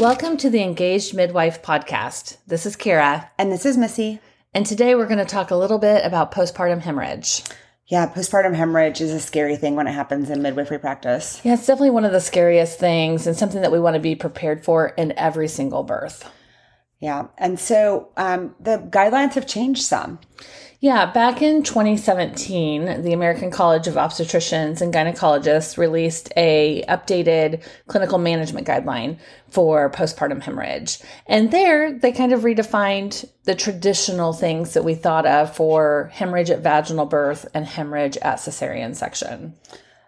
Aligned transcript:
Welcome 0.00 0.38
to 0.38 0.48
the 0.48 0.62
Engaged 0.62 1.14
Midwife 1.14 1.62
podcast. 1.62 2.38
This 2.46 2.64
is 2.64 2.74
Cara, 2.74 3.30
And 3.36 3.52
this 3.52 3.66
is 3.66 3.76
Missi. 3.76 4.18
and 4.54 4.64
today 4.64 4.94
we're 4.94 5.04
going 5.06 5.18
to 5.18 5.26
talk 5.26 5.50
a 5.50 5.56
little 5.56 5.76
bit 5.78 6.06
about 6.06 6.32
postpartum 6.32 6.80
hemorrhage. 6.80 7.42
Yeah, 7.86 8.10
postpartum 8.10 8.54
hemorrhage 8.54 9.02
is 9.02 9.10
a 9.12 9.20
scary 9.20 9.56
thing 9.56 9.76
when 9.76 9.86
it 9.86 9.92
happens 9.92 10.30
in 10.30 10.40
midwifery 10.40 10.78
practice. 10.78 11.38
Yeah, 11.44 11.52
it's 11.52 11.66
definitely 11.66 11.90
one 11.90 12.06
of 12.06 12.12
the 12.12 12.20
scariest 12.22 12.78
things 12.78 13.26
and 13.26 13.36
something 13.36 13.60
that 13.60 13.72
we 13.72 13.78
want 13.78 13.92
to 13.92 14.00
be 14.00 14.14
prepared 14.14 14.64
for 14.64 14.88
in 14.88 15.12
every 15.18 15.48
single 15.48 15.82
birth. 15.82 16.26
Yeah. 17.00 17.28
And 17.38 17.58
so 17.58 18.10
um, 18.16 18.54
the 18.60 18.78
guidelines 18.78 19.32
have 19.34 19.46
changed 19.46 19.82
some. 19.82 20.18
Yeah, 20.82 21.12
back 21.12 21.42
in 21.42 21.62
2017, 21.62 23.02
the 23.02 23.12
American 23.12 23.50
College 23.50 23.86
of 23.86 23.96
Obstetricians 23.96 24.80
and 24.80 24.94
Gynecologists 24.94 25.76
released 25.76 26.32
a 26.38 26.82
updated 26.88 27.62
clinical 27.86 28.16
management 28.16 28.66
guideline 28.66 29.18
for 29.50 29.90
postpartum 29.90 30.40
hemorrhage. 30.40 30.98
And 31.26 31.50
there 31.50 31.92
they 31.92 32.12
kind 32.12 32.32
of 32.32 32.40
redefined 32.42 33.28
the 33.44 33.54
traditional 33.54 34.32
things 34.32 34.72
that 34.72 34.84
we 34.84 34.94
thought 34.94 35.26
of 35.26 35.54
for 35.54 36.10
hemorrhage 36.14 36.48
at 36.48 36.60
vaginal 36.60 37.04
birth 37.04 37.46
and 37.52 37.66
hemorrhage 37.66 38.16
at 38.18 38.38
cesarean 38.38 38.96
section. 38.96 39.54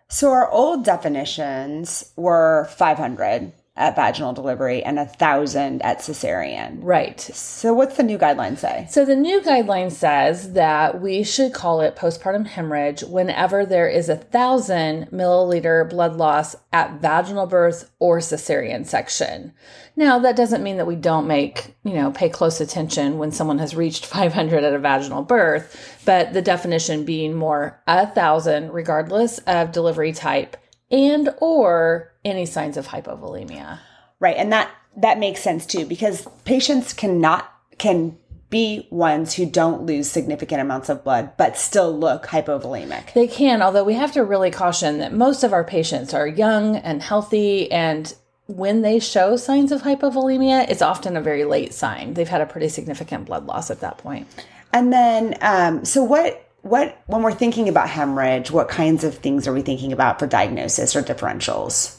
So 0.09 0.31
our 0.31 0.51
old 0.51 0.87
definitions 0.87 2.13
were 2.17 2.67
500 2.77 3.53
at 3.75 3.97
vaginal 3.97 4.35
delivery 4.35 4.83
and 4.83 4.99
a 4.99 5.05
1,000 5.05 5.81
at 5.81 6.01
cesarean. 6.01 6.79
Right. 6.83 7.19
So 7.19 7.73
what's 7.73 7.97
the 7.97 8.03
new 8.03 8.19
guideline 8.19 8.59
say? 8.59 8.87
So 8.91 9.07
the 9.07 9.17
new 9.17 9.41
guideline 9.41 9.91
says 9.91 10.53
that 10.53 11.01
we 11.01 11.23
should 11.23 11.55
call 11.55 11.81
it 11.81 11.97
postpartum 11.97 12.47
hemorrhage 12.47 13.03
whenever 13.03 13.65
there 13.65 13.89
is 13.89 14.11
a 14.11 14.17
thousand 14.17 15.07
milliliter 15.07 15.89
blood 15.89 16.17
loss 16.17 16.55
at 16.71 17.01
vaginal 17.01 17.47
birth 17.47 17.91
or 17.99 18.19
cesarean 18.19 18.87
section. 18.87 19.55
Now 19.97 20.19
that 20.19 20.37
doesn't 20.37 20.63
mean 20.63 20.77
that 20.77 20.87
we 20.87 20.97
don't 20.97 21.27
make, 21.27 21.75
you 21.83 21.95
know, 21.95 22.11
pay 22.13 22.29
close 22.29 22.61
attention 22.61 23.17
when 23.17 23.33
someone 23.33 23.59
has 23.59 23.75
reached 23.75 24.05
500 24.13 24.65
at 24.65 24.75
a 24.75 24.79
vaginal 24.79 25.23
birth, 25.23 25.99
but 26.05 26.35
the 26.35 26.43
definition 26.43 27.07
being 27.07 27.35
more 27.35 27.81
a 27.87 28.07
thousand 28.07 28.73
regardless 28.73 29.39
of 29.39 29.73
delivery 29.73 30.13
type 30.13 30.59
and 30.93 31.35
or 31.39 32.13
any 32.25 32.47
signs 32.47 32.77
of 32.77 32.89
hypovolemia. 32.89 33.81
Right. 34.21 34.37
And 34.37 34.53
that 34.53 34.71
that 34.99 35.19
makes 35.19 35.43
sense 35.43 35.67
too 35.67 35.87
because 35.87 36.29
patients 36.45 36.93
cannot 36.93 37.51
can 37.79 38.19
be 38.51 38.87
ones 38.91 39.33
who 39.33 39.47
don't 39.47 39.87
lose 39.87 40.11
significant 40.11 40.61
amounts 40.61 40.91
of 40.91 41.03
blood 41.03 41.33
but 41.39 41.57
still 41.57 41.99
look 41.99 42.27
hypovolemic. 42.27 43.15
They 43.15 43.27
can, 43.27 43.63
although 43.63 43.83
we 43.83 43.95
have 43.95 44.13
to 44.13 44.23
really 44.23 44.51
caution 44.51 44.99
that 44.99 45.15
most 45.15 45.43
of 45.43 45.55
our 45.55 45.65
patients 45.65 46.13
are 46.13 46.27
young 46.27 46.77
and 46.77 47.03
healthy 47.03 47.73
and 47.73 48.15
when 48.47 48.83
they 48.83 48.99
show 48.99 49.37
signs 49.37 49.73
of 49.73 49.83
hypovolemia, 49.83 50.69
it's 50.69 50.83
often 50.83 51.17
a 51.17 51.23
very 51.23 51.45
late 51.45 51.73
sign. 51.73 52.13
They've 52.13 52.29
had 52.29 52.43
a 52.43 52.47
pretty 52.47 52.69
significant 52.69 53.25
blood 53.25 53.47
loss 53.47 53.71
at 53.71 53.81
that 53.81 53.97
point. 53.99 54.29
And 54.75 54.93
then 54.93 55.37
um 55.41 55.87
so 55.87 56.05
what 56.05 56.52
what 56.63 57.03
when 57.07 57.23
we're 57.23 57.35
thinking 57.35 57.69
about 57.69 57.89
hemorrhage, 57.89 58.51
what 58.51 58.69
kinds 58.69 59.05
of 59.05 59.17
things 59.17 59.47
are 59.47 59.53
we 59.53 59.63
thinking 59.63 59.93
about 59.93 60.19
for 60.19 60.27
diagnosis 60.27 60.97
or 60.97 61.03
differentials? 61.03 61.99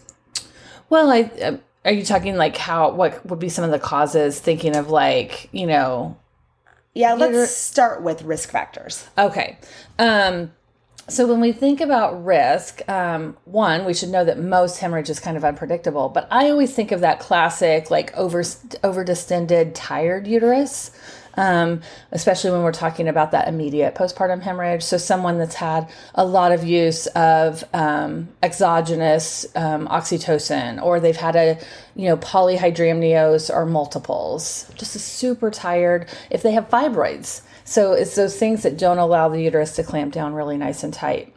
Well, 0.90 1.12
I 1.12 1.24
uh, 1.42 1.58
are 1.86 1.92
you 1.92 2.04
talking 2.06 2.36
like 2.36 2.58
how 2.58 2.92
what 2.92 3.26
would 3.26 3.40
be 3.40 3.50
some 3.50 3.66
of 3.66 3.72
the 3.72 3.80
causes 3.80 4.40
thinking 4.40 4.76
of 4.76 4.90
like, 4.90 5.50
you 5.52 5.68
know, 5.68 6.18
Yeah, 6.94 7.14
let's 7.14 7.36
Uter- 7.36 7.48
start 7.48 8.04
with 8.04 8.22
risk 8.24 8.50
factors. 8.52 9.08
Okay. 9.18 9.58
Um, 10.00 10.52
so 11.10 11.28
when 11.28 11.42
we 11.42 11.52
think 11.52 11.82
about 11.82 12.24
risk, 12.24 12.88
um, 12.88 13.36
one, 13.44 13.84
we 13.84 13.94
should 13.94 14.08
know 14.10 14.24
that 14.24 14.40
most 14.40 14.78
hemorrhage 14.80 15.10
is 15.10 15.20
kind 15.20 15.36
of 15.36 15.44
unpredictable. 15.44 16.08
But 16.08 16.30
I 16.32 16.50
always 16.50 16.74
think 16.74 16.94
of 16.94 17.02
that 17.02 17.20
classic, 17.20 17.92
like 17.92 18.16
over 18.16 18.44
over 18.84 19.04
distended, 19.04 19.76
tired 19.76 20.28
uterus, 20.28 20.92
um, 21.36 21.82
especially 22.12 22.52
when 22.52 22.62
we're 22.62 22.72
talking 22.72 23.08
about 23.08 23.32
that 23.32 23.48
immediate 23.48 23.96
postpartum 23.96 24.42
hemorrhage. 24.42 24.84
So 24.84 24.98
someone 24.98 25.38
that's 25.38 25.56
had 25.56 25.90
a 26.16 26.26
lot 26.26 26.52
of 26.52 26.64
use 26.64 27.08
of 27.08 27.64
um, 27.74 28.30
exogenous 28.42 29.46
um, 29.56 29.88
oxytocin, 29.88 30.82
or 30.82 31.00
they've 31.00 31.16
had 31.16 31.36
a 31.36 31.60
you 31.96 32.08
know 32.08 32.18
polyhydramnios 32.18 33.54
or 33.54 33.66
multiples, 33.66 34.72
just 34.76 34.94
super 34.94 35.50
tired. 35.50 36.08
If 36.30 36.44
they 36.44 36.52
have 36.52 36.70
fibroids. 36.70 37.42
So 37.66 37.94
it's 37.94 38.16
those 38.16 38.38
things 38.38 38.64
that 38.64 38.78
don't 38.78 38.98
allow 38.98 39.30
the 39.30 39.42
uterus 39.42 39.76
to 39.78 39.84
clamp 39.84 40.14
down 40.14 40.34
really 40.34 40.58
nice 40.58 40.84
and 40.84 40.94
tight. 40.94 41.33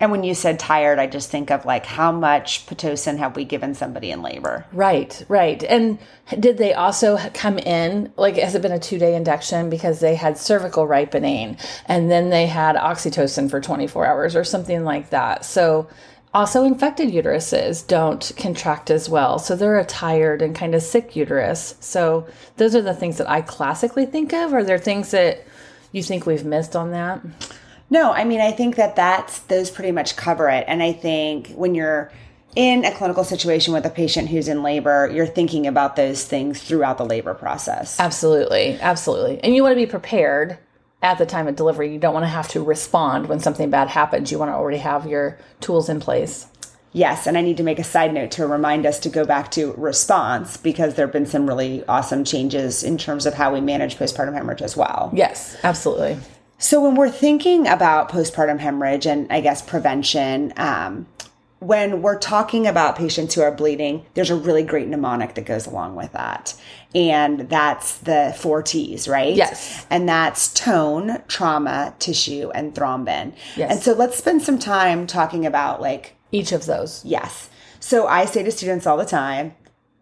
And 0.00 0.10
when 0.10 0.24
you 0.24 0.34
said 0.34 0.58
tired, 0.58 0.98
I 0.98 1.06
just 1.06 1.30
think 1.30 1.50
of 1.50 1.64
like 1.64 1.86
how 1.86 2.12
much 2.12 2.66
Pitocin 2.66 3.18
have 3.18 3.36
we 3.36 3.44
given 3.44 3.74
somebody 3.74 4.10
in 4.10 4.22
labor? 4.22 4.66
Right, 4.72 5.24
right. 5.28 5.62
And 5.64 5.98
did 6.38 6.58
they 6.58 6.74
also 6.74 7.18
come 7.34 7.58
in, 7.58 8.12
like, 8.16 8.36
has 8.36 8.54
it 8.54 8.62
been 8.62 8.72
a 8.72 8.78
two 8.78 8.98
day 8.98 9.14
induction 9.14 9.70
because 9.70 10.00
they 10.00 10.14
had 10.14 10.38
cervical 10.38 10.86
ripening 10.86 11.56
and 11.86 12.10
then 12.10 12.30
they 12.30 12.46
had 12.46 12.76
oxytocin 12.76 13.50
for 13.50 13.60
24 13.60 14.06
hours 14.06 14.36
or 14.36 14.44
something 14.44 14.84
like 14.84 15.10
that? 15.10 15.44
So, 15.44 15.88
also, 16.34 16.64
infected 16.64 17.08
uteruses 17.08 17.86
don't 17.86 18.30
contract 18.36 18.90
as 18.90 19.08
well. 19.08 19.38
So, 19.38 19.56
they're 19.56 19.78
a 19.78 19.86
tired 19.86 20.42
and 20.42 20.54
kind 20.54 20.74
of 20.74 20.82
sick 20.82 21.16
uterus. 21.16 21.76
So, 21.80 22.26
those 22.56 22.74
are 22.74 22.82
the 22.82 22.92
things 22.92 23.16
that 23.18 23.30
I 23.30 23.40
classically 23.40 24.04
think 24.04 24.34
of. 24.34 24.52
Are 24.52 24.64
there 24.64 24.78
things 24.78 25.12
that 25.12 25.46
you 25.92 26.02
think 26.02 26.26
we've 26.26 26.44
missed 26.44 26.76
on 26.76 26.90
that? 26.90 27.20
No, 27.90 28.12
I 28.12 28.24
mean 28.24 28.40
I 28.40 28.52
think 28.52 28.76
that 28.76 28.96
that's 28.96 29.40
those 29.40 29.70
pretty 29.70 29.92
much 29.92 30.16
cover 30.16 30.48
it. 30.48 30.64
And 30.66 30.82
I 30.82 30.92
think 30.92 31.52
when 31.52 31.74
you're 31.74 32.10
in 32.56 32.84
a 32.84 32.92
clinical 32.92 33.22
situation 33.22 33.74
with 33.74 33.84
a 33.84 33.90
patient 33.90 34.30
who's 34.30 34.48
in 34.48 34.62
labor, 34.62 35.10
you're 35.12 35.26
thinking 35.26 35.66
about 35.66 35.94
those 35.94 36.24
things 36.24 36.62
throughout 36.62 36.98
the 36.98 37.04
labor 37.04 37.34
process. 37.34 38.00
Absolutely, 38.00 38.78
absolutely. 38.80 39.38
And 39.44 39.54
you 39.54 39.62
want 39.62 39.72
to 39.72 39.76
be 39.76 39.86
prepared 39.86 40.58
at 41.02 41.18
the 41.18 41.26
time 41.26 41.46
of 41.46 41.54
delivery. 41.54 41.92
You 41.92 41.98
don't 41.98 42.14
want 42.14 42.24
to 42.24 42.30
have 42.30 42.48
to 42.48 42.62
respond 42.62 43.28
when 43.28 43.40
something 43.40 43.68
bad 43.70 43.88
happens. 43.88 44.32
You 44.32 44.38
want 44.38 44.50
to 44.50 44.54
already 44.54 44.78
have 44.78 45.06
your 45.06 45.38
tools 45.60 45.88
in 45.88 46.00
place. 46.00 46.46
Yes, 46.92 47.26
and 47.26 47.36
I 47.36 47.42
need 47.42 47.58
to 47.58 47.62
make 47.62 47.78
a 47.78 47.84
side 47.84 48.14
note 48.14 48.30
to 48.32 48.46
remind 48.46 48.86
us 48.86 48.98
to 49.00 49.10
go 49.10 49.26
back 49.26 49.50
to 49.50 49.72
response 49.72 50.56
because 50.56 50.94
there 50.94 51.04
have 51.04 51.12
been 51.12 51.26
some 51.26 51.46
really 51.46 51.84
awesome 51.86 52.24
changes 52.24 52.82
in 52.82 52.96
terms 52.96 53.26
of 53.26 53.34
how 53.34 53.52
we 53.52 53.60
manage 53.60 53.98
postpartum 53.98 54.32
hemorrhage 54.32 54.62
as 54.62 54.78
well. 54.78 55.10
Yes, 55.12 55.58
absolutely. 55.62 56.16
So 56.58 56.80
when 56.82 56.94
we're 56.94 57.10
thinking 57.10 57.66
about 57.66 58.10
postpartum 58.10 58.58
hemorrhage 58.58 59.06
and 59.06 59.30
I 59.30 59.40
guess 59.40 59.60
prevention, 59.62 60.52
um, 60.56 61.06
when 61.58 62.02
we're 62.02 62.18
talking 62.18 62.66
about 62.66 62.96
patients 62.96 63.34
who 63.34 63.42
are 63.42 63.50
bleeding, 63.52 64.04
there's 64.14 64.30
a 64.30 64.36
really 64.36 64.62
great 64.62 64.88
mnemonic 64.88 65.34
that 65.34 65.46
goes 65.46 65.66
along 65.66 65.96
with 65.96 66.12
that. 66.12 66.54
And 66.94 67.48
that's 67.48 67.98
the 67.98 68.34
four 68.38 68.62
T's, 68.62 69.08
right? 69.08 69.34
Yes. 69.34 69.86
And 69.90 70.08
that's 70.08 70.52
tone, 70.52 71.22
trauma, 71.28 71.94
tissue, 71.98 72.50
and 72.54 72.74
thrombin. 72.74 73.32
Yes. 73.56 73.70
And 73.70 73.82
so 73.82 73.92
let's 73.94 74.16
spend 74.16 74.42
some 74.42 74.58
time 74.58 75.06
talking 75.06 75.44
about 75.46 75.80
like, 75.80 76.14
Each 76.32 76.52
of 76.52 76.66
those. 76.66 77.04
yes. 77.04 77.50
So 77.80 78.06
I 78.06 78.24
say 78.24 78.42
to 78.42 78.50
students 78.50 78.86
all 78.86 78.96
the 78.96 79.04
time, 79.04 79.54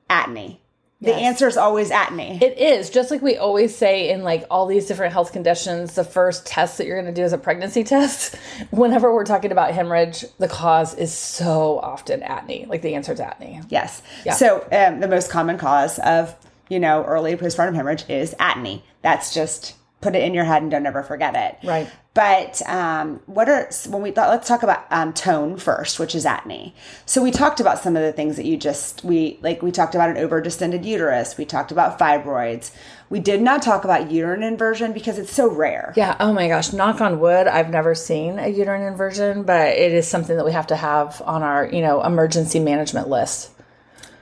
atony. 0.09 0.59
The 1.05 1.11
Yes. 1.11 1.21
answer 1.23 1.47
is 1.49 1.57
always 1.57 1.91
atony. 1.91 2.41
It 2.43 2.59
is 2.59 2.91
just 2.91 3.11
like 3.11 3.23
we 3.23 3.37
always 3.37 3.75
say 3.77 4.09
in 4.11 4.23
like 4.23 4.45
all 4.51 4.67
these 4.67 4.87
different 4.87 5.13
health 5.13 5.33
conditions. 5.33 5.95
The 5.95 6.05
first 6.05 6.47
test 6.47 6.79
that 6.79 6.87
you're 6.87 7.01
going 7.01 7.13
to 7.15 7.21
do 7.21 7.25
is 7.25 7.33
a 7.33 7.39
pregnancy 7.39 7.85
test. 7.85 8.35
Whenever 8.71 9.13
we're 9.15 9.25
talking 9.25 9.53
about 9.53 9.73
hemorrhage, 9.73 10.25
the 10.39 10.49
cause 10.49 10.95
is 10.95 11.13
so 11.13 11.79
often 11.81 12.21
atony. 12.21 12.67
Like 12.67 12.83
the 12.83 12.95
answer 12.95 13.13
is 13.13 13.21
atony. 13.21 13.65
Yes. 13.69 14.03
Yeah. 14.25 14.33
So 14.35 14.67
um, 14.73 15.01
the 15.01 15.09
most 15.09 15.31
common 15.31 15.59
cause 15.59 15.99
of 16.01 16.35
you 16.69 16.81
know 16.81 17.05
early 17.05 17.37
postpartum 17.37 17.75
hemorrhage 17.75 18.05
is 18.09 18.35
atony. 18.41 18.83
That's 19.03 19.35
just 19.35 19.75
put 20.01 20.15
it 20.15 20.23
in 20.23 20.35
your 20.35 20.45
head 20.45 20.63
and 20.63 20.71
don't 20.71 20.87
ever 20.87 21.03
forget 21.03 21.35
it. 21.37 21.67
Right. 21.67 21.89
But 22.15 22.63
um, 22.69 23.21
what 23.27 23.49
are 23.49 23.69
when 23.89 24.01
we 24.01 24.13
let's 24.13 24.47
talk 24.47 24.63
about 24.63 24.87
um, 24.91 25.13
tone 25.13 25.57
first, 25.57 25.99
which 25.99 26.15
is 26.15 26.25
atony. 26.25 26.73
So 27.07 27.21
we 27.21 27.33
talked 27.33 27.59
about 27.59 27.81
some 27.81 27.97
of 27.97 28.03
the 28.03 28.13
things 28.13 28.37
that 28.37 28.45
you 28.45 28.57
just 28.57 29.03
we 29.05 29.39
like. 29.43 29.63
We 29.63 29.73
talked 29.73 29.97
about 29.97 30.11
an 30.11 30.17
over 30.19 30.41
distended 30.41 30.85
uterus. 30.85 31.37
We 31.37 31.45
talked 31.45 31.73
about 31.73 31.99
fibroids. 31.99 32.71
We 33.11 33.19
did 33.19 33.43
not 33.43 33.63
talk 33.63 33.85
about 33.85 34.13
uterine 34.13 34.45
inversion 34.45 34.93
because 34.93 35.19
it's 35.19 35.33
so 35.33 35.51
rare. 35.51 35.93
Yeah. 35.97 36.17
Oh 36.21 36.33
my 36.33 36.47
gosh. 36.47 36.73
Knock 36.73 37.01
on 37.01 37.19
wood. 37.19 37.49
I've 37.49 37.71
never 37.71 37.97
seen 37.97 38.39
a 38.39 38.49
uterine 38.49 38.83
inversion, 38.83 39.43
but 39.43 39.77
it 39.77 39.93
is 39.93 40.07
something 40.07 40.37
that 40.37 40.45
we 40.45 40.53
have 40.53 40.69
to 40.69 40.77
have 40.77 41.21
on 41.25 41.43
our, 41.43 41.67
you 41.67 41.81
know, 41.81 42.03
emergency 42.03 42.61
management 42.61 43.09
list. 43.09 43.51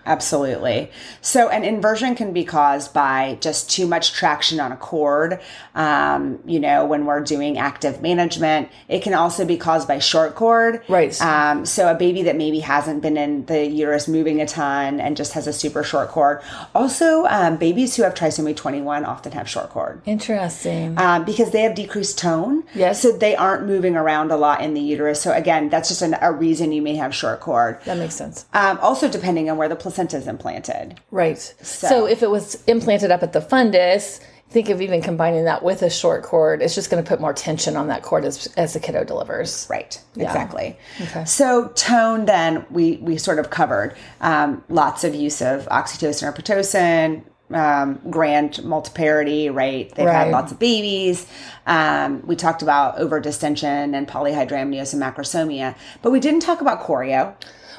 Absolutely. 0.04 0.90
So, 1.20 1.48
an 1.48 1.64
inversion 1.64 2.14
can 2.14 2.32
be 2.32 2.44
caused 2.44 2.92
by 2.92 3.38
just 3.40 3.70
too 3.70 3.86
much 3.86 4.12
traction 4.12 4.58
on 4.60 4.72
a 4.72 4.76
cord. 4.76 5.40
Um, 5.74 6.40
you 6.44 6.58
know, 6.58 6.84
when 6.84 7.06
we're 7.06 7.20
doing 7.20 7.56
active 7.58 8.02
management, 8.02 8.68
it 8.88 9.02
can 9.02 9.14
also 9.14 9.44
be 9.44 9.56
caused 9.56 9.86
by 9.86 9.98
short 10.00 10.34
cord. 10.34 10.82
Right. 10.88 11.18
Um, 11.20 11.64
so, 11.64 11.88
a 11.90 11.94
baby 11.94 12.22
that 12.24 12.36
maybe 12.36 12.60
hasn't 12.60 13.00
been 13.02 13.16
in 13.16 13.46
the 13.46 13.64
uterus 13.64 14.08
moving 14.08 14.40
a 14.40 14.46
ton 14.46 15.00
and 15.00 15.16
just 15.16 15.32
has 15.34 15.46
a 15.46 15.52
super 15.52 15.84
short 15.84 16.08
cord. 16.08 16.42
Also, 16.74 17.24
um, 17.26 17.56
babies 17.56 17.94
who 17.96 18.02
have 18.02 18.14
trisomy 18.14 18.56
21 18.56 19.04
often 19.04 19.32
have 19.32 19.48
short 19.48 19.70
cord. 19.70 20.02
Interesting. 20.04 20.98
Um, 20.98 21.24
because 21.24 21.52
they 21.52 21.62
have 21.62 21.74
decreased 21.74 22.18
tone. 22.18 22.64
Yes. 22.74 23.00
So 23.00 23.12
they 23.12 23.36
aren't 23.36 23.66
moving 23.66 23.94
around 23.96 24.32
a 24.32 24.36
lot 24.36 24.62
in 24.62 24.74
the 24.74 24.80
uterus. 24.80 25.22
So 25.22 25.32
again, 25.32 25.68
that's 25.68 25.88
just 25.88 26.02
an, 26.02 26.16
a 26.20 26.32
reason 26.32 26.72
you 26.72 26.82
may 26.82 26.96
have 26.96 27.14
short 27.14 27.40
cord. 27.40 27.80
that 27.84 27.98
makes 27.98 28.14
sense. 28.14 28.46
Um, 28.52 28.78
also, 28.82 29.08
depending 29.08 29.48
on 29.48 29.56
where 29.56 29.68
the 29.68 29.76
placenta 29.76 29.91
placenta 29.92 30.16
is 30.16 30.26
implanted. 30.26 31.00
Right. 31.10 31.38
So. 31.38 32.06
if 32.06 32.22
it 32.22 32.30
was 32.30 32.62
implanted 32.66 33.10
up 33.10 33.22
at 33.22 33.32
the 33.32 33.40
fundus, 33.40 34.20
think 34.50 34.68
of 34.68 34.80
even 34.82 35.00
combining 35.02 35.44
that 35.44 35.62
with 35.62 35.82
a 35.82 35.90
short 35.90 36.22
cord. 36.22 36.60
It's 36.62 36.74
just 36.74 36.90
going 36.90 37.02
to 37.02 37.08
put 37.08 37.20
more 37.20 37.32
tension 37.32 37.76
on 37.76 37.88
that 37.88 38.02
cord 38.02 38.24
as, 38.24 38.46
as 38.56 38.74
the 38.74 38.80
kiddo 38.80 39.04
delivers. 39.04 39.66
Right. 39.70 39.98
Exactly. 40.16 40.78
Okay. 41.00 41.24
So 41.24 41.68
tone, 41.68 42.26
then 42.26 42.64
we 42.70 42.96
we 42.98 43.16
sort 43.18 43.38
of 43.38 43.50
covered 43.50 43.96
um, 44.20 44.62
lots 44.68 45.04
of 45.04 45.14
use 45.14 45.40
of 45.42 45.66
oxytocin 45.66 46.24
or 46.28 46.32
pitocin. 46.32 47.24
Um, 47.50 48.00
grand 48.08 48.54
multiparity, 48.64 49.54
right? 49.54 49.94
They've 49.94 50.06
Right. 50.06 50.24
had 50.24 50.30
lots 50.32 50.52
of 50.52 50.58
babies. 50.58 51.26
Um, 51.66 52.26
we 52.26 52.34
talked 52.34 52.62
about 52.62 52.96
overdistension 52.96 53.94
and 53.94 54.08
polyhydramnios 54.08 54.94
and 54.94 55.02
macrosomia, 55.02 55.74
but 56.00 56.12
we 56.12 56.18
didn't 56.20 56.40
talk 56.40 56.62
about 56.62 56.82
chorio. 56.82 57.34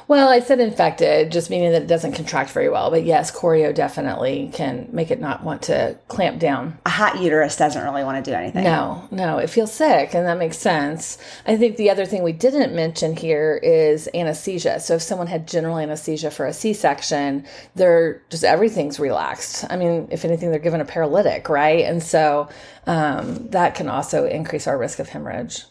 Well, 0.06 0.28
I 0.28 0.40
said 0.40 0.60
infected, 0.60 1.32
just 1.32 1.48
meaning 1.48 1.72
that 1.72 1.82
it 1.82 1.88
doesn't 1.88 2.12
contract 2.12 2.50
very 2.50 2.68
well. 2.68 2.90
But 2.90 3.04
yes, 3.04 3.30
chorio 3.30 3.74
definitely 3.74 4.50
can 4.52 4.88
make 4.92 5.10
it 5.10 5.20
not 5.20 5.42
want 5.42 5.62
to 5.62 5.98
clamp 6.08 6.38
down. 6.38 6.78
A 6.84 6.90
hot 6.90 7.20
uterus 7.20 7.56
doesn't 7.56 7.82
really 7.82 8.04
want 8.04 8.22
to 8.22 8.30
do 8.30 8.36
anything. 8.36 8.64
No, 8.64 9.08
no, 9.10 9.38
it 9.38 9.48
feels 9.48 9.72
sick, 9.72 10.14
and 10.14 10.26
that 10.26 10.38
makes 10.38 10.58
sense. 10.58 11.16
I 11.46 11.56
think 11.56 11.76
the 11.76 11.90
other 11.90 12.04
thing 12.04 12.22
we 12.22 12.32
didn't 12.32 12.74
mention 12.74 13.16
here 13.16 13.58
is 13.62 14.08
anesthesia. 14.14 14.80
So 14.80 14.96
if 14.96 15.02
someone 15.02 15.26
had 15.26 15.48
general 15.48 15.78
anesthesia 15.78 16.30
for 16.30 16.46
a 16.46 16.52
C-section, 16.52 17.46
they're 17.74 18.22
just 18.28 18.44
everything's 18.44 19.00
relaxed. 19.00 19.64
I 19.70 19.76
mean, 19.76 20.08
if 20.10 20.24
anything, 20.24 20.50
they're 20.50 20.58
given 20.58 20.82
a 20.82 20.84
paralytic, 20.84 21.48
right? 21.48 21.84
And 21.84 22.02
so 22.02 22.48
um, 22.86 23.48
that 23.48 23.74
can 23.74 23.88
also 23.88 24.26
increase 24.26 24.66
our 24.66 24.76
risk 24.76 24.98
of 24.98 25.08
hemorrhage. 25.08 25.64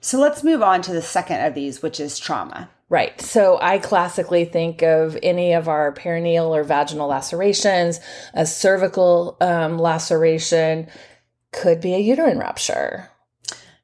So 0.00 0.18
let's 0.20 0.44
move 0.44 0.62
on 0.62 0.80
to 0.82 0.92
the 0.92 1.02
second 1.02 1.44
of 1.44 1.54
these, 1.54 1.82
which 1.82 1.98
is 1.98 2.20
trauma. 2.20 2.70
Right. 2.90 3.20
So 3.20 3.58
I 3.60 3.78
classically 3.78 4.46
think 4.46 4.82
of 4.82 5.18
any 5.22 5.52
of 5.52 5.68
our 5.68 5.92
perineal 5.92 6.48
or 6.48 6.64
vaginal 6.64 7.08
lacerations, 7.08 8.00
a 8.32 8.46
cervical 8.46 9.36
um, 9.42 9.78
laceration, 9.78 10.88
could 11.52 11.82
be 11.82 11.94
a 11.94 11.98
uterine 11.98 12.38
rupture. 12.38 13.10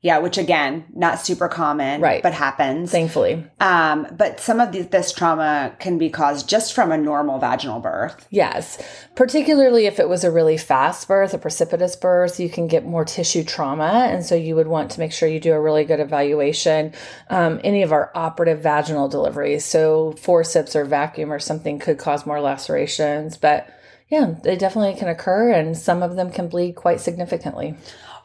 Yeah, 0.04 0.18
which 0.18 0.36
again, 0.36 0.84
not 0.94 1.18
super 1.18 1.48
common, 1.48 2.02
Right. 2.02 2.22
but 2.22 2.34
happens. 2.34 2.92
Thankfully. 2.92 3.42
Um, 3.58 4.06
but 4.14 4.38
some 4.38 4.60
of 4.60 4.70
the, 4.70 4.82
this 4.82 5.14
trauma 5.14 5.72
can 5.78 5.96
be 5.96 6.10
caused 6.10 6.46
just 6.46 6.74
from 6.74 6.92
a 6.92 6.98
normal 6.98 7.38
vaginal 7.38 7.80
birth. 7.80 8.26
Yes. 8.28 8.76
Particularly 9.14 9.86
if 9.86 9.98
it 9.98 10.06
was 10.06 10.22
a 10.22 10.30
really 10.30 10.58
fast 10.58 11.08
birth, 11.08 11.32
a 11.32 11.38
precipitous 11.38 11.96
birth, 11.96 12.38
you 12.38 12.50
can 12.50 12.66
get 12.66 12.84
more 12.84 13.06
tissue 13.06 13.44
trauma. 13.44 14.06
And 14.10 14.22
so 14.22 14.34
you 14.34 14.54
would 14.56 14.66
want 14.66 14.90
to 14.90 15.00
make 15.00 15.10
sure 15.10 15.26
you 15.26 15.40
do 15.40 15.54
a 15.54 15.60
really 15.60 15.84
good 15.84 16.00
evaluation. 16.00 16.92
Um, 17.30 17.58
any 17.64 17.82
of 17.82 17.90
our 17.90 18.12
operative 18.14 18.60
vaginal 18.60 19.08
deliveries, 19.08 19.64
so 19.64 20.12
forceps 20.18 20.76
or 20.76 20.84
vacuum 20.84 21.32
or 21.32 21.38
something 21.38 21.78
could 21.78 21.96
cause 21.96 22.26
more 22.26 22.42
lacerations. 22.42 23.38
But 23.38 23.66
yeah, 24.10 24.34
they 24.42 24.54
definitely 24.56 24.98
can 24.98 25.08
occur 25.08 25.50
and 25.50 25.78
some 25.78 26.02
of 26.02 26.16
them 26.16 26.30
can 26.30 26.48
bleed 26.48 26.74
quite 26.74 27.00
significantly. 27.00 27.74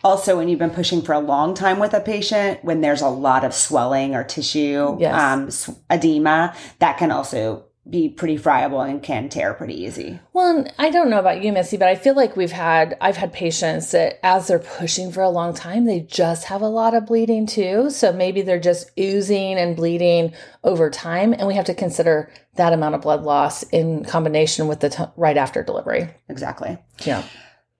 Also, 0.03 0.37
when 0.37 0.47
you've 0.47 0.59
been 0.59 0.69
pushing 0.69 1.01
for 1.01 1.13
a 1.13 1.19
long 1.19 1.53
time 1.53 1.79
with 1.79 1.93
a 1.93 1.99
patient, 1.99 2.63
when 2.63 2.81
there's 2.81 3.01
a 3.01 3.09
lot 3.09 3.43
of 3.43 3.53
swelling 3.53 4.15
or 4.15 4.23
tissue 4.23 4.95
Yes. 4.99 5.67
um, 5.69 5.75
edema, 5.89 6.55
that 6.79 6.97
can 6.97 7.11
also 7.11 7.65
be 7.89 8.07
pretty 8.07 8.37
friable 8.37 8.81
and 8.81 9.01
can 9.01 9.29
tear 9.29 9.51
pretty 9.53 9.73
easy. 9.73 10.19
Well, 10.31 10.57
and 10.57 10.73
I 10.77 10.91
don't 10.91 11.09
know 11.09 11.17
about 11.17 11.43
you, 11.43 11.51
Missi, 11.51 11.75
but 11.75 11.87
I 11.87 11.95
feel 11.95 12.13
like 12.13 12.35
we've 12.35 12.51
had, 12.51 12.95
I've 13.01 13.17
had 13.17 13.33
patients 13.33 13.91
that 13.91 14.19
as 14.23 14.47
they're 14.47 14.59
pushing 14.59 15.11
for 15.11 15.23
a 15.23 15.29
long 15.29 15.55
time, 15.55 15.85
they 15.85 16.01
just 16.01 16.45
have 16.45 16.61
a 16.61 16.67
lot 16.67 16.93
of 16.93 17.07
bleeding 17.07 17.47
too. 17.47 17.89
So 17.89 18.13
maybe 18.13 18.41
they're 18.43 18.59
just 18.59 18.91
oozing 18.99 19.57
and 19.57 19.75
bleeding 19.75 20.33
over 20.63 20.91
time. 20.91 21.33
And 21.33 21.47
we 21.47 21.55
have 21.55 21.65
to 21.65 21.73
consider 21.73 22.31
that 22.55 22.73
amount 22.73 22.93
of 22.93 23.01
blood 23.01 23.23
loss 23.23 23.63
in 23.63 24.05
combination 24.05 24.67
with 24.67 24.81
the 24.81 24.89
t- 24.89 25.03
right 25.17 25.37
after 25.37 25.63
delivery. 25.63 26.09
Exactly. 26.27 26.77
Yeah. 27.05 27.23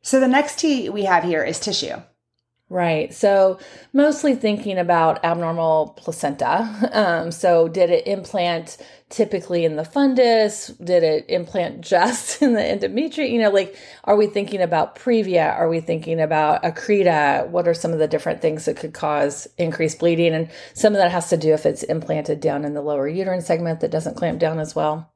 So 0.01 0.19
the 0.19 0.27
next 0.27 0.57
T 0.59 0.89
we 0.89 1.03
have 1.03 1.23
here 1.23 1.43
is 1.43 1.59
tissue. 1.59 1.97
Right. 2.71 3.11
So 3.11 3.57
mostly 3.93 4.35
thinking 4.35 4.77
about 4.77 5.25
abnormal 5.25 5.95
placenta. 5.97 6.89
Um, 6.93 7.31
so 7.31 7.67
did 7.67 7.89
it 7.89 8.05
implant 8.05 8.77
typically 9.09 9.65
in 9.65 9.75
the 9.75 9.81
fundus? 9.83 10.77
Did 10.83 11.01
it 11.01 11.25
implant 11.29 11.81
just 11.95 12.43
in 12.43 12.53
the 12.53 12.61
endometrium? 12.61 13.31
You 13.31 13.39
know, 13.41 13.49
like, 13.49 13.75
are 14.03 14.15
we 14.15 14.27
thinking 14.27 14.61
about 14.61 14.95
previa? 14.95 15.51
Are 15.57 15.67
we 15.67 15.79
thinking 15.79 16.21
about 16.21 16.61
accreta? 16.61 17.47
What 17.49 17.67
are 17.67 17.73
some 17.73 17.91
of 17.91 17.97
the 17.97 18.07
different 18.07 18.39
things 18.39 18.65
that 18.65 18.77
could 18.77 18.93
cause 18.93 19.47
increased 19.57 19.97
bleeding? 19.97 20.35
And 20.35 20.47
some 20.75 20.93
of 20.93 20.99
that 20.99 21.09
has 21.11 21.29
to 21.29 21.37
do 21.37 21.53
if 21.53 21.65
it's 21.65 21.81
implanted 21.81 22.39
down 22.39 22.65
in 22.65 22.75
the 22.75 22.81
lower 22.83 23.07
uterine 23.07 23.41
segment 23.41 23.79
that 23.79 23.89
doesn't 23.89 24.15
clamp 24.15 24.39
down 24.39 24.59
as 24.59 24.75
well. 24.75 25.11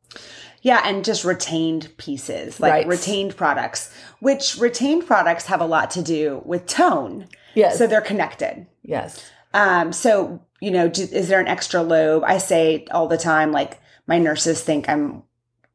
Yeah, 0.63 0.81
and 0.85 1.03
just 1.05 1.23
retained 1.25 1.95
pieces, 1.97 2.59
like 2.59 2.71
Right. 2.71 2.87
retained 2.87 3.35
products, 3.35 3.93
which 4.21 4.57
retained 4.57 5.05
products 5.05 5.45
have 5.47 5.61
a 5.61 5.65
lot 5.65 5.91
to 5.91 6.01
do 6.01 6.41
with 6.45 6.65
tone. 6.65 7.27
Yes. 7.55 7.77
So 7.77 7.87
they're 7.87 8.01
connected. 8.01 8.67
yes. 8.83 9.23
Um, 9.55 9.93
so, 9.93 10.41
you 10.61 10.71
know, 10.71 10.89
do, 10.89 11.03
is 11.03 11.27
there 11.27 11.39
an 11.39 11.47
extra 11.47 11.83
lobe? 11.83 12.23
I 12.25 12.39
say 12.39 12.85
all 12.89 13.07
the 13.07 13.17
time, 13.19 13.51
like, 13.51 13.79
my 14.07 14.17
nurses 14.17 14.63
think 14.63 14.89
I'm 14.89 15.21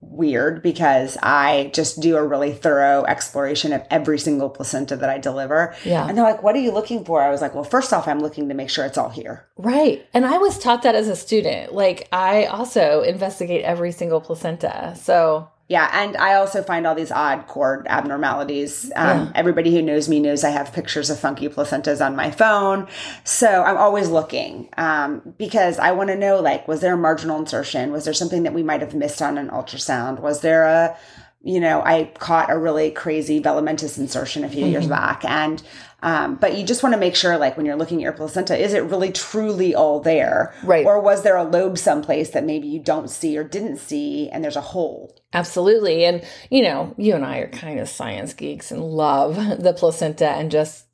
weird 0.01 0.63
because 0.63 1.17
I 1.23 1.71
just 1.75 2.01
do 2.01 2.17
a 2.17 2.27
really 2.27 2.53
thorough 2.53 3.05
exploration 3.05 3.73
of 3.73 3.85
every 3.91 4.19
single 4.19 4.49
placenta 4.49 4.97
that 4.97 5.09
I 5.11 5.19
deliver. 5.19 5.75
Yeah. 5.85 6.07
And 6.07 6.17
they're 6.17 6.25
like, 6.25 6.43
what 6.43 6.55
are 6.55 6.61
you 6.61 6.73
looking 6.73 7.05
for? 7.05 7.23
I 7.23 7.31
was 7.31 7.41
like, 7.41 7.55
well, 7.55 7.65
first 7.65 7.93
off, 7.93 8.07
I'm 8.07 8.21
looking 8.21 8.49
to 8.49 8.55
make 8.55 8.71
sure 8.71 8.85
it's 8.85 8.99
all 8.99 9.11
here. 9.11 9.47
Right. 9.57 10.07
And 10.15 10.25
I 10.25 10.39
was 10.39 10.59
taught 10.59 10.83
that 10.83 10.95
as 10.95 11.09
a 11.09 11.17
student. 11.17 11.73
Like, 11.73 12.09
I 12.13 12.47
also 12.47 13.03
investigate 13.03 13.65
every 13.65 13.93
single 13.93 14.21
placenta. 14.21 14.97
So, 15.01 15.49
Yeah, 15.69 15.91
and 15.93 16.17
I 16.17 16.35
also 16.35 16.63
find 16.63 16.87
all 16.87 16.95
these 16.95 17.13
odd 17.13 17.47
cord 17.47 17.87
abnormalities. 17.91 18.91
Um, 18.97 19.07
Yeah. 19.07 19.33
Everybody 19.35 19.71
who 19.75 19.83
knows 19.83 20.09
me 20.09 20.19
knows 20.19 20.43
I 20.43 20.49
have 20.49 20.73
pictures 20.73 21.11
of 21.11 21.19
funky 21.21 21.47
placentas 21.49 22.05
on 22.05 22.17
my 22.17 22.31
phone, 22.31 22.89
so 23.23 23.63
I'm 23.65 23.77
always 23.77 24.09
looking 24.09 24.71
um, 24.79 25.35
because 25.37 25.79
I 25.79 25.93
want 25.93 26.09
to 26.09 26.17
know 26.17 26.41
like, 26.41 26.67
was 26.67 26.81
there 26.81 26.95
a 26.95 26.97
marginal 26.97 27.39
insertion? 27.39 27.93
Was 27.93 28.05
there 28.07 28.15
something 28.15 28.45
that 28.45 28.55
we 28.55 28.63
might 28.63 28.81
have 28.81 28.95
missed 28.95 29.21
on 29.21 29.37
an 29.37 29.49
ultrasound? 29.51 30.21
Was 30.21 30.41
there 30.41 30.65
a, 30.65 30.97
you 31.41 31.61
know, 31.61 31.83
I 31.83 32.11
caught 32.19 32.51
a 32.51 32.59
really 32.59 32.91
crazy 32.91 33.41
velamentous 33.41 33.99
insertion 33.99 34.45
a 34.45 34.49
few 34.49 34.67
years 34.67 34.85
Mm-hmm. 34.85 34.93
back, 34.93 35.25
and 35.25 35.63
um, 36.01 36.37
but 36.37 36.57
you 36.57 36.65
just 36.65 36.85
want 36.85 36.93
to 36.93 36.99
make 37.01 37.17
sure, 37.17 37.37
like, 37.39 37.57
when 37.57 37.67
you're 37.67 37.75
looking 37.77 37.99
at 37.99 38.03
your 38.03 38.13
placenta, 38.13 38.57
is 38.57 38.73
it 38.73 38.85
really 38.85 39.11
truly 39.11 39.75
all 39.75 39.99
there, 39.99 40.55
Right. 40.63 40.87
Or 40.87 41.01
was 41.01 41.23
there 41.23 41.37
a 41.37 41.43
lobe 41.43 41.77
someplace 41.77 42.31
that 42.31 42.45
maybe 42.45 42.69
you 42.69 42.79
don't 42.79 43.11
see 43.11 43.37
or 43.37 43.43
didn't 43.43 43.79
see, 43.79 44.29
and 44.31 44.45
there's 44.45 44.55
a 44.55 44.61
hole? 44.61 45.17
Absolutely. 45.33 46.05
And, 46.05 46.25
you 46.51 46.63
know, 46.63 46.95
you 46.97 47.15
and 47.17 47.25
I 47.25 47.39
are 47.39 47.49
kind 47.49 47.81
of 47.81 47.89
science 47.89 48.33
geeks 48.33 48.71
and 48.71 48.83
love 48.83 49.35
the 49.61 49.73
placenta 49.73 50.29
and 50.31 50.53
just, 50.53 50.85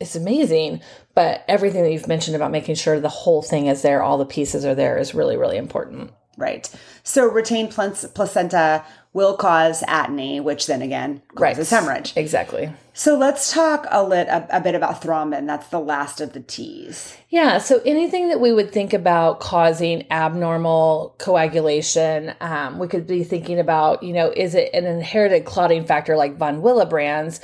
it's 0.00 0.14
amazing. 0.14 0.80
But 1.16 1.44
everything 1.48 1.82
that 1.82 1.92
you've 1.92 2.06
mentioned 2.08 2.36
about 2.36 2.52
making 2.52 2.76
sure 2.76 3.00
the 3.00 3.08
whole 3.08 3.42
thing 3.42 3.66
is 3.66 3.82
there, 3.82 4.02
all 4.04 4.18
the 4.18 4.24
pieces 4.24 4.64
are 4.64 4.74
there, 4.76 4.98
is 4.98 5.14
really, 5.14 5.36
really 5.36 5.56
important. 5.56 6.12
Right. 6.36 6.68
So 7.02 7.26
retained 7.26 7.70
pl- 7.70 7.94
placenta 8.14 8.84
will 9.14 9.36
cause 9.36 9.82
atony, 9.82 10.42
which 10.42 10.66
then 10.66 10.82
again 10.82 11.22
causes 11.36 11.70
hemorrhage. 11.70 12.12
Exactly. 12.16 12.70
So 12.92 13.16
let's 13.16 13.52
talk 13.52 13.86
a 13.90 14.04
lit 14.04 14.28
a, 14.28 14.56
a 14.56 14.60
bit 14.60 14.74
about 14.74 15.00
thrombin. 15.00 15.46
That's 15.46 15.68
the 15.68 15.80
last 15.80 16.20
of 16.20 16.32
the 16.32 16.40
T's. 16.40 17.16
Yeah. 17.30 17.58
So 17.58 17.80
anything 17.86 18.28
that 18.28 18.40
we 18.40 18.52
would 18.52 18.72
think 18.72 18.92
about 18.92 19.40
causing 19.40 20.04
abnormal 20.12 21.14
coagulation, 21.18 22.34
um, 22.40 22.78
we 22.78 22.88
could 22.88 23.06
be 23.06 23.24
thinking 23.24 23.58
about, 23.58 24.02
you 24.02 24.12
know, 24.12 24.32
is 24.36 24.54
it 24.54 24.74
an 24.74 24.84
inherited 24.84 25.44
clotting 25.44 25.84
factor 25.86 26.16
like 26.16 26.36
von 26.36 26.60
Willebrand's? 26.60 27.40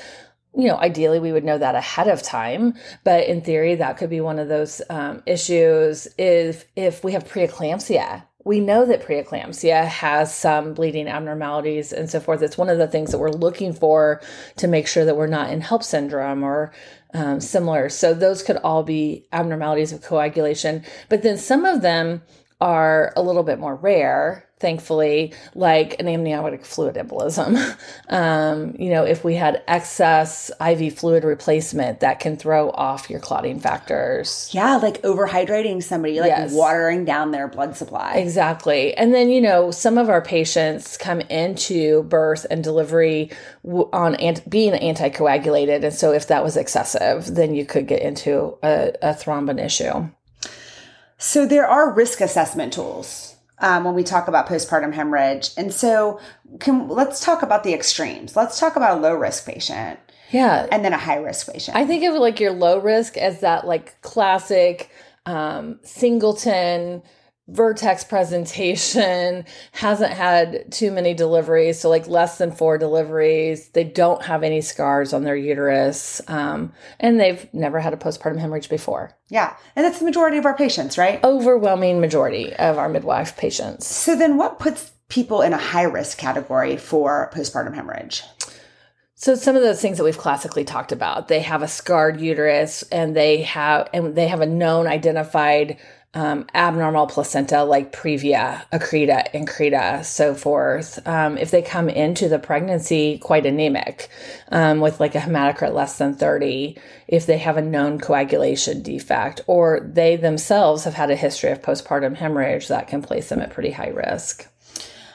You 0.56 0.66
know, 0.66 0.76
ideally 0.76 1.20
we 1.20 1.30
would 1.30 1.44
know 1.44 1.58
that 1.58 1.76
ahead 1.76 2.08
of 2.08 2.24
time, 2.24 2.74
but 3.04 3.28
in 3.28 3.40
theory 3.40 3.76
that 3.76 3.96
could 3.96 4.10
be 4.10 4.20
one 4.20 4.40
of 4.40 4.48
those 4.48 4.82
um, 4.90 5.22
issues. 5.24 6.08
If 6.18 6.64
if 6.74 7.04
we 7.04 7.12
have 7.12 7.24
preeclampsia, 7.24 8.24
we 8.44 8.60
know 8.60 8.86
that 8.86 9.02
preeclampsia 9.02 9.84
has 9.84 10.34
some 10.34 10.72
bleeding 10.72 11.08
abnormalities 11.08 11.92
and 11.92 12.08
so 12.08 12.20
forth. 12.20 12.42
It's 12.42 12.56
one 12.56 12.70
of 12.70 12.78
the 12.78 12.86
things 12.86 13.10
that 13.10 13.18
we're 13.18 13.30
looking 13.30 13.72
for 13.72 14.20
to 14.56 14.66
make 14.66 14.86
sure 14.86 15.04
that 15.04 15.16
we're 15.16 15.26
not 15.26 15.50
in 15.50 15.60
HELLP 15.60 15.82
syndrome 15.82 16.42
or 16.42 16.72
um, 17.12 17.40
similar. 17.40 17.88
So 17.88 18.14
those 18.14 18.42
could 18.42 18.56
all 18.58 18.82
be 18.82 19.26
abnormalities 19.32 19.92
of 19.92 20.02
coagulation. 20.02 20.84
But 21.08 21.22
then 21.22 21.36
some 21.36 21.64
of 21.64 21.82
them 21.82 22.22
are 22.60 23.12
a 23.16 23.22
little 23.22 23.42
bit 23.42 23.58
more 23.58 23.74
rare, 23.76 24.44
thankfully, 24.58 25.32
like 25.54 25.98
an 25.98 26.06
amniotic 26.06 26.66
fluid 26.66 26.96
embolism. 26.96 27.56
um, 28.10 28.74
you 28.78 28.90
know, 28.90 29.04
if 29.04 29.24
we 29.24 29.34
had 29.34 29.62
excess 29.66 30.50
IV 30.60 30.94
fluid 30.98 31.24
replacement, 31.24 32.00
that 32.00 32.20
can 32.20 32.36
throw 32.36 32.70
off 32.72 33.08
your 33.08 33.20
clotting 33.20 33.58
factors. 33.58 34.50
Yeah, 34.52 34.76
like 34.76 35.00
overhydrating 35.02 35.82
somebody, 35.82 36.20
like 36.20 36.28
Yes. 36.28 36.52
watering 36.52 37.06
down 37.06 37.30
their 37.30 37.48
blood 37.48 37.76
supply. 37.76 38.16
Exactly. 38.16 38.94
And 38.94 39.14
then, 39.14 39.30
you 39.30 39.40
know, 39.40 39.70
some 39.70 39.96
of 39.96 40.10
our 40.10 40.20
patients 40.20 40.98
come 40.98 41.20
into 41.22 42.02
birth 42.04 42.46
and 42.50 42.62
delivery 42.62 43.30
on 43.92 44.14
ant- 44.16 44.48
being 44.50 44.74
anticoagulated. 44.74 45.82
And 45.84 45.94
so 45.94 46.12
if 46.12 46.26
that 46.28 46.44
was 46.44 46.56
excessive, 46.58 47.34
then 47.34 47.54
you 47.54 47.64
could 47.64 47.86
get 47.86 48.02
into 48.02 48.58
a, 48.62 48.92
a 49.00 49.14
thrombin 49.14 49.64
issue. 49.64 50.08
So 51.20 51.46
there 51.46 51.66
are 51.66 51.92
risk 51.92 52.22
assessment 52.22 52.72
tools 52.72 53.36
um, 53.58 53.84
when 53.84 53.94
we 53.94 54.02
talk 54.02 54.26
about 54.26 54.48
postpartum 54.48 54.94
hemorrhage. 54.94 55.50
And 55.54 55.72
so, 55.72 56.18
can, 56.60 56.88
let's 56.88 57.22
talk 57.22 57.42
about 57.42 57.62
the 57.62 57.74
extremes. 57.74 58.34
Let's 58.34 58.58
talk 58.58 58.74
about 58.74 58.96
a 58.96 59.00
low 59.00 59.14
risk 59.14 59.44
patient. 59.44 60.00
Yeah. 60.30 60.66
And 60.72 60.82
then 60.82 60.94
a 60.94 60.98
high 60.98 61.18
risk 61.18 61.52
patient. 61.52 61.76
I 61.76 61.84
think 61.84 62.04
of 62.04 62.14
like 62.14 62.40
your 62.40 62.52
low 62.52 62.80
risk 62.80 63.18
as 63.18 63.40
that 63.40 63.66
like 63.66 64.00
classic 64.00 64.90
um, 65.26 65.78
singleton 65.82 67.02
vertex 67.50 68.04
presentation 68.04 69.44
hasn't 69.72 70.12
had 70.12 70.70
too 70.72 70.90
many 70.90 71.14
deliveries 71.14 71.80
so 71.80 71.88
like 71.88 72.06
less 72.06 72.38
than 72.38 72.52
four 72.52 72.78
deliveries. 72.78 73.68
They 73.68 73.84
don't 73.84 74.22
have 74.22 74.42
any 74.42 74.60
scars 74.60 75.12
on 75.12 75.24
their 75.24 75.36
uterus 75.36 76.20
um, 76.28 76.72
and 76.98 77.18
they've 77.18 77.52
never 77.52 77.80
had 77.80 77.92
a 77.92 77.96
postpartum 77.96 78.38
hemorrhage 78.38 78.68
before. 78.68 79.16
Yeah 79.28 79.56
and 79.76 79.84
that's 79.84 79.98
the 79.98 80.04
majority 80.04 80.38
of 80.38 80.46
our 80.46 80.56
patients 80.56 80.96
right? 80.96 81.22
Overwhelming 81.24 82.00
majority 82.00 82.54
of 82.54 82.78
our 82.78 82.88
midwife 82.88 83.36
patients. 83.36 83.86
So 83.86 84.16
then 84.16 84.36
what 84.36 84.58
puts 84.58 84.92
people 85.08 85.42
in 85.42 85.52
a 85.52 85.58
high 85.58 85.82
risk 85.82 86.18
category 86.18 86.76
for 86.76 87.30
postpartum 87.34 87.74
hemorrhage? 87.74 88.22
So 89.20 89.34
some 89.34 89.54
of 89.54 89.60
those 89.60 89.82
things 89.82 89.98
that 89.98 90.04
we've 90.04 90.16
classically 90.16 90.64
talked 90.64 90.92
about, 90.92 91.28
they 91.28 91.40
have 91.40 91.62
a 91.62 91.68
scarred 91.68 92.22
uterus 92.22 92.82
and 92.84 93.14
they 93.14 93.42
have 93.42 93.90
and 93.92 94.14
they 94.14 94.28
have 94.28 94.40
a 94.40 94.46
known 94.46 94.86
identified 94.86 95.76
um, 96.12 96.46
abnormal 96.54 97.06
placenta 97.06 97.62
like 97.62 97.92
previa, 97.92 98.64
accreta, 98.72 99.30
increta, 99.32 100.04
so 100.04 100.34
forth. 100.34 101.06
Um, 101.06 101.38
if 101.38 101.52
they 101.52 101.62
come 101.62 101.88
into 101.88 102.28
the 102.28 102.40
pregnancy 102.40 103.18
quite 103.18 103.46
anemic, 103.46 104.08
um, 104.50 104.80
with 104.80 104.98
like 104.98 105.14
a 105.14 105.20
hematocrit 105.20 105.72
less 105.72 105.98
than 105.98 106.14
30, 106.14 106.76
if 107.06 107.26
they 107.26 107.38
have 107.38 107.56
a 107.56 107.62
known 107.62 108.00
coagulation 108.00 108.82
defect, 108.82 109.42
or 109.46 109.80
they 109.80 110.16
themselves 110.16 110.84
have 110.84 110.94
had 110.94 111.10
a 111.10 111.16
history 111.16 111.50
of 111.50 111.62
postpartum 111.62 112.16
hemorrhage, 112.16 112.66
that 112.68 112.88
can 112.88 113.02
place 113.02 113.28
them 113.28 113.40
at 113.40 113.50
pretty 113.50 113.70
high 113.70 113.88
risk. 113.88 114.48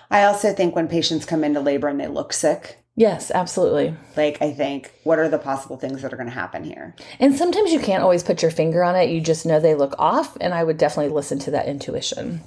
I 0.09 0.23
also 0.23 0.53
think 0.53 0.75
when 0.75 0.87
patients 0.87 1.25
come 1.25 1.43
into 1.43 1.59
labor 1.59 1.89
and 1.89 1.99
they 1.99 2.07
look 2.07 2.31
sick, 2.31 2.85
Yes, 2.97 3.29
absolutely. 3.29 3.93
Like, 4.15 4.41
I 4.41 4.53
think, 4.53 4.93
what 5.03 5.19
are 5.19 5.27
the 5.27 5.37
possible 5.37 5.75
things 5.75 6.01
that 6.01 6.13
are 6.13 6.17
going 6.17 6.29
to 6.29 6.33
happen 6.33 6.63
here? 6.63 6.95
And 7.19 7.35
sometimes 7.35 7.73
you 7.73 7.79
can't 7.79 8.03
always 8.03 8.23
put 8.23 8.41
your 8.41 8.51
finger 8.51 8.83
on 8.83 8.95
it. 8.95 9.09
You 9.09 9.19
just 9.19 9.45
know 9.45 9.59
they 9.59 9.75
look 9.75 9.95
off. 9.99 10.37
And 10.39 10.53
I 10.53 10.63
would 10.63 10.77
definitely 10.77 11.11
listen 11.13 11.37
to 11.39 11.51
that 11.51 11.67
intuition. 11.67 12.41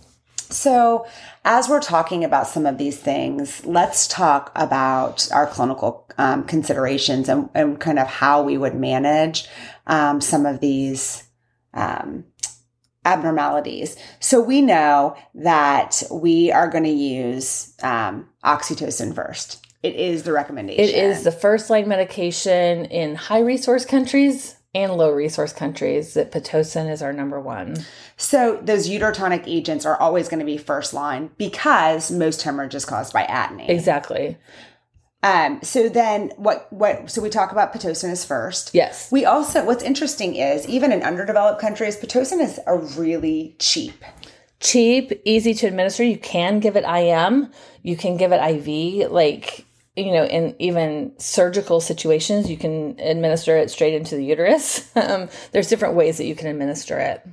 So, 0.50 1.06
as 1.44 1.68
we're 1.68 1.82
talking 1.82 2.24
about 2.24 2.46
some 2.46 2.64
of 2.64 2.78
these 2.78 2.98
things, 2.98 3.64
let's 3.66 4.08
talk 4.08 4.50
about 4.54 5.30
our 5.30 5.46
clinical 5.46 6.06
um, 6.16 6.44
considerations 6.44 7.28
and, 7.28 7.50
and, 7.54 7.78
kind 7.78 7.98
of 7.98 8.06
how 8.06 8.42
we 8.42 8.56
would 8.56 8.74
manage 8.74 9.46
um, 9.86 10.22
some 10.22 10.46
of 10.46 10.60
these 10.60 11.24
um, 11.74 12.24
abnormalities. 13.04 13.98
So, 14.20 14.40
we 14.40 14.62
know 14.62 15.18
that 15.34 16.02
we 16.10 16.50
are 16.50 16.70
going 16.70 16.84
to 16.84 16.90
use 16.90 17.74
um, 17.82 18.30
oxytocin 18.42 19.14
first. 19.14 19.67
It 19.82 19.94
is 19.94 20.24
the 20.24 20.32
recommendation. 20.32 20.84
It 20.84 20.94
is 20.94 21.22
the 21.22 21.32
first 21.32 21.70
line 21.70 21.88
medication 21.88 22.86
in 22.86 23.14
high 23.14 23.40
resource 23.40 23.84
countries 23.84 24.56
and 24.74 24.92
low 24.94 25.10
resource 25.10 25.52
countries 25.52 26.14
that 26.14 26.30
Pitocin 26.32 26.90
is 26.90 27.00
our 27.00 27.12
number 27.12 27.40
one. 27.40 27.76
So 28.16 28.60
those 28.62 28.88
uterotonic 28.88 29.44
agents 29.46 29.86
are 29.86 29.96
always 29.98 30.28
going 30.28 30.40
to 30.40 30.46
be 30.46 30.58
first 30.58 30.92
line 30.92 31.30
because 31.38 32.10
most 32.10 32.42
hemorrhage 32.42 32.74
is 32.74 32.84
caused 32.84 33.12
by 33.12 33.24
atony. 33.24 33.68
Exactly. 33.68 34.36
Um, 35.22 35.60
so 35.62 35.88
then 35.88 36.30
what, 36.36 36.72
what, 36.72 37.10
so 37.10 37.20
we 37.22 37.30
talk 37.30 37.50
about 37.50 37.72
Pitocin 37.72 38.10
as 38.10 38.24
first. 38.24 38.72
Yes. 38.74 39.10
We 39.10 39.24
also, 39.24 39.64
what's 39.64 39.82
interesting 39.82 40.36
is 40.36 40.68
even 40.68 40.92
in 40.92 41.02
underdeveloped 41.02 41.60
countries, 41.60 41.96
Pitocin 41.96 42.40
is 42.40 42.60
a 42.66 42.76
really 42.76 43.56
cheap. 43.58 44.04
Cheap, 44.60 45.12
easy 45.24 45.54
to 45.54 45.66
administer. 45.66 46.04
You 46.04 46.18
can 46.18 46.60
give 46.60 46.76
it 46.76 46.84
IM. 46.84 47.50
You 47.82 47.96
can 47.96 48.16
give 48.16 48.32
it 48.32 48.40
IV. 48.40 49.10
Like 49.10 49.64
you 49.98 50.12
know, 50.12 50.24
in 50.24 50.54
even 50.58 51.12
surgical 51.18 51.80
situations, 51.80 52.48
you 52.48 52.56
can 52.56 52.98
administer 53.00 53.56
it 53.56 53.70
straight 53.70 53.94
into 53.94 54.16
the 54.16 54.24
uterus. 54.24 54.90
Um, 54.98 55.28
there's 55.52 55.68
different 55.68 55.94
ways 55.94 56.18
that 56.18 56.26
you 56.26 56.34
can 56.34 56.48
administer 56.48 56.98
it. 56.98 57.26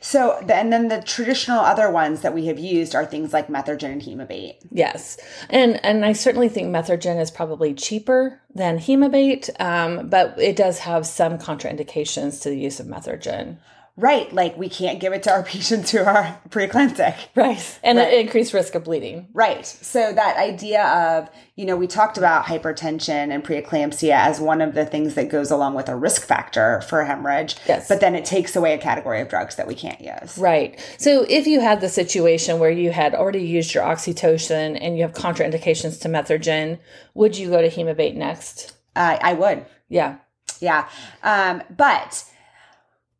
So, 0.00 0.38
and 0.38 0.72
then 0.72 0.88
the 0.88 1.00
traditional 1.00 1.60
other 1.60 1.90
ones 1.90 2.20
that 2.20 2.34
we 2.34 2.46
have 2.46 2.58
used 2.58 2.94
are 2.94 3.06
things 3.06 3.32
like 3.32 3.48
Methergine 3.48 3.92
and 3.92 4.02
Hemabate. 4.02 4.56
Yes, 4.70 5.16
and 5.48 5.84
and 5.84 6.04
I 6.04 6.12
certainly 6.12 6.48
think 6.48 6.68
Methergine 6.68 7.20
is 7.20 7.30
probably 7.30 7.74
cheaper 7.74 8.40
than 8.54 8.78
Hemabate, 8.78 9.50
um, 9.60 10.08
but 10.08 10.38
it 10.38 10.56
does 10.56 10.80
have 10.80 11.06
some 11.06 11.38
contraindications 11.38 12.42
to 12.42 12.50
the 12.50 12.58
use 12.58 12.78
of 12.80 12.86
Methergine. 12.86 13.56
Right. 13.98 14.30
Like 14.30 14.58
we 14.58 14.68
can't 14.68 15.00
give 15.00 15.14
it 15.14 15.22
to 15.22 15.32
our 15.32 15.42
patients 15.56 15.90
who 15.90 16.00
are 16.00 16.38
preeclamptic. 16.50 17.16
Right. 17.34 17.78
And 17.82 17.98
right. 17.98 18.12
increased 18.12 18.52
risk 18.52 18.74
of 18.74 18.84
bleeding. 18.84 19.28
Right. 19.32 19.64
So 19.64 20.12
that 20.12 20.36
idea 20.36 20.84
of, 20.84 21.30
you 21.54 21.64
know, 21.64 21.76
we 21.76 21.86
talked 21.86 22.18
about 22.18 22.44
hypertension 22.44 23.32
and 23.32 23.42
preeclampsia 23.42 24.12
as 24.12 24.38
one 24.38 24.60
of 24.60 24.74
the 24.74 24.84
things 24.84 25.14
that 25.14 25.30
goes 25.30 25.50
along 25.50 25.74
with 25.74 25.88
a 25.88 25.96
risk 25.96 26.26
factor 26.26 26.82
for 26.82 27.04
hemorrhage. 27.04 27.56
Yes. 27.66 27.88
But 27.88 28.00
then 28.00 28.14
it 28.14 28.26
takes 28.26 28.54
away 28.54 28.74
a 28.74 28.78
category 28.78 29.22
of 29.22 29.28
drugs 29.28 29.56
that 29.56 29.66
we 29.66 29.74
can't 29.74 30.00
use. 30.00 30.36
Right. 30.36 30.78
So 30.98 31.24
if 31.28 31.46
you 31.46 31.60
had 31.60 31.80
the 31.80 31.88
situation 31.88 32.58
where 32.58 32.70
you 32.70 32.90
had 32.90 33.14
already 33.14 33.44
used 33.44 33.72
your 33.72 33.84
oxytocin 33.84 34.78
and 34.78 34.96
you 34.96 35.02
have 35.02 35.14
contraindications 35.14 36.00
to 36.02 36.08
methergine, 36.08 36.78
would 37.14 37.38
you 37.38 37.48
go 37.48 37.62
to 37.62 37.70
hemabate 37.70 38.14
next? 38.14 38.76
Uh, 38.94 39.16
I 39.22 39.32
would. 39.32 39.64
Yeah. 39.88 40.18
Yeah. 40.60 40.88
Um, 41.22 41.62
but 41.74 42.24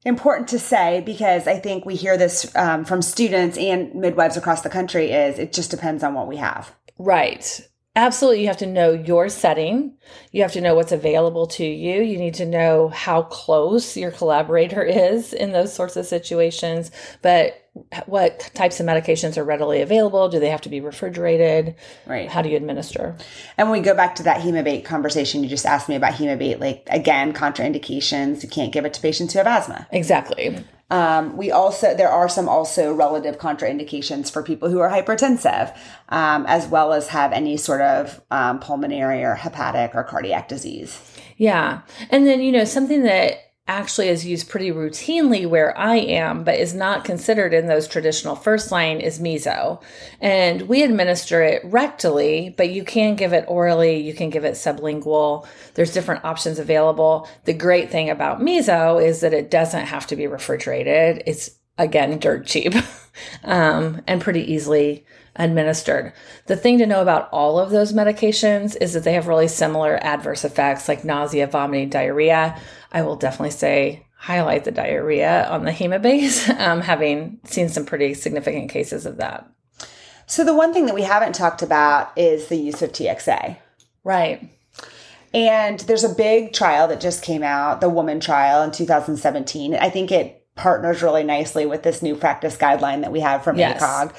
important 0.06 0.48
to 0.48 0.58
say 0.58 1.02
because 1.04 1.46
I 1.46 1.58
think 1.58 1.84
we 1.84 1.96
hear 1.96 2.16
this 2.16 2.54
um, 2.56 2.84
from 2.84 3.02
students 3.02 3.58
and 3.58 3.94
midwives 3.94 4.36
across 4.36 4.62
the 4.62 4.70
country 4.70 5.10
is 5.10 5.38
it 5.38 5.52
just 5.52 5.70
depends 5.70 6.02
on 6.02 6.14
what 6.14 6.28
we 6.28 6.36
have. 6.36 6.74
Right. 6.96 7.68
Absolutely. 7.96 8.42
You 8.42 8.48
have 8.48 8.58
to 8.58 8.66
know 8.66 8.92
your 8.92 9.30
setting. 9.30 9.94
You 10.30 10.42
have 10.42 10.52
to 10.52 10.60
know 10.60 10.74
what's 10.74 10.92
available 10.92 11.46
to 11.48 11.64
you. 11.64 12.02
You 12.02 12.18
need 12.18 12.34
to 12.34 12.44
know 12.44 12.88
how 12.88 13.22
close 13.22 13.96
your 13.96 14.10
collaborator 14.10 14.82
is 14.84 15.32
in 15.32 15.52
those 15.52 15.72
sorts 15.72 15.96
of 15.96 16.04
situations. 16.04 16.90
But 17.22 17.62
what 18.04 18.50
types 18.54 18.80
of 18.80 18.86
medications 18.86 19.38
are 19.38 19.44
readily 19.44 19.80
available? 19.80 20.28
Do 20.28 20.38
they 20.38 20.50
have 20.50 20.60
to 20.62 20.68
be 20.68 20.80
refrigerated? 20.80 21.74
Right. 22.06 22.28
How 22.28 22.42
do 22.42 22.50
you 22.50 22.56
administer? 22.56 23.16
And 23.56 23.70
when 23.70 23.80
we 23.80 23.84
go 23.84 23.94
back 23.94 24.14
to 24.16 24.22
that 24.24 24.40
hemabate 24.40 24.84
conversation, 24.84 25.42
you 25.42 25.48
just 25.48 25.66
asked 25.66 25.88
me 25.88 25.94
about 25.94 26.14
hemabate. 26.14 26.60
Like 26.60 26.86
again, 26.90 27.32
contraindications. 27.32 28.42
You 28.42 28.48
can't 28.50 28.72
give 28.72 28.84
it 28.84 28.92
to 28.94 29.00
patients 29.00 29.32
who 29.32 29.38
have 29.38 29.46
asthma. 29.46 29.86
Exactly. 29.90 30.62
Um, 30.88 31.36
we 31.36 31.50
also 31.50 31.94
there 31.94 32.08
are 32.08 32.28
some 32.28 32.48
also 32.48 32.92
relative 32.92 33.38
contraindications 33.38 34.30
for 34.30 34.42
people 34.42 34.70
who 34.70 34.78
are 34.78 34.90
hypertensive, 34.90 35.76
um, 36.10 36.46
as 36.46 36.66
well 36.68 36.92
as 36.92 37.08
have 37.08 37.32
any 37.32 37.56
sort 37.56 37.80
of 37.80 38.20
um, 38.30 38.60
pulmonary 38.60 39.24
or 39.24 39.34
hepatic 39.34 39.94
or 39.94 40.04
cardiac 40.04 40.48
disease. 40.48 41.00
Yeah, 41.36 41.82
and 42.10 42.26
then 42.26 42.40
you 42.40 42.52
know 42.52 42.64
something 42.64 43.02
that 43.02 43.45
actually 43.68 44.08
is 44.08 44.24
used 44.24 44.48
pretty 44.48 44.70
routinely 44.70 45.48
where 45.48 45.76
I 45.76 45.96
am, 45.96 46.44
but 46.44 46.58
is 46.58 46.72
not 46.72 47.04
considered 47.04 47.52
in 47.52 47.66
those 47.66 47.88
traditional 47.88 48.36
first 48.36 48.70
line 48.70 49.00
is 49.00 49.18
miso. 49.18 49.82
And 50.20 50.62
we 50.62 50.82
administer 50.82 51.42
it 51.42 51.64
rectally, 51.64 52.56
but 52.56 52.70
you 52.70 52.84
can 52.84 53.16
give 53.16 53.32
it 53.32 53.44
orally, 53.48 53.96
you 53.96 54.14
can 54.14 54.30
give 54.30 54.44
it 54.44 54.54
sublingual. 54.54 55.46
There's 55.74 55.92
different 55.92 56.24
options 56.24 56.60
available. 56.60 57.28
The 57.44 57.54
great 57.54 57.90
thing 57.90 58.08
about 58.08 58.40
miso 58.40 59.04
is 59.04 59.20
that 59.20 59.34
it 59.34 59.50
doesn't 59.50 59.86
have 59.86 60.06
to 60.08 60.16
be 60.16 60.28
refrigerated. 60.28 61.24
It's 61.26 61.50
again 61.78 62.18
dirt 62.18 62.46
cheap 62.46 62.74
um, 63.44 64.00
and 64.06 64.20
pretty 64.20 64.52
easily 64.52 65.04
administered. 65.36 66.12
The 66.46 66.56
thing 66.56 66.78
to 66.78 66.86
know 66.86 67.02
about 67.02 67.28
all 67.30 67.58
of 67.58 67.70
those 67.70 67.92
medications 67.92 68.76
is 68.80 68.92
that 68.94 69.04
they 69.04 69.12
have 69.12 69.28
really 69.28 69.48
similar 69.48 69.96
adverse 70.02 70.44
effects 70.44 70.88
like 70.88 71.04
nausea, 71.04 71.46
vomiting, 71.46 71.90
diarrhea. 71.90 72.60
I 72.92 73.02
will 73.02 73.16
definitely 73.16 73.50
say 73.50 74.06
highlight 74.16 74.64
the 74.64 74.72
diarrhea 74.72 75.46
on 75.48 75.64
the 75.64 75.70
hemabate, 75.70 76.48
um, 76.60 76.80
having 76.80 77.38
seen 77.44 77.68
some 77.68 77.86
pretty 77.86 78.14
significant 78.14 78.70
cases 78.70 79.06
of 79.06 79.18
that. 79.18 79.48
So, 80.26 80.44
the 80.44 80.56
one 80.56 80.72
thing 80.72 80.86
that 80.86 80.94
we 80.94 81.02
haven't 81.02 81.34
talked 81.34 81.62
about 81.62 82.10
is 82.16 82.48
the 82.48 82.56
use 82.56 82.82
of 82.82 82.90
TXA. 82.90 83.58
Right. 84.02 84.50
And 85.32 85.80
there's 85.80 86.02
a 86.02 86.14
big 86.14 86.52
trial 86.52 86.88
that 86.88 87.00
just 87.00 87.22
came 87.22 87.42
out, 87.42 87.80
the 87.80 87.90
WOMAN 87.90 88.20
trial 88.20 88.62
in 88.62 88.70
2017. 88.70 89.74
I 89.74 89.90
think 89.90 90.10
it 90.10 90.46
partners 90.56 91.02
really 91.02 91.22
nicely 91.22 91.66
with 91.66 91.82
this 91.82 92.02
new 92.02 92.16
practice 92.16 92.56
guideline 92.56 93.02
that 93.02 93.12
we 93.12 93.20
have 93.20 93.44
from 93.44 93.58
yes. 93.58 93.82
ACOG. 93.82 94.14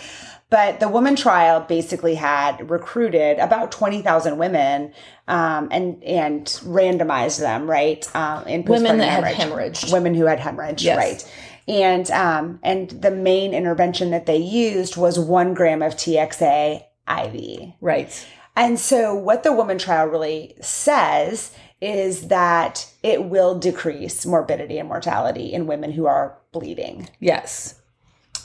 But 0.49 0.79
the 0.79 0.85
WOMAN 0.85 1.17
trial 1.17 1.59
basically 1.59 2.15
had 2.15 2.69
recruited 2.69 3.37
about 3.37 3.71
20,000 3.71 4.37
women 4.37 4.93
um, 5.27 5.67
and 5.71 6.01
and 6.05 6.45
randomized 6.45 7.39
them, 7.39 7.69
right? 7.69 8.15
Um, 8.15 8.47
in 8.47 8.63
women 8.63 8.99
that 8.99 9.09
hemorrhage. 9.09 9.35
had 9.35 9.43
hemorrhage. 9.43 9.91
Women 9.91 10.15
who 10.15 10.25
had 10.25 10.39
hemorrhage, 10.39 10.83
yes. 10.83 10.97
right? 10.97 11.33
And 11.67 12.09
um, 12.11 12.59
and 12.63 12.89
the 12.89 13.11
main 13.11 13.53
intervention 13.53 14.11
that 14.11 14.25
they 14.25 14.37
used 14.37 14.95
was 14.95 15.19
one 15.19 15.53
gram 15.53 15.81
of 15.81 15.95
TXA 15.95 16.83
IV. 17.09 17.73
Right. 17.81 18.27
And 18.55 18.79
so 18.79 19.13
what 19.13 19.43
the 19.43 19.49
WOMAN 19.49 19.79
trial 19.79 20.07
really 20.07 20.55
says 20.61 21.51
is 21.81 22.29
that 22.29 22.89
it 23.03 23.25
will 23.25 23.59
decrease 23.59 24.25
morbidity 24.25 24.79
and 24.79 24.87
mortality 24.87 25.53
in 25.53 25.67
women 25.67 25.91
who 25.91 26.05
are 26.07 26.37
bleeding. 26.51 27.09
Yes. 27.19 27.79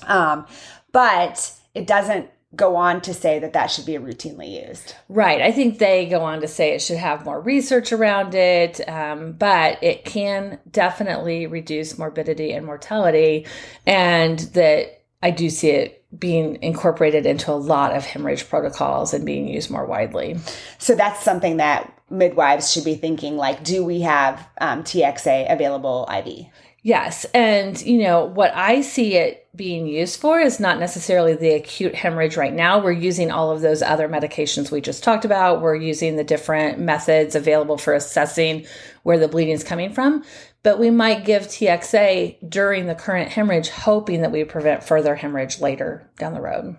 Um, 0.07 0.47
but 0.91 1.53
it 1.75 1.87
doesn't 1.87 2.31
go 2.55 2.77
on 2.77 3.01
to 3.01 3.15
say 3.15 3.39
that 3.39 3.55
that 3.55 3.71
should 3.71 3.87
be 3.87 3.95
routinely 3.95 4.67
used. 4.69 4.95
Right. 5.09 5.41
I 5.41 5.53
think 5.53 5.79
they 5.79 6.07
go 6.07 6.21
on 6.21 6.43
to 6.43 6.49
say 6.49 6.75
it 6.75 6.83
should 6.83 6.99
have 6.99 7.25
more 7.25 7.41
research 7.41 7.93
around 7.93 8.35
it, 8.35 8.87
um, 8.89 9.33
but 9.33 9.83
it 9.83 10.05
can 10.05 10.59
definitely 10.71 11.47
reduce 11.47 11.97
morbidity 11.97 12.53
and 12.53 12.67
mortality, 12.67 13.47
and 13.87 14.39
that 14.39 15.03
I 15.23 15.31
do 15.31 15.49
see 15.49 15.71
it 15.71 16.05
being 16.19 16.63
incorporated 16.63 17.25
into 17.25 17.51
a 17.51 17.55
lot 17.55 17.97
of 17.97 18.05
hemorrhage 18.05 18.49
protocols 18.49 19.15
and 19.15 19.25
being 19.25 19.49
used 19.49 19.71
more 19.71 19.87
widely. 19.87 20.37
So 20.77 20.95
that's 20.95 21.23
something 21.23 21.57
that 21.57 21.99
midwives 22.11 22.71
should 22.71 22.85
be 22.85 22.97
thinking 22.97 23.39
like, 23.39 23.65
do 23.65 23.83
we 23.83 24.03
have 24.03 24.47
um, 24.61 24.83
TXA 24.83 25.51
available 25.51 26.07
IV? 26.15 26.47
Yes. 26.85 27.25
And, 27.27 27.81
you 27.81 27.99
know, 27.99 28.25
what 28.25 28.53
I 28.55 28.81
see 28.81 29.15
it 29.15 29.47
being 29.55 29.87
used 29.87 30.19
for 30.19 30.41
is 30.41 30.59
not 30.59 30.81
necessarily 30.81 31.35
the 31.35 31.55
acute 31.55 31.95
hemorrhage 31.95 32.37
right 32.37 32.53
now. 32.53 32.83
We're 32.83 32.91
using 32.91 33.31
all 33.31 33.53
of 33.53 33.61
those 33.61 33.83
other 33.83 34.09
medications 34.09 34.73
we 34.73 34.81
just 34.81 35.05
talked 35.05 35.25
about. 35.25 35.63
We're 35.63 35.77
using 35.77 36.17
the 36.17 36.25
different 36.25 36.81
methods 36.81 37.37
available 37.37 37.79
for 37.79 37.95
assessing 37.95 38.67
where 39.05 39.19
the 39.19 39.29
bleeding 39.29 39.55
is 39.55 39.63
coming 39.63 39.93
from. 39.93 40.25
But 40.65 40.81
we 40.81 40.91
might 40.91 41.25
give 41.25 41.43
TXA 41.43 42.49
during 42.49 42.87
the 42.87 42.95
current 42.97 43.31
hemorrhage, 43.31 43.69
hoping 43.69 44.23
that 44.23 44.33
we 44.33 44.43
prevent 44.43 44.83
further 44.83 45.15
hemorrhage 45.15 45.61
later 45.61 46.09
down 46.19 46.35
the 46.35 46.41
road. 46.41 46.77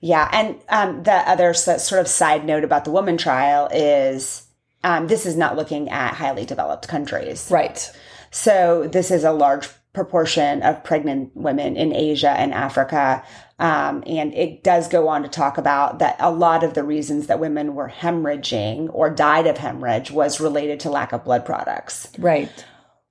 Yeah. 0.00 0.28
And 0.32 0.56
um, 0.68 1.02
the 1.04 1.12
other 1.12 1.54
sort 1.54 2.00
of 2.00 2.08
side 2.08 2.44
note 2.44 2.64
about 2.64 2.84
the 2.84 2.90
WOMAN 2.90 3.18
trial 3.18 3.68
is 3.72 4.48
um, 4.82 5.08
this 5.08 5.26
is 5.26 5.36
not 5.36 5.56
looking 5.56 5.88
at 5.90 6.14
highly 6.14 6.44
developed 6.44 6.88
countries. 6.88 7.48
Right. 7.50 7.90
So 8.30 8.88
this 8.90 9.10
is 9.10 9.24
a 9.24 9.32
large 9.32 9.68
proportion 9.92 10.62
of 10.62 10.84
pregnant 10.84 11.34
women 11.34 11.76
in 11.76 11.92
Asia 11.92 12.30
and 12.30 12.54
Africa. 12.54 13.24
Um, 13.58 14.04
and 14.06 14.32
it 14.34 14.62
does 14.62 14.86
go 14.86 15.08
on 15.08 15.22
to 15.22 15.28
talk 15.28 15.58
about 15.58 15.98
that 15.98 16.16
a 16.20 16.30
lot 16.30 16.62
of 16.62 16.74
the 16.74 16.84
reasons 16.84 17.26
that 17.26 17.40
women 17.40 17.74
were 17.74 17.88
hemorrhaging 17.88 18.90
or 18.92 19.10
died 19.10 19.48
of 19.48 19.58
hemorrhage 19.58 20.10
was 20.12 20.40
related 20.40 20.78
to 20.80 20.90
lack 20.90 21.12
of 21.12 21.24
blood 21.24 21.44
products. 21.44 22.08
Right. 22.18 22.64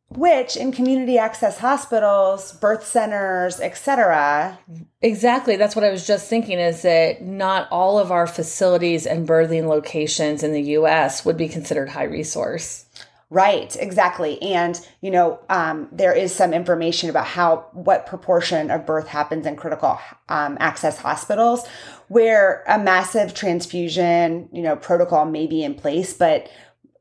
Which 0.10 0.56
in 0.56 0.72
community 0.72 1.18
access 1.18 1.60
hospitals, 1.60 2.54
birth 2.54 2.86
centers, 2.88 3.60
etc. 3.60 4.58
Exactly. 5.02 5.58
That's 5.58 5.76
what 5.76 5.84
I 5.84 5.92
was 5.92 6.08
just 6.08 6.30
thinking 6.30 6.60
is 6.60 6.84
that 6.84 7.22
not 7.22 7.68
all 7.70 8.00
of 8.00 8.10
our 8.10 8.26
facilities 8.26 9.06
and 9.06 9.28
birthing 9.28 9.68
locations 9.68 10.44
in 10.44 10.54
the 10.54 10.62
US 10.62 11.26
would 11.26 11.36
be 11.36 11.50
considered 11.50 11.90
high 11.90 12.06
resource. 12.06 12.86
Right, 13.30 13.76
exactly. 13.78 14.42
And, 14.42 14.80
you 15.02 15.12
know, 15.12 15.40
um, 15.50 15.90
there 15.92 16.14
is 16.14 16.34
some 16.34 16.54
information 16.54 17.10
about 17.10 17.26
how, 17.26 17.66
what 17.74 18.06
proportion 18.06 18.72
of 18.72 18.86
birth 18.86 19.08
happens 19.08 19.46
in 19.46 19.58
critical 19.58 20.00
um, 20.30 20.58
access 20.62 20.98
hospitals 20.98 21.68
where 22.08 22.64
a 22.70 22.80
massive 22.80 23.34
transfusion, 23.34 24.48
you 24.54 24.62
know, 24.62 24.78
protocol 24.78 25.26
may 25.26 25.46
be 25.46 25.62
in 25.62 25.76
place, 25.76 26.14
but 26.14 26.50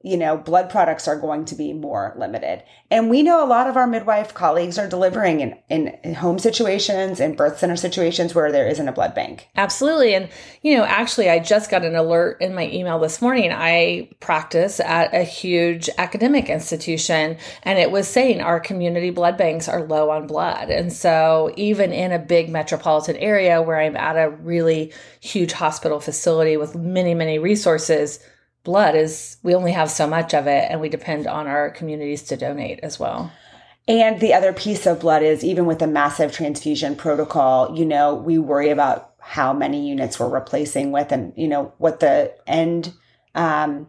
you 0.07 0.17
know, 0.17 0.37
blood 0.37 0.71
products 0.71 1.09
are 1.09 1.19
going 1.19 1.45
to 1.45 1.57
be 1.57 1.73
more 1.73 2.15
limited. 2.17 2.63
And 2.93 3.11
we 3.11 3.25
know 3.25 3.45
a 3.45 3.49
lot 3.49 3.67
of 3.67 3.77
our 3.77 3.89
midwife 3.89 4.33
colleagues 4.35 4.79
are 4.79 4.89
delivering 4.89 5.41
in, 5.41 5.99
in, 6.05 6.15
home 6.15 6.39
situations 6.39 7.19
and 7.19 7.37
birth 7.37 7.59
center 7.59 7.75
situations 7.75 8.33
where 8.33 8.53
there 8.53 8.69
isn't 8.69 8.87
a 8.87 8.93
blood 8.93 9.17
bank. 9.17 9.49
Absolutely. 9.57 10.15
And, 10.15 10.29
you 10.63 10.77
know, 10.77 10.85
actually, 10.85 11.29
I 11.29 11.41
just 11.41 11.73
got 11.73 11.85
an 11.85 11.97
alert 11.97 12.41
in 12.41 12.55
my 12.55 12.71
email 12.71 13.01
this 13.01 13.21
morning. 13.21 13.51
I 13.53 14.09
practice 14.21 14.79
at 14.79 15.13
a 15.13 15.25
huge 15.25 15.91
academic 15.99 16.49
institution, 16.49 17.37
and 17.65 17.77
it 17.81 17.91
was 17.91 18.07
saying 18.07 18.41
our 18.41 18.61
community 18.61 19.11
blood 19.11 19.37
banks 19.37 19.69
are 19.69 19.83
low 19.83 20.11
on 20.11 20.29
blood. 20.29 20.71
And 20.71 20.93
so, 20.93 21.53
even 21.57 21.93
in 21.93 22.13
a 22.13 22.21
big 22.21 22.49
metropolitan 22.49 23.17
area 23.17 23.61
where 23.61 23.81
I'm 23.81 23.97
at 23.97 24.15
a 24.15 24.31
really 24.31 24.93
huge 25.19 25.51
hospital 25.51 25.99
facility 25.99 26.57
with 26.57 26.77
many, 26.77 27.13
many 27.13 27.41
resources, 27.41 28.21
blood 28.67 28.97
is 28.97 29.37
we 29.45 29.55
only 29.55 29.73
have 29.73 29.91
so 29.91 30.09
much 30.09 30.35
of 30.35 30.49
it 30.49 30.67
and 30.69 30.81
we 30.81 30.89
depend 30.89 31.27
on 31.29 31.47
our 31.47 31.71
communities 31.71 32.25
to 32.25 32.37
donate 32.37 32.81
as 32.83 32.99
well. 32.99 33.33
And 33.89 34.21
the 34.21 34.35
other 34.35 34.53
piece 34.53 34.87
of 34.87 35.01
blood 35.01 35.23
is 35.23 35.45
even 35.45 35.67
with 35.67 35.81
a 35.81 35.87
massive 35.87 36.33
transfusion 36.33 36.97
protocol, 36.97 37.79
you 37.79 37.87
know, 37.87 38.17
we 38.17 38.39
worry 38.39 38.71
about 38.71 39.13
how 39.21 39.53
many 39.53 39.89
units 39.89 40.19
we're 40.19 40.29
replacing 40.29 40.91
with 40.91 41.13
and, 41.13 41.33
you 41.37 41.47
know, 41.47 41.73
what 41.79 42.01
the 42.01 42.35
end, 42.49 42.93
um, 43.37 43.87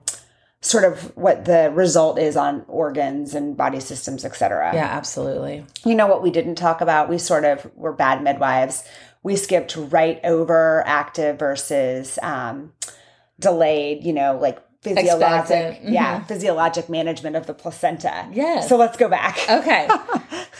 sort 0.61 0.83
of 0.83 1.15
what 1.17 1.45
the 1.45 1.71
result 1.73 2.19
is 2.19 2.37
on 2.37 2.63
organs 2.67 3.33
and 3.33 3.57
body 3.57 3.79
systems, 3.79 4.23
et 4.23 4.35
cetera. 4.35 4.71
Yeah, 4.75 4.85
absolutely. 4.85 5.65
You 5.83 5.95
know 5.95 6.07
what 6.07 6.21
we 6.21 6.29
didn't 6.29 6.55
talk 6.55 6.81
about? 6.81 7.09
We 7.09 7.17
sort 7.17 7.45
of 7.45 7.71
were 7.75 7.93
bad 7.93 8.21
midwives. 8.21 8.83
We 9.23 9.35
skipped 9.35 9.75
right 9.75 10.19
over 10.23 10.83
active 10.85 11.39
versus 11.39 12.19
um, 12.21 12.73
delayed, 13.39 14.03
you 14.03 14.13
know, 14.13 14.37
like 14.39 14.59
physiologic 14.81 15.81
mm-hmm. 15.81 15.91
yeah 15.91 16.23
physiologic 16.25 16.89
management 16.89 17.35
of 17.35 17.47
the 17.47 17.53
placenta. 17.53 18.27
Yes. 18.31 18.69
So 18.69 18.77
let's 18.77 18.97
go 18.97 19.09
back. 19.09 19.37
Okay. 19.49 19.87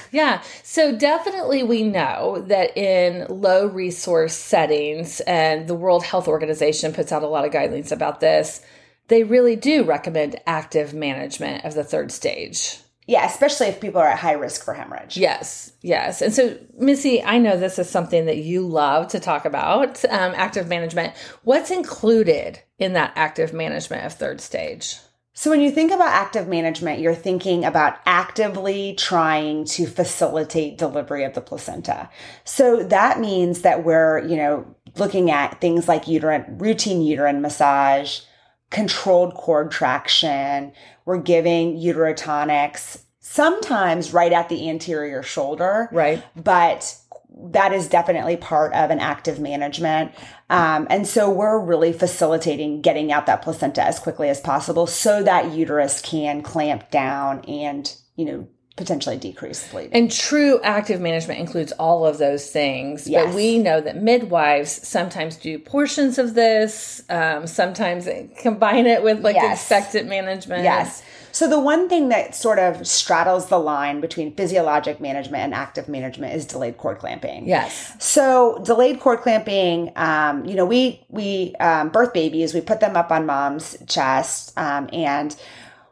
Yeah. 0.10 0.42
So 0.64 0.96
definitely 0.96 1.64
we 1.64 1.84
know 1.84 2.42
that 2.48 2.78
in 2.78 3.28
low 3.28 3.68
resource 3.68 4.34
settings 4.34 5.20
and 5.22 5.68
the 5.68 5.76
world 5.76 6.06
health 6.06 6.30
organization 6.30 6.94
puts 6.94 7.12
out 7.12 7.24
a 7.24 7.28
lot 7.28 7.44
of 7.44 7.52
guidelines 7.52 7.92
about 7.92 8.22
this 8.22 8.62
they 9.08 9.24
really 9.24 9.56
do 9.56 9.84
recommend 9.84 10.36
active 10.46 10.94
management 10.94 11.66
of 11.66 11.74
the 11.74 11.84
third 11.84 12.12
stage 12.12 12.80
yeah, 13.08 13.26
especially 13.26 13.68
if 13.68 13.80
people 13.80 14.02
are 14.02 14.08
at 14.08 14.20
high 14.20 14.34
risk 14.34 14.66
for 14.66 14.74
hemorrhage. 14.74 15.16
Yes, 15.16 15.72
yes. 15.82 16.22
And 16.22 16.34
so, 16.34 16.58
Missi, 16.78 17.24
I 17.24 17.38
know 17.38 17.58
this 17.58 17.80
is 17.80 17.90
something 17.90 18.26
that 18.26 18.38
you 18.38 18.68
love 18.68 19.08
to 19.10 19.20
talk 19.20 19.46
about 19.46 20.04
um, 20.06 20.34
active 20.36 20.68
management. 20.68 21.14
What's 21.44 21.72
included 21.72 22.60
in 22.78 22.94
that 22.94 23.14
active 23.16 23.54
management 23.54 24.06
of 24.06 24.14
third 24.14 24.42
stage? 24.42 24.98
So, 25.34 25.50
when 25.50 25.62
you 25.62 25.72
think 25.72 25.92
about 25.94 26.10
active 26.10 26.50
management, 26.50 27.00
you're 27.00 27.16
thinking 27.16 27.64
about 27.64 27.98
actively 28.06 28.96
trying 28.96 29.64
to 29.66 29.88
facilitate 29.88 30.78
delivery 30.78 31.24
of 31.24 31.34
the 31.34 31.42
placenta. 31.42 32.10
So, 32.44 32.84
that 32.84 33.22
means 33.22 33.62
that 33.62 33.86
we're, 33.86 34.28
you 34.28 34.36
know, 34.36 34.66
looking 34.98 35.32
at 35.32 35.62
things 35.62 35.88
like 35.88 36.10
uterine, 36.10 36.58
routine 36.58 37.02
uterine 37.02 37.42
massage, 37.42 38.20
controlled 38.70 39.34
cord 39.34 39.72
traction. 39.72 40.74
We're 41.06 41.20
giving 41.20 41.78
uterotonics 41.78 43.02
sometimes 43.20 44.14
right 44.14 44.32
at 44.32 44.50
the 44.50 44.70
anterior 44.70 45.24
shoulder. 45.24 45.90
Right. 45.92 46.24
But 46.36 46.98
that 47.40 47.72
is 47.72 47.88
definitely 47.88 48.38
part 48.38 48.74
of 48.74 48.90
an 48.90 49.00
active 49.00 49.40
management. 49.40 50.12
Um, 50.50 50.88
and 50.90 51.06
so 51.06 51.30
we're 51.30 51.60
really 51.60 51.94
facilitating 51.94 52.82
getting 52.82 53.12
out 53.12 53.26
that 53.28 53.42
placenta 53.42 53.84
as 53.84 54.00
quickly 54.00 54.30
as 54.30 54.40
possible 54.40 54.88
so 54.88 55.22
that 55.24 55.52
uterus 55.52 56.02
can 56.02 56.42
clamp 56.42 56.90
down 56.90 57.42
and, 57.46 57.96
you 58.16 58.26
know, 58.26 58.48
potentially 58.78 59.18
decrease 59.18 59.70
bleeding. 59.70 59.92
And 59.92 60.10
true 60.10 60.62
active 60.64 61.02
management 61.02 61.40
includes 61.40 61.74
all 61.74 62.06
of 62.06 62.20
those 62.20 62.50
things. 62.50 63.08
Yes. 63.08 63.26
But 63.26 63.36
we 63.36 63.58
know 63.58 63.82
that 63.82 63.98
midwives 63.98 64.88
sometimes 64.88 65.36
do 65.36 65.60
portions 65.60 66.18
of 66.18 66.36
this, 66.36 67.02
um, 67.10 67.48
sometimes 67.48 68.08
combine 68.40 68.86
it 68.86 69.04
with 69.04 69.22
like 69.22 69.36
yes. 69.36 69.60
expectant 69.60 70.08
management. 70.08 70.64
Yes. 70.64 71.04
So 71.32 71.48
the 71.48 71.60
one 71.60 71.90
thing 71.90 72.10
that 72.10 72.36
sort 72.36 72.58
of 72.58 72.88
straddles 72.88 73.48
the 73.48 73.60
line 73.60 74.00
between 74.00 74.34
physiologic 74.36 75.00
management 75.02 75.44
and 75.44 75.54
active 75.54 75.90
management 75.90 76.34
is 76.34 76.46
delayed 76.46 76.78
cord 76.78 77.00
clamping. 77.00 77.48
Yes. 77.48 77.94
So 78.00 78.60
delayed 78.64 79.00
cord 79.00 79.22
clamping, 79.22 79.92
um, 79.96 80.46
you 80.46 80.56
know, 80.56 80.66
we 80.66 81.04
we 81.10 81.56
um, 81.60 81.90
birth 81.90 82.14
babies, 82.14 82.54
we 82.54 82.62
put 82.62 82.80
them 82.80 82.96
up 82.96 83.12
on 83.12 83.26
mom's 83.26 83.78
chest, 83.88 84.58
um, 84.58 84.90
and 84.94 85.36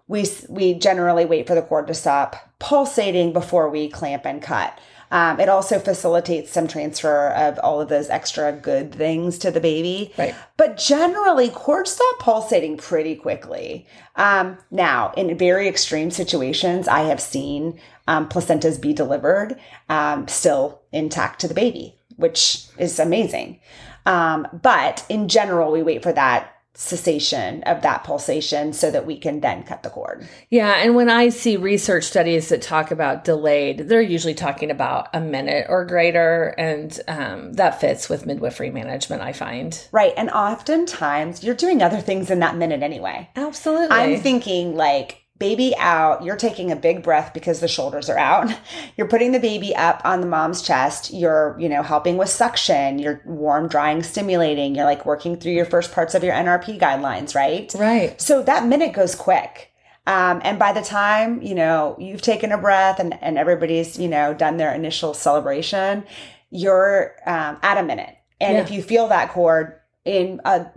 we 0.07 0.25
we 0.49 0.75
generally 0.75 1.25
wait 1.25 1.47
for 1.47 1.55
the 1.55 1.61
cord 1.61 1.87
to 1.87 1.93
stop 1.93 2.54
pulsating 2.65 3.31
before 3.31 3.69
we 3.69 3.87
clamp 3.87 4.25
and 4.25 4.41
cut. 4.41 4.79
Um, 5.11 5.39
it 5.39 5.49
also 5.49 5.77
facilitates 5.77 6.51
some 6.51 6.67
transfer 6.67 7.29
of 7.29 7.59
all 7.59 7.79
of 7.79 7.89
those 7.89 8.09
extra 8.09 8.51
good 8.51 8.91
things 8.91 9.37
to 9.37 9.51
the 9.51 9.61
baby. 9.61 10.11
Right. 10.17 10.33
But 10.57 10.75
generally, 10.75 11.49
cords 11.49 11.91
stop 11.91 12.19
pulsating 12.19 12.77
pretty 12.77 13.15
quickly. 13.15 13.85
Um, 14.15 14.57
now, 14.71 15.13
in 15.15 15.37
very 15.37 15.67
extreme 15.67 16.09
situations, 16.09 16.87
I 16.87 17.01
have 17.01 17.21
seen 17.21 17.79
um, 18.07 18.27
placentas 18.27 18.81
be 18.81 18.93
delivered 18.93 19.59
um, 19.87 20.27
still 20.27 20.81
intact 20.91 21.41
to 21.41 21.47
the 21.47 21.53
baby, 21.53 21.95
which 22.15 22.65
is 22.79 22.97
amazing. 22.97 23.59
Um, 24.07 24.47
but 24.51 25.05
in 25.07 25.27
general, 25.27 25.71
we 25.71 25.83
wait 25.83 26.01
for 26.01 26.13
that 26.13 26.54
cessation 26.77 27.63
of 27.63 27.81
that 27.81 28.03
pulsation 28.03 28.73
so 28.73 28.91
that 28.91 29.05
we 29.05 29.17
can 29.17 29.39
then 29.39 29.63
cut 29.63 29.83
the 29.83 29.89
cord. 29.89 30.27
Yeah, 30.49 30.73
and 30.73 30.95
when 30.95 31.09
I 31.09 31.29
see 31.29 31.57
research 31.57 32.03
studies 32.03 32.49
that 32.49 32.61
talk 32.61 32.91
about 32.91 33.23
delayed, 33.23 33.89
they're 33.89 34.01
usually 34.01 34.33
talking 34.33 34.71
about 34.71 35.07
a 35.13 35.21
minute 35.21 35.67
or 35.69 35.85
greater, 35.85 36.53
and 36.57 36.99
um, 37.07 37.53
that 37.53 37.81
fits 37.81 38.09
with 38.09 38.25
midwifery 38.25 38.69
management, 38.69 39.21
I 39.21 39.33
find. 39.33 39.87
Right, 39.91 40.13
and 40.17 40.29
oftentimes 40.29 41.43
you're 41.43 41.55
doing 41.55 41.81
other 41.81 42.01
things 42.01 42.29
in 42.29 42.39
that 42.39 42.57
minute 42.57 42.83
anyway. 42.83 43.29
Absolutely. 43.35 43.95
I'm 43.95 44.19
thinking 44.19 44.75
like 44.75 45.24
baby 45.37 45.73
out, 45.77 46.23
you're 46.23 46.35
taking 46.37 46.71
a 46.71 46.75
big 46.75 47.03
breath 47.03 47.33
because 47.33 47.59
the 47.59 47.67
shoulders 47.67 48.09
are 48.09 48.17
out. 48.17 48.49
You're 48.97 49.07
putting 49.07 49.33
the 49.33 49.39
baby 49.39 49.75
up 49.75 50.01
on 50.05 50.21
the 50.21 50.27
mom's 50.27 50.61
chest. 50.61 51.13
You're, 51.13 51.57
you 51.59 51.67
know, 51.67 51.83
helping 51.83 52.15
with 52.15 52.29
suction. 52.29 52.99
You're 52.99 53.21
warm, 53.25 53.67
drying, 53.67 54.01
stimulating. 54.01 54.75
You're 54.75 54.85
like 54.85 55.05
working 55.05 55.35
through 55.35 55.51
your 55.51 55.65
first 55.65 55.91
parts 55.91 56.15
of 56.15 56.23
your 56.23 56.33
NRP 56.33 56.79
guidelines, 56.79 57.35
right? 57.35 57.73
Right. 57.77 58.19
So 58.21 58.41
that 58.43 58.65
minute 58.65 58.93
goes 58.93 59.13
quick. 59.13 59.71
Um, 60.07 60.39
and 60.43 60.57
by 60.57 60.71
the 60.71 60.81
time, 60.81 61.41
you 61.41 61.55
know, 61.55 61.97
you've 61.99 62.21
taken 62.21 62.51
a 62.51 62.57
breath 62.57 62.99
and, 62.99 63.21
and 63.21 63.37
everybody's, 63.37 63.99
you 63.99 64.07
know, 64.07 64.33
done 64.33 64.55
their 64.57 64.73
initial 64.73 65.13
celebration, 65.13 66.05
you're 66.51 67.15
um, 67.25 67.57
at 67.61 67.77
a 67.77 67.83
minute. 67.83 68.15
And 68.39 68.53
Yeah. 68.53 68.61
if 68.63 68.71
you 68.71 68.81
feel 68.81 69.07
that 69.09 69.29
cord 69.31 69.79
in 70.05 70.39
a, 70.45 70.67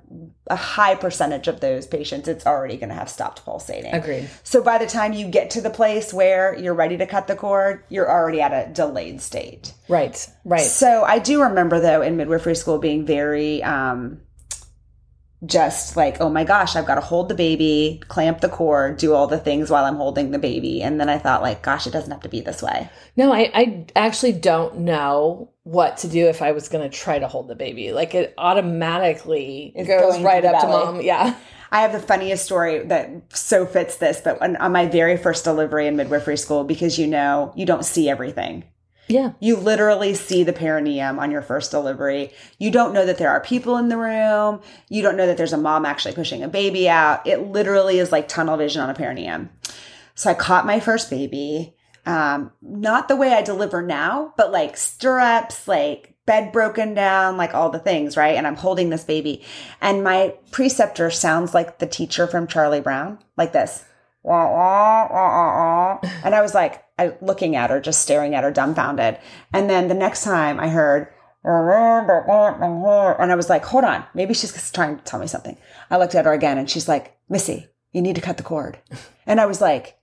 a 0.46 0.56
high 0.56 0.94
percentage 0.94 1.48
of 1.48 1.60
those 1.60 1.86
patients, 1.86 2.26
it's 2.28 2.46
already 2.46 2.78
going 2.78 2.88
to 2.88 2.94
have 2.94 3.10
stopped 3.10 3.44
pulsating. 3.44 3.92
Agreed. 3.92 4.28
So 4.42 4.62
by 4.62 4.78
the 4.78 4.86
time 4.86 5.12
you 5.12 5.28
get 5.28 5.50
to 5.50 5.60
the 5.60 5.70
place 5.70 6.14
where 6.14 6.58
you're 6.58 6.74
ready 6.74 6.96
to 6.96 7.06
cut 7.06 7.26
the 7.26 7.36
cord, 7.36 7.84
you're 7.90 8.10
already 8.10 8.40
at 8.40 8.52
a 8.52 8.72
delayed 8.72 9.20
state. 9.20 9.74
Right. 9.86 10.26
Right. 10.44 10.62
So 10.62 11.04
I 11.04 11.18
do 11.18 11.42
remember 11.42 11.78
though 11.78 12.00
in 12.00 12.16
midwifery 12.16 12.54
school 12.54 12.78
being 12.78 13.04
very 13.04 13.62
um 13.62 14.22
just 15.46 15.96
like, 15.96 16.20
oh 16.20 16.28
my 16.28 16.42
gosh, 16.42 16.74
I've 16.74 16.86
got 16.86 16.96
to 16.96 17.00
hold 17.00 17.28
the 17.28 17.34
baby, 17.34 18.02
clamp 18.08 18.40
the 18.40 18.48
cord, 18.48 18.96
do 18.96 19.14
all 19.14 19.28
the 19.28 19.38
things 19.38 19.70
while 19.70 19.84
I'm 19.84 19.94
holding 19.94 20.32
the 20.32 20.38
baby. 20.38 20.82
And 20.82 21.00
then 21.00 21.08
I 21.08 21.18
thought 21.18 21.42
like, 21.42 21.62
gosh, 21.62 21.86
it 21.86 21.92
doesn't 21.92 22.10
have 22.10 22.22
to 22.22 22.28
be 22.28 22.40
this 22.40 22.60
way. 22.60 22.90
No, 23.16 23.32
I, 23.32 23.50
I 23.54 23.86
actually 23.94 24.32
don't 24.32 24.78
know 24.78 25.52
what 25.68 25.98
to 25.98 26.09
do 26.09 26.28
if 26.28 26.40
I 26.40 26.52
was 26.52 26.70
going 26.70 26.88
to 26.88 26.96
try 26.96 27.18
to 27.18 27.28
hold 27.28 27.46
the 27.46 27.54
baby. 27.54 27.92
Like 27.92 28.14
it 28.14 28.33
automatically 28.38 29.70
It's 29.74 29.87
goes 29.87 30.18
right 30.22 30.40
to 30.40 30.48
up 30.48 30.62
to 30.62 30.66
mom. 30.66 31.00
Yeah. 31.02 31.37
I 31.70 31.83
have 31.83 31.92
the 31.92 32.00
funniest 32.00 32.46
story 32.46 32.87
that 32.87 33.11
so 33.35 33.66
fits 33.66 33.96
this, 33.96 34.22
but 34.22 34.40
on, 34.40 34.57
on 34.57 34.72
my 34.72 34.87
very 34.87 35.18
first 35.18 35.44
delivery 35.44 35.87
in 35.87 35.96
midwifery 35.96 36.38
school, 36.38 36.64
because 36.64 36.98
you 36.98 37.07
know, 37.07 37.52
you 37.54 37.66
don't 37.66 37.85
see 37.85 38.09
everything. 38.09 38.64
Yeah. 39.09 39.33
You 39.40 39.57
literally 39.57 40.14
see 40.14 40.42
the 40.42 40.54
perineum 40.54 41.18
on 41.18 41.31
your 41.31 41.42
first 41.42 41.70
delivery. 41.70 42.33
You 42.59 42.70
don't 42.70 42.94
know 42.94 43.04
that 43.04 43.18
there 43.18 43.31
are 43.31 43.40
people 43.40 43.76
in 43.76 43.88
the 43.88 43.98
room. 43.98 44.62
You 44.88 45.02
don't 45.02 45.18
know 45.18 45.26
that 45.26 45.37
there's 45.37 45.52
a 45.52 45.59
mom 45.59 45.85
actually 45.85 46.14
pushing 46.14 46.42
a 46.42 46.48
baby 46.48 46.88
out. 46.88 47.26
It 47.26 47.48
literally 47.48 47.98
is 47.98 48.11
like 48.11 48.28
tunnel 48.28 48.57
vision 48.57 48.81
on 48.81 48.88
a 48.88 48.94
perineum. 48.94 49.50
So 50.14 50.31
I 50.31 50.35
caught 50.35 50.64
my 50.64 50.81
first 50.81 51.11
baby. 51.11 51.74
Um, 52.09 52.53
not 52.62 53.09
the 53.09 53.16
way 53.16 53.35
I 53.35 53.42
deliver 53.42 53.83
now, 53.83 54.33
but 54.38 54.51
like 54.51 54.79
stirrups, 54.79 55.68
like 55.68 56.14
bed 56.25 56.53
broken 56.53 56.94
down, 56.94 57.37
like 57.37 57.53
all 57.53 57.68
the 57.68 57.79
things, 57.79 58.16
right? 58.16 58.35
And 58.35 58.47
I'm 58.47 58.57
holding 58.57 58.88
this 58.88 59.05
baby. 59.05 59.44
And 59.83 60.03
my 60.03 60.35
preceptor 60.51 61.11
sounds 61.11 61.53
like 61.53 61.81
the 61.81 61.87
teacher 61.87 62.27
from 62.27 62.47
Charlie 62.47 62.81
Brown, 62.81 63.18
like 63.37 63.53
this. 63.53 63.85
Wah, 64.23 64.51
wah, 64.51 65.09
wah. 65.11 66.11
And 66.25 66.35
I 66.35 66.40
was 66.40 66.55
like, 66.55 66.83
I 66.99 67.14
looking 67.21 67.57
at 67.57 67.68
her, 67.68 67.79
just 67.79 68.01
staring 68.01 68.35
at 68.35 68.42
her, 68.42 68.51
dumbfounded. 68.51 69.18
And 69.53 69.68
then 69.68 69.88
the 69.88 69.94
next 69.94 70.25
time 70.25 70.59
I 70.59 70.68
heard, 70.68 71.09
and 71.44 73.33
I 73.33 73.35
was 73.37 73.51
like, 73.51 73.66
hold 73.66 73.85
on, 73.85 74.03
maybe 74.14 74.33
she's 74.33 74.55
just 74.55 74.75
trying 74.75 74.97
to 74.97 75.05
tell 75.05 75.21
me 75.21 75.27
something. 75.27 75.59
I 75.90 75.99
looked 75.99 76.14
at 76.14 76.25
her 76.25 76.33
again 76.33 76.57
and 76.57 76.71
she's 76.71 76.88
like, 76.88 77.18
Missi, 77.29 77.68
you 77.92 78.01
need 78.01 78.16
to 78.16 78.23
cut 78.23 78.38
the 78.38 78.42
cord. 78.42 78.79
And 79.27 79.40
I 79.40 79.47
was 79.47 79.61
like, 79.61 79.99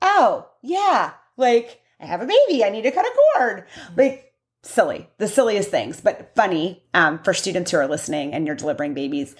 oh, 0.00 0.48
yeah, 0.62 1.14
like 1.38 1.80
I 2.00 2.06
have 2.06 2.20
a 2.20 2.26
baby, 2.26 2.64
I 2.64 2.70
need 2.70 2.82
to 2.82 2.90
cut 2.90 3.06
a 3.06 3.12
cord. 3.34 3.64
Like, 3.96 4.32
silly, 4.62 5.08
the 5.18 5.28
silliest 5.28 5.70
things, 5.70 6.00
but 6.00 6.32
funny 6.34 6.84
um, 6.94 7.20
for 7.22 7.34
students 7.34 7.70
who 7.70 7.78
are 7.78 7.88
listening 7.88 8.34
and 8.34 8.46
you're 8.46 8.56
delivering 8.56 8.94
babies. 8.94 9.34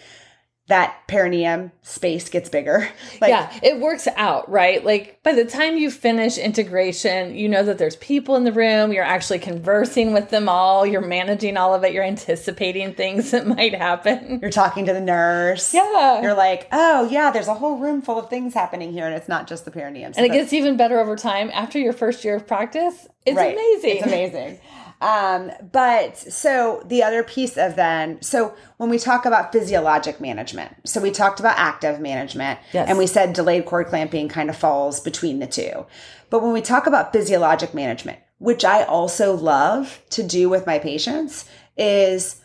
That 0.68 0.96
perineum 1.08 1.72
space 1.82 2.28
gets 2.28 2.48
bigger. 2.48 2.88
Like, 3.20 3.30
yeah, 3.30 3.58
it 3.64 3.80
works 3.80 4.06
out, 4.16 4.48
right? 4.48 4.84
Like 4.84 5.20
by 5.24 5.32
the 5.34 5.44
time 5.44 5.76
you 5.76 5.90
finish 5.90 6.38
integration, 6.38 7.34
you 7.34 7.48
know 7.48 7.64
that 7.64 7.78
there's 7.78 7.96
people 7.96 8.36
in 8.36 8.44
the 8.44 8.52
room, 8.52 8.92
you're 8.92 9.02
actually 9.02 9.40
conversing 9.40 10.12
with 10.12 10.30
them 10.30 10.48
all, 10.48 10.86
you're 10.86 11.00
managing 11.00 11.56
all 11.56 11.74
of 11.74 11.82
it, 11.82 11.92
you're 11.92 12.04
anticipating 12.04 12.94
things 12.94 13.30
that 13.32 13.46
might 13.46 13.74
happen. 13.74 14.38
You're 14.40 14.52
talking 14.52 14.84
to 14.86 14.92
the 14.92 15.00
nurse. 15.00 15.74
Yeah. 15.74 16.22
You're 16.22 16.34
like, 16.34 16.68
oh, 16.70 17.08
yeah, 17.10 17.32
there's 17.32 17.48
a 17.48 17.54
whole 17.54 17.78
room 17.78 18.02
full 18.02 18.20
of 18.20 18.30
things 18.30 18.54
happening 18.54 18.92
here, 18.92 19.06
and 19.06 19.14
it's 19.16 19.28
not 19.28 19.48
just 19.48 19.64
the 19.64 19.72
perineum. 19.72 20.12
So 20.12 20.18
and 20.22 20.26
it 20.26 20.32
gets 20.36 20.52
even 20.52 20.76
better 20.76 21.00
over 21.00 21.16
time 21.16 21.50
after 21.52 21.78
your 21.80 21.92
first 21.92 22.24
year 22.24 22.36
of 22.36 22.46
practice. 22.46 23.08
It's 23.26 23.36
Right. 23.36 23.54
amazing. 23.54 23.96
It's 23.96 24.06
amazing. 24.06 24.60
Um, 25.00 25.50
but 25.72 26.16
so 26.18 26.82
the 26.86 27.02
other 27.02 27.22
piece 27.22 27.56
of 27.56 27.76
then, 27.76 28.20
so 28.22 28.54
when 28.78 28.90
we 28.90 28.98
talk 28.98 29.24
about 29.24 29.52
physiologic 29.52 30.20
management, 30.20 30.74
so 30.88 31.00
we 31.00 31.10
talked 31.10 31.38
about 31.40 31.56
active 31.56 32.00
management, 32.00 32.58
Yes. 32.72 32.88
and 32.88 32.98
we 32.98 33.06
said 33.06 33.32
delayed 33.32 33.64
cord 33.66 33.86
clamping 33.86 34.28
kind 34.28 34.50
of 34.50 34.56
falls 34.56 34.98
between 35.00 35.38
the 35.38 35.46
two. 35.46 35.86
But 36.30 36.42
when 36.42 36.52
we 36.52 36.60
talk 36.60 36.86
about 36.86 37.12
physiologic 37.12 37.74
management, 37.74 38.18
which 38.38 38.64
I 38.64 38.82
also 38.84 39.34
love 39.34 40.00
to 40.10 40.22
do 40.22 40.48
with 40.48 40.66
my 40.66 40.78
patients, 40.78 41.44
is 41.76 42.40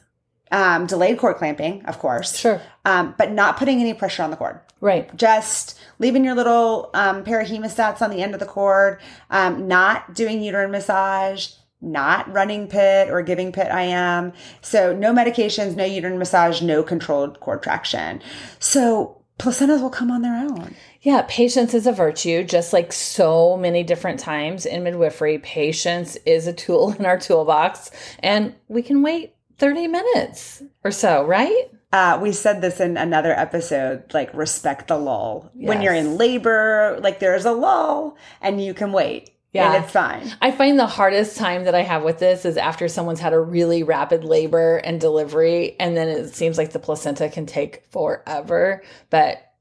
um, 0.51 0.85
delayed 0.85 1.17
cord 1.17 1.37
clamping, 1.37 1.83
of 1.85 1.97
course, 1.97 2.37
Sure. 2.37 2.61
um, 2.85 3.15
but 3.17 3.31
not 3.31 3.57
putting 3.57 3.79
any 3.79 3.93
pressure 3.95 4.21
on 4.21 4.29
the 4.29 4.37
cord 4.37 4.59
Right. 4.81 5.15
just 5.15 5.79
leaving 5.97 6.23
your 6.23 6.35
little 6.35 6.91
um, 6.93 7.23
pair 7.23 7.39
of 7.41 7.47
hemostats 7.47 8.01
on 8.03 8.11
the 8.11 8.21
end 8.21 8.35
of 8.35 8.39
the 8.39 8.45
cord, 8.45 8.99
um, 9.31 9.67
not 9.67 10.13
doing 10.13 10.43
uterine 10.43 10.69
massage, 10.69 11.53
not 11.83 12.31
running 12.31 12.67
pit 12.67 13.09
or 13.09 13.21
giving 13.21 13.51
pit 13.51 13.67
I 13.71 13.83
am. 13.83 14.33
So 14.61 14.95
no 14.95 15.13
medications, 15.13 15.75
no 15.75 15.85
uterine 15.85 16.17
massage, 16.17 16.61
no 16.61 16.81
controlled 16.81 17.39
cord 17.39 17.61
traction. 17.61 18.21
So 18.59 19.21
placentas 19.39 19.81
will 19.81 19.89
come 19.89 20.09
on 20.09 20.21
their 20.21 20.35
own. 20.35 20.75
Yeah, 21.01 21.25
patience 21.27 21.73
is 21.73 21.85
a 21.85 21.91
virtue, 21.91 22.43
just 22.43 22.71
like 22.71 22.93
so 22.93 23.57
many 23.57 23.83
different 23.83 24.19
times 24.19 24.65
in 24.65 24.83
midwifery. 24.83 25.37
Patience 25.39 26.15
is 26.25 26.47
a 26.47 26.53
tool 26.53 26.93
in 26.99 27.05
our 27.05 27.19
toolbox, 27.19 27.91
and 28.19 28.55
we 28.67 28.81
can 28.81 29.03
wait 29.03 29.35
30 29.57 29.87
minutes 29.87 30.63
or 30.83 30.91
so, 30.91 31.25
right? 31.25 31.69
Uh, 31.91 32.19
we 32.21 32.31
said 32.31 32.61
this 32.61 32.79
in 32.79 32.97
another 32.97 33.33
episode, 33.33 34.11
like 34.13 34.33
respect 34.33 34.87
the 34.87 34.97
lull. 34.97 35.51
When 35.53 35.83
you're 35.83 35.93
in 35.93 36.17
labor, 36.17 36.97
like 37.01 37.19
there's 37.19 37.45
a 37.45 37.51
lull 37.51 38.17
and 38.41 38.63
you 38.63 38.73
can 38.73 38.91
wait. 38.91 39.29
Yeah. 39.53 39.73
And 39.73 39.83
it's 39.83 39.93
fine. 39.93 40.33
I 40.41 40.51
find 40.51 40.79
the 40.79 40.87
hardest 40.87 41.37
time 41.37 41.65
that 41.65 41.75
I 41.75 41.81
have 41.81 42.03
with 42.03 42.17
this 42.17 42.43
is 42.43 42.57
after 42.57 42.87
someone's 42.87 43.19
had 43.19 43.33
a 43.33 43.39
really 43.39 43.83
rapid 43.83 44.23
labor 44.23 44.77
and 44.77 44.99
delivery, 44.99 45.75
and 45.79 45.95
then 45.95 46.07
it 46.09 46.33
seems 46.33 46.57
like 46.57 46.71
the 46.71 46.79
placenta 46.79 47.29
can 47.29 47.45
take 47.45 47.85
forever. 47.91 48.83
But 49.11 49.53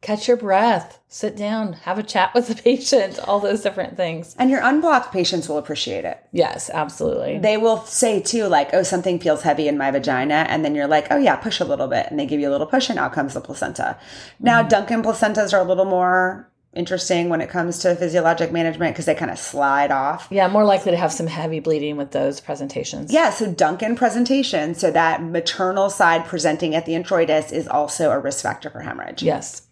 catch 0.00 0.26
your 0.26 0.36
breath, 0.36 1.00
sit 1.08 1.36
down, 1.36 1.72
have 1.72 1.98
a 1.98 2.02
chat 2.02 2.34
with 2.34 2.48
the 2.48 2.54
patient, 2.54 3.18
all 3.20 3.40
those 3.40 3.62
different 3.62 3.96
things. 3.96 4.36
And 4.38 4.50
your 4.50 4.60
unblocked 4.62 5.12
patients 5.12 5.48
will 5.48 5.58
appreciate 5.58 6.04
it. 6.04 6.22
Yes, 6.32 6.70
absolutely. 6.72 7.38
they 7.38 7.56
will 7.56 7.78
say 7.82 8.20
too, 8.20 8.46
like, 8.46 8.70
oh, 8.72 8.82
something 8.82 9.18
feels 9.18 9.42
heavy 9.42 9.66
in 9.66 9.78
my 9.78 9.90
vagina. 9.90 10.46
And 10.48 10.64
then 10.64 10.74
you're 10.74 10.86
like, 10.86 11.06
oh, 11.10 11.18
yeah, 11.18 11.36
push 11.36 11.60
a 11.60 11.64
little 11.64 11.88
bit. 11.88 12.06
And 12.10 12.18
they 12.18 12.26
give 12.26 12.40
you 12.40 12.48
a 12.48 12.52
little 12.52 12.66
push, 12.66 12.90
and 12.90 12.98
out 12.98 13.12
comes 13.12 13.34
the 13.34 13.40
placenta. 13.40 13.98
Now, 14.38 14.60
mm-hmm. 14.60 14.68
Duncan 14.68 15.02
placentas 15.02 15.52
are 15.52 15.60
a 15.60 15.64
little 15.64 15.84
more 15.84 16.51
interesting 16.74 17.28
when 17.28 17.40
it 17.40 17.50
comes 17.50 17.78
to 17.80 17.94
physiologic 17.94 18.50
management 18.50 18.94
because 18.94 19.04
they 19.04 19.14
kind 19.14 19.30
of 19.30 19.38
slide 19.38 19.90
off. 19.90 20.28
yeah, 20.30 20.48
more 20.48 20.64
likely 20.64 20.90
to 20.90 20.96
have 20.96 21.12
some 21.12 21.26
heavy 21.26 21.60
bleeding 21.60 21.96
with 21.96 22.12
those 22.12 22.40
presentations. 22.40 23.12
Yeah, 23.12 23.30
so 23.30 23.52
Duncan 23.52 23.94
presentation, 23.94 24.74
so 24.74 24.90
that 24.90 25.22
maternal 25.22 25.90
side 25.90 26.24
presenting 26.24 26.74
at 26.74 26.86
the 26.86 26.92
introitus 26.92 27.52
is 27.52 27.68
also 27.68 28.10
a 28.10 28.18
risk 28.18 28.42
factor 28.42 28.70
for 28.70 28.80
hemorrhage. 28.80 29.22
Yes. 29.22 29.62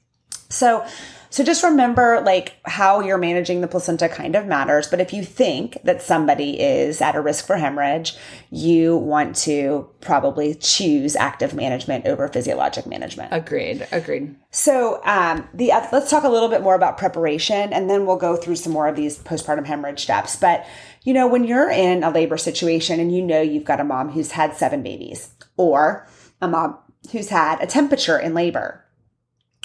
So 0.50 0.84
so 1.30 1.44
just 1.44 1.62
remember 1.62 2.20
like 2.26 2.56
how 2.64 3.00
you're 3.00 3.16
managing 3.16 3.60
the 3.60 3.68
placenta 3.68 4.08
kind 4.08 4.34
of 4.34 4.46
matters, 4.46 4.88
but 4.88 5.00
if 5.00 5.12
you 5.12 5.24
think 5.24 5.78
that 5.84 6.02
somebody 6.02 6.60
is 6.60 7.00
at 7.00 7.14
a 7.14 7.20
risk 7.20 7.46
for 7.46 7.56
hemorrhage, 7.56 8.16
you 8.50 8.96
want 8.96 9.36
to 9.36 9.88
probably 10.00 10.56
choose 10.56 11.14
active 11.14 11.54
management 11.54 12.04
over 12.06 12.26
physiologic 12.26 12.84
management. 12.84 13.32
Agreed. 13.32 13.86
Agreed. 13.92 14.34
So 14.50 15.00
um, 15.04 15.48
the 15.54 15.70
uh, 15.70 15.86
let's 15.92 16.10
talk 16.10 16.24
a 16.24 16.28
little 16.28 16.48
bit 16.48 16.62
more 16.62 16.74
about 16.74 16.98
preparation, 16.98 17.72
and 17.72 17.88
then 17.88 18.06
we'll 18.06 18.16
go 18.16 18.36
through 18.36 18.56
some 18.56 18.72
more 18.72 18.88
of 18.88 18.96
these 18.96 19.18
postpartum 19.18 19.66
hemorrhage 19.66 20.02
steps. 20.02 20.34
But 20.34 20.66
you 21.04 21.14
know, 21.14 21.28
when 21.28 21.44
you're 21.44 21.70
in 21.70 22.02
a 22.02 22.10
labor 22.10 22.36
situation 22.36 22.98
and 22.98 23.14
you 23.14 23.22
know 23.22 23.40
you've 23.40 23.64
got 23.64 23.80
a 23.80 23.84
mom 23.84 24.10
who's 24.10 24.32
had 24.32 24.56
seven 24.56 24.82
babies, 24.82 25.32
or 25.56 26.08
a 26.42 26.48
mom 26.48 26.76
who's 27.12 27.28
had 27.28 27.62
a 27.62 27.66
temperature 27.66 28.18
in 28.18 28.34
labor, 28.34 28.84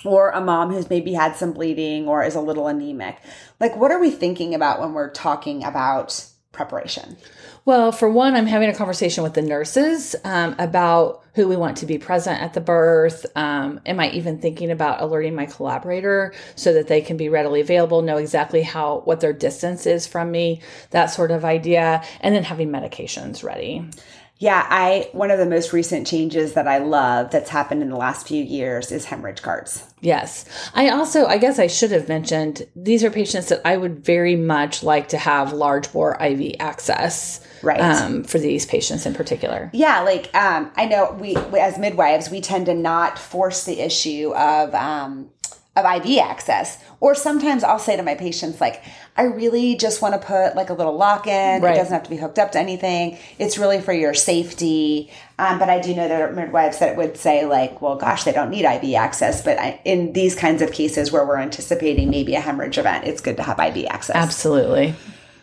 or 0.06 0.32
a 0.32 0.41
mom 0.41 0.72
who's 0.72 0.89
maybe 0.89 1.13
had 1.13 1.36
some 1.36 1.54
bleeding 1.54 2.08
or 2.08 2.24
is 2.24 2.36
a 2.36 2.41
little 2.41 2.68
anemic, 2.68 3.18
like 3.60 3.76
what 3.76 3.91
are 3.91 4.00
we 4.00 4.12
thinking 4.12 4.56
about 4.56 4.80
when 4.80 4.94
we're 4.94 5.12
talking 5.12 5.63
about 5.63 6.26
preparation? 6.52 7.18
Well, 7.65 7.91
for 7.91 8.08
one, 8.10 8.36
I'm 8.36 8.46
having 8.46 8.70
a 8.70 8.76
conversation 8.76 9.24
with 9.24 9.34
the 9.34 9.41
nurses 9.41 10.15
um, 10.24 10.56
about 10.60 11.24
who 11.34 11.48
we 11.48 11.56
want 11.56 11.78
to 11.78 11.88
be 11.88 11.98
present 11.98 12.41
at 12.41 12.54
the 12.54 12.62
birth. 12.62 13.26
Um, 13.36 13.82
am 13.86 14.00
I 14.00 14.12
even 14.12 14.39
thinking 14.39 14.72
about 14.72 15.02
alerting 15.02 15.36
my 15.36 15.48
collaborator 15.48 16.34
so 16.56 16.74
that 16.74 16.88
they 16.88 17.02
can 17.02 17.18
be 17.18 17.28
readily 17.28 17.62
available, 17.62 18.04
know 18.04 18.18
exactly 18.18 18.62
how 18.62 19.02
what 19.06 19.20
their 19.20 19.34
distance 19.34 19.88
is 19.88 20.06
from 20.06 20.32
me, 20.32 20.62
that 20.91 21.08
sort 21.08 21.32
of 21.32 21.44
idea, 21.44 22.04
and 22.22 22.36
then 22.36 22.44
having 22.44 22.70
medications 22.70 23.44
ready. 23.44 23.89
Yeah, 24.38 24.67
I 24.69 25.10
one 25.13 25.32
of 25.32 25.39
the 25.39 25.45
most 25.45 25.71
recent 25.71 26.06
changes 26.06 26.54
that 26.54 26.67
I 26.67 26.80
love 26.80 27.32
that's 27.32 27.50
happened 27.50 27.82
in 27.82 27.89
the 27.89 27.95
last 27.95 28.28
few 28.28 28.43
years 28.43 28.91
is 28.91 29.06
hemorrhage 29.06 29.41
carts. 29.41 29.84
Yes. 30.02 30.45
I 30.74 30.89
also, 30.89 31.26
I 31.26 31.38
guess 31.38 31.58
I 31.58 31.67
should 31.67 31.91
have 31.91 32.10
mentioned 32.10 32.67
these 32.76 33.04
are 33.04 33.10
patients 33.10 33.48
that 33.50 33.62
I 33.63 33.78
would 33.78 34.04
very 34.04 34.36
much 34.36 34.84
like 34.84 35.08
to 35.10 35.17
have 35.17 35.54
large 35.54 35.91
bore 35.93 36.21
IV 36.21 36.56
access. 36.60 37.45
Right. 37.63 37.80
Um, 37.80 38.24
for 38.24 38.38
these 38.38 38.65
patients 38.67 39.08
in 39.08 39.15
particular. 39.15 39.71
Yeah, 39.74 40.02
like 40.02 40.30
um, 40.36 40.71
I 40.76 40.86
know 40.86 41.17
we 41.19 41.36
as 41.36 41.80
midwives 41.80 42.30
we 42.30 42.39
tend 42.39 42.67
to 42.67 42.76
not 42.76 43.17
force 43.17 43.63
the 43.63 43.80
issue 43.80 44.36
of 44.36 44.76
um, 44.76 45.32
of 45.76 45.86
IV 45.86 46.20
access. 46.20 46.82
Or 47.00 47.16
sometimes 47.16 47.64
I'll 47.64 47.80
say 47.80 47.98
to 47.98 48.04
my 48.04 48.16
patients, 48.16 48.62
like, 48.62 48.84
I 49.18 49.24
really 49.24 49.76
just 49.76 50.02
want 50.02 50.20
to 50.20 50.26
put 50.26 50.56
like 50.56 50.70
a 50.70 50.74
little 50.74 50.96
lock 50.96 51.28
in. 51.28 51.62
Right. 51.62 51.74
It 51.74 51.78
doesn't 51.78 51.94
have 51.94 52.04
to 52.04 52.10
be 52.10 52.16
hooked 52.16 52.40
up 52.40 52.54
to 52.54 52.60
anything. 52.60 53.18
It's 53.40 53.58
really 53.58 53.82
for 53.82 53.94
your 53.94 54.14
safety. 54.14 55.12
Um, 55.38 55.60
but 55.60 55.70
I 55.70 55.82
do 55.82 55.94
know 55.94 56.08
there 56.08 56.30
are 56.30 56.34
midwives 56.34 56.80
that 56.80 56.96
would 56.96 57.18
say, 57.18 57.46
like, 57.46 57.82
well, 57.82 57.98
gosh, 57.98 58.24
they 58.24 58.32
don't 58.32 58.50
need 58.50 58.66
IV 58.66 58.96
access. 58.96 59.42
But 59.42 59.60
I, 59.60 59.82
in 59.84 60.14
these 60.14 60.36
kinds 60.36 60.62
of 60.62 60.72
cases 60.72 61.12
where 61.12 61.26
we're 61.26 61.40
anticipating 61.40 62.10
maybe 62.10 62.36
a 62.36 62.40
hemorrhage 62.40 62.78
event, 62.78 63.06
it's 63.06 63.22
good 63.22 63.38
to 63.38 63.44
have 63.44 63.60
IV 63.60 63.86
access. 63.88 64.16
Absolutely. 64.16 64.96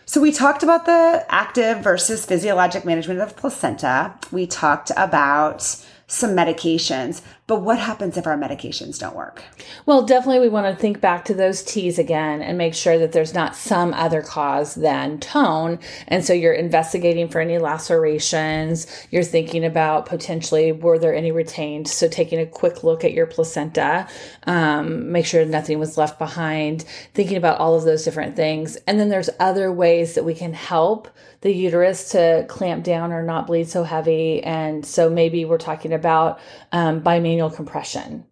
So 0.06 0.20
we 0.20 0.32
talked 0.32 0.62
about 0.62 0.86
the 0.86 1.24
active 1.28 1.78
versus 1.78 2.26
physiologic 2.26 2.84
management 2.84 3.20
of 3.20 3.36
placenta. 3.36 4.14
We 4.30 4.46
talked 4.46 4.90
about 4.96 5.62
some 6.06 6.30
medications, 6.30 7.22
but 7.52 7.60
what 7.60 7.78
happens 7.78 8.16
if 8.16 8.26
our 8.26 8.38
medications 8.38 8.98
don't 8.98 9.14
work? 9.14 9.42
Well, 9.84 10.06
definitely 10.06 10.40
we 10.40 10.48
want 10.48 10.74
to 10.74 10.80
think 10.80 11.02
back 11.02 11.26
to 11.26 11.34
those 11.34 11.62
T's 11.62 11.98
again 11.98 12.40
and 12.40 12.56
make 12.56 12.72
sure 12.72 12.96
that 12.96 13.12
there's 13.12 13.34
not 13.34 13.54
some 13.54 13.92
other 13.92 14.22
cause 14.22 14.74
than 14.74 15.20
tone. 15.20 15.78
And 16.08 16.24
so 16.24 16.32
you're 16.32 16.54
investigating 16.54 17.28
for 17.28 17.42
any 17.42 17.58
lacerations. 17.58 18.86
You're 19.10 19.22
thinking 19.22 19.66
about 19.66 20.06
potentially 20.06 20.72
were 20.72 20.98
there 20.98 21.14
any 21.14 21.30
retained. 21.30 21.88
So 21.88 22.08
taking 22.08 22.40
a 22.40 22.46
quick 22.46 22.84
look 22.84 23.04
at 23.04 23.12
your 23.12 23.26
placenta, 23.26 24.08
um, 24.44 25.12
make 25.12 25.26
sure 25.26 25.44
nothing 25.44 25.78
was 25.78 25.98
left 25.98 26.18
behind, 26.18 26.86
thinking 27.12 27.36
about 27.36 27.58
all 27.58 27.74
of 27.74 27.84
those 27.84 28.02
different 28.02 28.34
things. 28.34 28.76
And 28.86 28.98
then 28.98 29.10
there's 29.10 29.28
other 29.38 29.70
ways 29.70 30.14
that 30.14 30.24
we 30.24 30.32
can 30.32 30.54
help 30.54 31.06
the 31.42 31.52
uterus 31.52 32.10
to 32.10 32.46
clamp 32.48 32.84
down 32.84 33.12
or 33.12 33.22
not 33.22 33.48
bleed 33.48 33.68
so 33.68 33.82
heavy. 33.82 34.42
And 34.44 34.86
so 34.86 35.10
maybe 35.10 35.44
we're 35.44 35.58
talking 35.58 35.92
about 35.92 36.38
um, 36.70 37.02
bimanual 37.02 37.41
compression. 37.50 38.26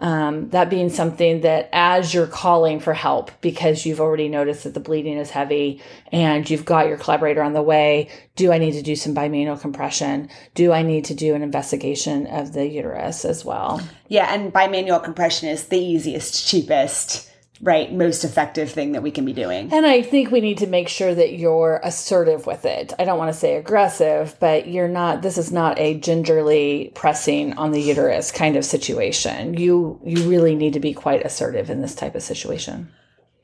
Um, 0.00 0.48
that 0.48 0.68
being 0.68 0.90
something 0.90 1.42
that 1.42 1.68
as 1.72 2.12
you're 2.12 2.26
calling 2.26 2.80
for 2.80 2.92
help 2.92 3.30
because 3.40 3.86
you've 3.86 4.00
already 4.00 4.28
noticed 4.28 4.64
that 4.64 4.74
the 4.74 4.80
bleeding 4.80 5.16
is 5.16 5.30
heavy 5.30 5.80
and 6.10 6.48
you've 6.50 6.64
got 6.64 6.88
your 6.88 6.96
collaborator 6.96 7.40
on 7.40 7.52
the 7.52 7.62
way, 7.62 8.10
do 8.34 8.50
I 8.50 8.58
need 8.58 8.72
to 8.72 8.82
do 8.82 8.96
some 8.96 9.14
bimanual 9.14 9.60
compression? 9.60 10.28
Do 10.56 10.72
I 10.72 10.82
need 10.82 11.04
to 11.04 11.14
do 11.14 11.36
an 11.36 11.42
investigation 11.42 12.26
of 12.26 12.52
the 12.52 12.66
uterus 12.66 13.24
as 13.24 13.44
well? 13.44 13.80
Yeah, 14.08 14.34
and 14.34 14.52
bimanual 14.52 15.04
compression 15.04 15.48
is 15.48 15.68
the 15.68 15.78
easiest, 15.78 16.48
cheapest 16.48 17.31
right 17.62 17.92
most 17.92 18.24
effective 18.24 18.70
thing 18.70 18.92
that 18.92 19.02
we 19.02 19.10
can 19.10 19.24
be 19.24 19.32
doing. 19.32 19.72
And 19.72 19.86
i 19.86 20.02
think 20.02 20.30
we 20.30 20.40
need 20.40 20.58
to 20.58 20.66
make 20.66 20.88
sure 20.88 21.14
that 21.14 21.34
you're 21.34 21.80
assertive 21.82 22.46
with 22.46 22.64
it. 22.64 22.92
I 22.98 23.04
don't 23.04 23.18
want 23.18 23.32
to 23.32 23.38
say 23.38 23.56
aggressive 23.56 24.36
but 24.40 24.68
you're 24.68 24.88
not 24.88 25.22
this 25.22 25.38
is 25.38 25.52
not 25.52 25.78
a 25.78 25.98
gingerly 25.98 26.92
pressing 26.94 27.54
on 27.54 27.70
the 27.70 27.80
uterus 27.80 28.32
kind 28.32 28.56
of 28.56 28.64
situation. 28.64 29.54
You 29.54 30.00
you 30.04 30.28
really 30.28 30.54
need 30.54 30.74
to 30.74 30.80
be 30.80 30.92
quite 30.92 31.24
assertive 31.24 31.70
in 31.70 31.80
this 31.80 31.94
type 31.94 32.14
of 32.14 32.22
situation 32.22 32.88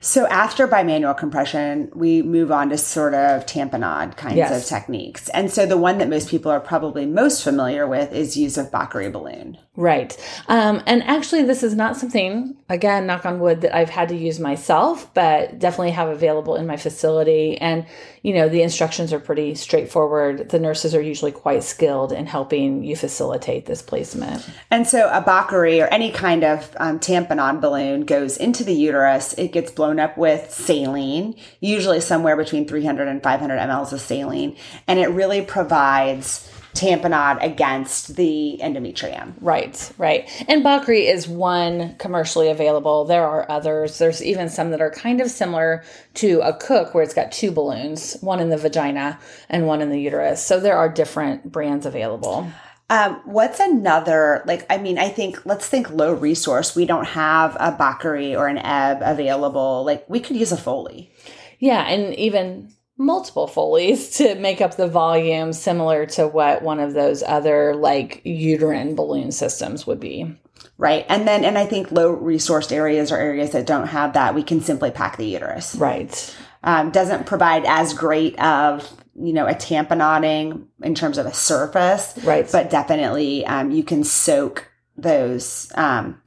so 0.00 0.26
after 0.28 0.68
bimanual 0.68 1.16
compression, 1.16 1.90
we 1.94 2.22
move 2.22 2.52
on 2.52 2.68
to 2.70 2.78
sort 2.78 3.14
of 3.14 3.46
tamponade 3.46 4.16
kinds 4.16 4.36
Yes. 4.36 4.62
of 4.62 4.68
techniques. 4.68 5.28
And 5.30 5.50
so 5.50 5.66
the 5.66 5.76
one 5.76 5.98
that 5.98 6.08
most 6.08 6.28
people 6.28 6.52
are 6.52 6.60
probably 6.60 7.04
most 7.06 7.42
familiar 7.42 7.86
with 7.86 8.12
is 8.12 8.36
use 8.36 8.56
of 8.56 8.70
Bakri 8.70 9.10
balloon. 9.12 9.58
Right. 9.74 10.16
Um, 10.48 10.82
and 10.86 11.04
actually, 11.04 11.44
this 11.44 11.62
is 11.62 11.74
not 11.74 11.96
something, 11.96 12.56
again, 12.68 13.06
knock 13.06 13.24
on 13.24 13.38
wood, 13.38 13.60
that 13.60 13.74
I've 13.76 13.90
had 13.90 14.08
to 14.08 14.16
use 14.16 14.40
myself, 14.40 15.12
but 15.14 15.60
definitely 15.60 15.92
have 15.92 16.08
available 16.08 16.56
in 16.56 16.66
my 16.66 16.76
facility. 16.76 17.56
And, 17.58 17.86
you 18.22 18.34
know, 18.34 18.48
the 18.48 18.62
instructions 18.62 19.12
are 19.12 19.20
pretty 19.20 19.54
straightforward. 19.54 20.48
The 20.48 20.58
nurses 20.58 20.96
are 20.96 21.00
usually 21.00 21.30
quite 21.30 21.62
skilled 21.62 22.10
in 22.12 22.26
helping 22.26 22.82
you 22.82 22.96
facilitate 22.96 23.66
this 23.66 23.80
placement. 23.80 24.48
And 24.68 24.84
so 24.84 25.08
a 25.10 25.22
Bakri 25.22 25.80
or 25.80 25.86
any 25.86 26.10
kind 26.10 26.42
of 26.42 26.76
um, 26.78 26.98
tamponade 26.98 27.60
balloon 27.60 28.00
goes 28.04 28.36
into 28.36 28.64
the 28.64 28.74
uterus. 28.74 29.32
It 29.34 29.52
gets 29.52 29.70
blown 29.70 29.87
up 29.96 30.18
with 30.18 30.50
saline, 30.50 31.34
usually 31.60 32.00
somewhere 32.00 32.36
between 32.36 32.66
300 32.66 33.08
and 33.08 33.22
500 33.22 33.58
mLs 33.58 33.92
of 33.92 34.00
saline. 34.00 34.56
And 34.86 34.98
it 34.98 35.06
really 35.06 35.42
provides 35.42 36.50
tamponade 36.74 37.42
against 37.42 38.16
the 38.16 38.58
endometrium. 38.62 39.34
Right, 39.40 39.92
right. 39.98 40.28
And 40.48 40.64
Bakri 40.64 41.12
is 41.12 41.26
one 41.26 41.96
commercially 41.96 42.50
available. 42.50 43.04
There 43.04 43.24
are 43.24 43.50
others. 43.50 43.98
There's 43.98 44.22
even 44.22 44.48
some 44.48 44.70
that 44.70 44.80
are 44.80 44.90
kind 44.90 45.20
of 45.20 45.30
similar 45.30 45.82
to 46.14 46.40
a 46.40 46.54
cook 46.54 46.94
where 46.94 47.02
it's 47.02 47.14
got 47.14 47.32
two 47.32 47.50
balloons, 47.50 48.16
one 48.20 48.40
in 48.40 48.50
the 48.50 48.56
vagina 48.56 49.18
and 49.48 49.66
one 49.66 49.80
in 49.80 49.90
the 49.90 50.00
uterus. 50.00 50.44
So 50.44 50.60
there 50.60 50.76
are 50.76 50.88
different 50.88 51.50
brands 51.50 51.86
available. 51.86 52.48
Um, 52.90 53.20
what's 53.24 53.60
another 53.60 54.42
like? 54.46 54.64
I 54.70 54.78
mean, 54.78 54.98
I 54.98 55.08
think 55.08 55.44
let's 55.44 55.66
think 55.66 55.90
low 55.90 56.14
resource. 56.14 56.74
We 56.74 56.86
don't 56.86 57.06
have 57.06 57.54
a 57.60 57.72
Bakri 57.72 58.36
or 58.36 58.48
an 58.48 58.58
Ebb 58.58 59.00
available. 59.02 59.84
Like 59.84 60.08
we 60.08 60.20
could 60.20 60.36
use 60.36 60.52
a 60.52 60.56
Foley. 60.56 61.12
Yeah, 61.58 61.82
and 61.86 62.14
even 62.14 62.72
multiple 62.96 63.46
Foleys 63.46 64.16
to 64.16 64.34
make 64.36 64.60
up 64.60 64.76
the 64.76 64.88
volume 64.88 65.52
similar 65.52 66.06
to 66.06 66.26
what 66.26 66.62
one 66.62 66.80
of 66.80 66.94
those 66.94 67.22
other 67.22 67.74
like 67.74 68.20
uterine 68.24 68.94
balloon 68.94 69.32
systems 69.32 69.86
would 69.86 70.00
be. 70.00 70.36
Right. 70.76 71.04
And 71.08 71.26
then, 71.26 71.44
and 71.44 71.58
I 71.58 71.66
think 71.66 71.90
low 71.90 72.16
resourced 72.16 72.72
areas 72.72 73.10
or 73.10 73.16
areas 73.16 73.50
that 73.50 73.66
don't 73.66 73.88
have 73.88 74.12
that, 74.12 74.34
we 74.34 74.42
can 74.42 74.60
simply 74.60 74.90
pack 74.90 75.16
the 75.16 75.26
uterus. 75.26 75.74
Right. 75.74 76.36
Um, 76.62 76.90
doesn't 76.90 77.26
provide 77.26 77.64
as 77.66 77.94
great 77.94 78.38
of, 78.40 78.88
you 79.20 79.32
know, 79.32 79.46
a 79.46 79.54
tamponading 79.54 80.66
in 80.82 80.94
terms 80.94 81.18
of 81.18 81.26
a 81.26 81.34
surface. 81.34 82.16
Right. 82.24 82.48
But 82.50 82.70
definitely, 82.70 83.44
um, 83.46 83.70
you 83.70 83.82
can 83.82 84.04
soak 84.04 84.70
those, 84.96 85.70
um, 85.74 86.20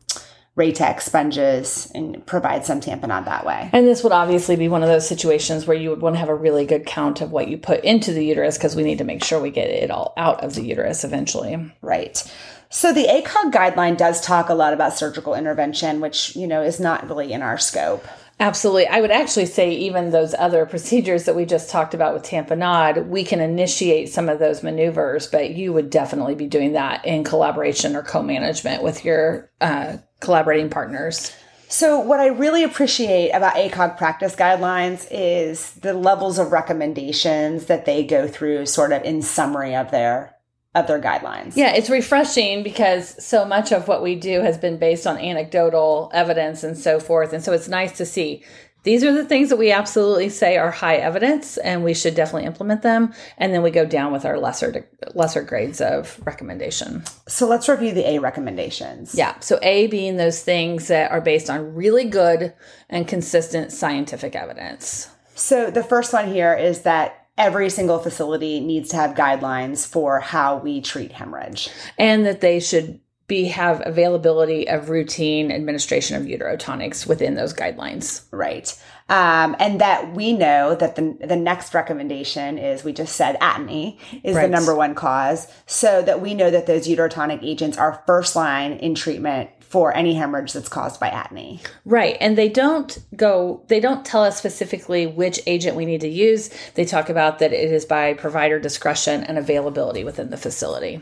Ray-Tec 0.56 1.00
sponges 1.00 1.90
and 1.96 2.26
provide 2.26 2.66
some 2.66 2.82
tamponade 2.82 3.26
that 3.26 3.46
way. 3.46 3.70
And 3.72 3.88
this 3.88 4.04
would 4.04 4.12
obviously 4.12 4.58
be 4.58 4.68
one 4.68 4.84
of 4.84 4.90
those 4.90 5.08
situations 5.08 5.66
where 5.66 5.78
you 5.78 5.90
would 5.90 6.02
want 6.02 6.16
to 6.16 6.20
have 6.20 6.28
a 6.28 6.36
really 6.36 6.66
good 6.66 6.86
count 6.86 7.22
of 7.22 7.32
what 7.32 7.48
you 7.48 7.58
put 7.58 7.84
into 7.86 8.12
the 8.12 8.26
uterus 8.26 8.58
because 8.58 8.76
we 8.76 8.84
need 8.84 8.98
to 8.98 9.06
make 9.06 9.24
sure 9.24 9.40
we 9.40 9.50
get 9.50 9.70
it 9.70 9.90
all 9.90 10.14
out 10.18 10.44
of 10.44 10.56
the 10.56 10.62
uterus 10.62 11.06
eventually. 11.06 11.74
Right. 11.82 12.22
So 12.70 12.94
the 12.94 13.06
ACOG 13.06 13.52
guideline 13.52 13.98
does 13.98 14.20
talk 14.22 14.50
a 14.50 14.54
lot 14.54 14.74
about 14.74 14.94
surgical 14.94 15.36
intervention, 15.36 16.02
which, 16.02 16.36
you 16.36 16.48
know, 16.48 16.62
is 16.62 16.80
not 16.80 17.08
really 17.08 17.32
in 17.32 17.42
our 17.42 17.58
scope. 17.58 18.06
Absolutely. 18.42 18.88
I 18.88 19.02
would 19.02 19.12
actually 19.12 19.46
say 19.46 19.72
even 19.72 20.10
those 20.10 20.34
other 20.34 20.66
procedures 20.66 21.26
that 21.26 21.36
we 21.36 21.46
just 21.46 21.70
talked 21.70 21.94
about 21.94 22.16
with 22.16 22.24
tamponade, 22.24 23.08
we 23.08 23.24
can 23.24 23.40
initiate 23.40 24.10
some 24.10 24.30
of 24.30 24.40
those 24.40 24.64
maneuvers, 24.64 25.28
but 25.28 25.52
you 25.52 25.72
would 25.74 25.92
definitely 25.92 26.34
be 26.34 26.48
doing 26.48 26.74
that 26.74 27.06
in 27.06 27.24
collaboration 27.24 27.96
or 27.96 28.02
co-management 28.02 28.82
with 28.82 29.06
your 29.06 29.52
uh, 29.62 29.98
collaborating 30.22 30.72
partners. 30.72 31.32
So, 31.68 32.00
what 32.00 32.20
I 32.20 32.30
really 32.30 32.64
appreciate 32.64 33.30
about 33.30 33.54
ACOG 33.54 33.98
practice 33.98 34.36
guidelines 34.36 35.08
is 35.12 35.74
the 35.74 35.94
levels 35.94 36.40
of 36.40 36.52
recommendations 36.52 37.68
that 37.68 37.86
they 37.86 38.04
go 38.04 38.28
through, 38.28 38.66
sort 38.66 38.92
of 38.92 39.04
in 39.04 39.22
summary 39.22 39.76
of 39.76 39.92
their 39.92 40.31
of 40.74 40.88
their 40.88 41.02
guidelines. 41.02 41.56
Yeah, 41.56 41.74
it's 41.74 41.90
refreshing 41.90 42.64
because 42.64 43.24
so 43.24 43.44
much 43.44 43.72
of 43.72 43.88
what 43.88 44.02
we 44.02 44.16
do 44.16 44.42
has 44.42 44.58
been 44.58 44.78
based 44.78 45.06
on 45.06 45.18
anecdotal 45.18 46.10
evidence 46.14 46.64
and 46.64 46.78
so 46.78 47.00
forth. 47.00 47.34
And 47.34 47.44
so 47.44 47.52
it's 47.52 47.68
nice 47.68 47.98
to 47.98 48.06
see 48.06 48.44
these 48.84 49.04
are 49.04 49.14
the 49.14 49.26
things 49.26 49.50
that 49.50 49.58
we 49.58 49.72
absolutely 49.72 50.30
say 50.30 50.58
are 50.58 50.72
high 50.72 50.96
evidence 50.96 51.58
and 51.58 51.84
we 51.84 51.94
should 51.94 52.16
definitely 52.16 52.48
implement 52.48 52.82
them. 52.82 53.14
And 53.38 53.54
then 53.54 53.62
we 53.62 53.70
go 53.70 53.86
down 53.86 54.12
with 54.12 54.26
our 54.26 54.40
lesser 54.40 54.88
lesser 55.14 55.44
grades 55.44 55.82
of 55.82 56.20
recommendation. 56.26 57.04
So 57.28 57.48
let's 57.48 57.70
review 57.70 57.94
the 57.94 58.10
A 58.10 58.20
recommendations. 58.20 59.14
Yeah. 59.14 59.40
So 59.40 59.60
A 59.62 59.86
being 59.88 60.18
those 60.18 60.42
things 60.42 60.88
that 60.88 61.12
are 61.12 61.22
based 61.22 61.50
on 61.50 61.76
really 61.76 62.06
good 62.06 62.54
and 62.90 63.08
consistent 63.08 63.72
scientific 63.72 64.36
evidence. 64.36 65.10
So 65.36 65.70
the 65.70 65.84
first 65.84 66.12
one 66.12 66.28
here 66.28 66.56
is 66.56 66.82
that 66.82 67.21
every 67.42 67.72
single 67.72 67.98
facility 67.98 68.60
needs 68.60 68.90
to 68.90 68.96
have 68.96 69.16
guidelines 69.16 69.88
for 69.88 70.20
how 70.20 70.58
we 70.58 70.80
treat 70.80 71.12
hemorrhage. 71.12 71.70
And 71.98 72.24
that 72.28 72.40
they 72.40 72.60
should 72.60 73.00
be 73.32 73.46
have 73.46 73.82
availability 73.86 74.68
of 74.68 74.90
routine 74.90 75.54
administration 75.54 76.18
of 76.18 76.24
uterotonics 76.24 77.08
within 77.08 77.36
those 77.36 77.54
guidelines. 77.54 78.24
Right. 78.30 78.78
Um, 79.08 79.56
and 79.58 79.80
that 79.80 80.14
we 80.14 80.34
know 80.34 80.76
that 80.76 80.98
the, 80.98 81.18
the 81.26 81.38
next 81.38 81.74
recommendation 81.74 82.58
is 82.58 82.84
we 82.84 82.92
just 82.92 83.16
said 83.16 83.40
atony 83.40 83.98
is 84.22 84.36
Right. 84.36 84.44
the 84.44 84.50
number 84.50 84.76
one 84.76 84.96
cause. 84.96 85.48
So 85.66 86.02
that 86.02 86.20
we 86.20 86.34
know 86.34 86.52
that 86.52 86.66
those 86.68 86.90
uterotonic 86.90 87.42
agents 87.42 87.78
are 87.78 88.04
first 88.06 88.36
line 88.36 88.74
in 88.74 88.96
treatment 88.96 89.50
for 89.62 89.96
any 89.96 90.14
hemorrhage 90.14 90.52
that's 90.52 90.68
caused 90.68 91.00
by 91.00 91.10
atony. 91.10 91.62
Right. 91.86 92.18
And 92.20 92.38
they 92.38 92.50
don't 92.50 93.00
go, 93.16 93.64
they 93.68 93.80
don't 93.80 94.06
tell 94.06 94.26
us 94.26 94.38
specifically 94.38 95.08
which 95.08 95.40
agent 95.48 95.78
we 95.78 95.86
need 95.86 96.02
to 96.02 96.10
use. 96.10 96.50
They 96.76 96.84
talk 96.84 97.08
about 97.10 97.40
that 97.40 97.54
it 97.54 97.72
is 97.72 97.86
by 97.86 98.14
provider 98.14 98.60
discretion 98.60 99.24
and 99.24 99.38
availability 99.38 100.04
within 100.04 100.32
the 100.32 100.38
facility. 100.38 101.00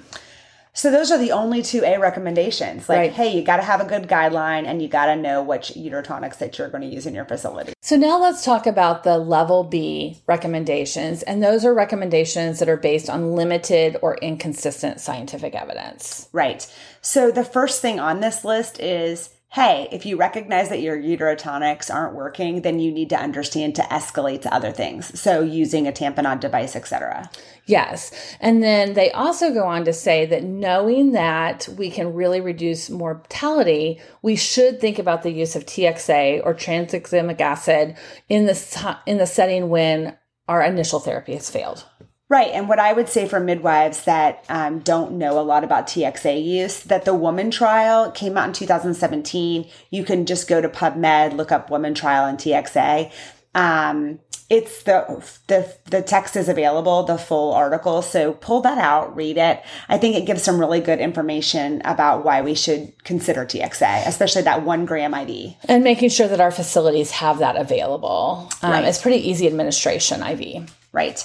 So 0.80 0.90
those 0.90 1.12
are 1.12 1.18
the 1.18 1.34
only 1.34 1.62
two 1.62 1.84
A 1.84 2.00
recommendations. 2.00 2.88
Like, 2.88 2.98
Right. 2.98 3.12
hey, 3.12 3.36
you 3.36 3.44
got 3.44 3.58
to 3.58 3.64
have 3.64 3.82
a 3.82 3.84
good 3.84 4.08
guideline 4.08 4.66
and 4.66 4.82
you 4.82 4.88
got 4.88 5.08
to 5.08 5.18
know 5.18 5.44
which 5.44 5.74
uterotonics 5.76 6.38
that 6.38 6.58
you're 6.58 6.70
going 6.70 6.84
to 6.84 6.88
use 6.88 7.06
in 7.06 7.14
your 7.14 7.26
facility. 7.26 7.74
So 7.82 7.98
now 7.98 8.18
let's 8.18 8.46
talk 8.46 8.66
about 8.66 9.04
the 9.04 9.18
level 9.18 9.66
B 9.66 10.20
recommendations. 10.26 11.22
And 11.24 11.44
those 11.44 11.66
are 11.66 11.74
recommendations 11.74 12.60
that 12.60 12.70
are 12.70 12.78
based 12.78 13.10
on 13.10 13.36
limited 13.36 13.98
or 14.02 14.16
inconsistent 14.20 15.02
scientific 15.02 15.54
evidence. 15.54 16.30
Right. 16.32 16.66
So 17.02 17.30
the 17.30 17.44
first 17.44 17.82
thing 17.82 18.00
on 18.00 18.22
this 18.22 18.46
list 18.46 18.80
is 18.80 19.32
hey, 19.52 19.88
if 19.92 20.06
you 20.06 20.16
recognize 20.16 20.70
that 20.70 20.80
your 20.80 20.96
uterotonics 20.96 21.94
aren't 21.94 22.14
working, 22.14 22.62
then 22.62 22.80
you 22.80 22.92
need 22.92 23.10
to 23.10 23.20
understand 23.20 23.76
to 23.76 23.82
escalate 23.84 24.44
to 24.44 24.54
other 24.54 24.72
things. 24.72 25.20
So 25.20 25.42
using 25.42 25.88
a 25.88 25.92
tamponade 25.92 26.40
device, 26.40 26.76
etc. 26.76 27.32
Yes. 27.70 28.12
And 28.40 28.64
then 28.64 28.94
they 28.96 29.12
also 29.12 29.54
go 29.54 29.64
on 29.64 29.86
to 29.86 29.94
say 29.94 30.26
that 30.26 30.44
knowing 30.44 31.12
that 31.12 31.70
we 31.78 31.92
can 31.92 32.16
really 32.16 32.42
reduce 32.42 32.90
mortality, 32.90 34.02
we 34.24 34.36
should 34.36 34.82
think 34.82 34.98
about 34.98 35.22
the 35.22 35.32
use 35.32 35.56
of 35.56 35.68
TXA 35.68 36.42
or 36.44 36.56
tranexamic 36.56 37.40
acid 37.40 37.96
in 38.28 38.48
the 38.48 38.98
in 39.06 39.20
the 39.20 39.28
setting 39.28 39.70
when 39.70 40.18
our 40.48 40.64
initial 40.64 41.00
therapy 41.00 41.36
has 41.36 41.52
failed. 41.52 41.86
Right. 42.28 42.50
And 42.52 42.68
what 42.68 42.80
I 42.80 42.92
would 42.92 43.08
say 43.08 43.28
for 43.28 43.40
midwives 43.40 44.06
that 44.06 44.46
um, 44.50 44.80
don't 44.80 45.14
know 45.20 45.40
a 45.40 45.42
lot 45.42 45.64
about 45.64 45.86
TXA 45.86 46.44
use, 46.44 46.82
that 46.84 47.06
the 47.06 47.14
WOMAN 47.14 47.52
trial 47.52 48.10
came 48.10 48.36
out 48.36 48.48
in 48.48 48.54
2017. 48.54 49.70
You 49.92 50.04
can 50.04 50.26
just 50.26 50.48
go 50.48 50.60
to 50.60 50.70
PubMed, 50.70 51.36
look 51.36 51.52
up 51.52 51.70
WOMAN 51.70 51.96
trial 51.96 52.26
and 52.26 52.40
TXA. 52.40 53.12
Um, 53.54 54.20
it's 54.50 54.84
the, 54.84 55.24
the 55.48 55.78
the 55.86 56.02
text 56.02 56.36
is 56.36 56.50
available, 56.50 57.04
the 57.04 57.18
full 57.18 57.54
article. 57.54 58.02
So 58.02 58.34
pull 58.34 58.62
that 58.62 58.80
out, 58.80 59.16
read 59.16 59.38
it. 59.38 59.64
I 59.88 59.98
think 60.00 60.16
it 60.16 60.26
gives 60.26 60.42
some 60.42 60.60
really 60.60 60.80
good 60.80 61.00
information 61.00 61.82
about 61.86 62.26
why 62.26 62.42
we 62.42 62.56
should 62.56 62.92
consider 63.04 63.46
TXA, 63.46 64.08
especially 64.08 64.42
that 64.44 64.64
one 64.64 64.86
gram 64.86 65.14
IV. 65.14 65.56
And 65.66 65.84
making 65.84 66.10
sure 66.10 66.28
that 66.28 66.42
our 66.42 66.52
facilities 66.52 67.12
have 67.12 67.40
that 67.40 67.56
available. 67.58 68.50
Um, 68.64 68.72
Right. 68.72 68.86
It's 68.86 69.02
pretty 69.02 69.30
easy 69.30 69.46
administration, 69.48 70.24
IV. 70.24 70.72
Right. 70.92 71.24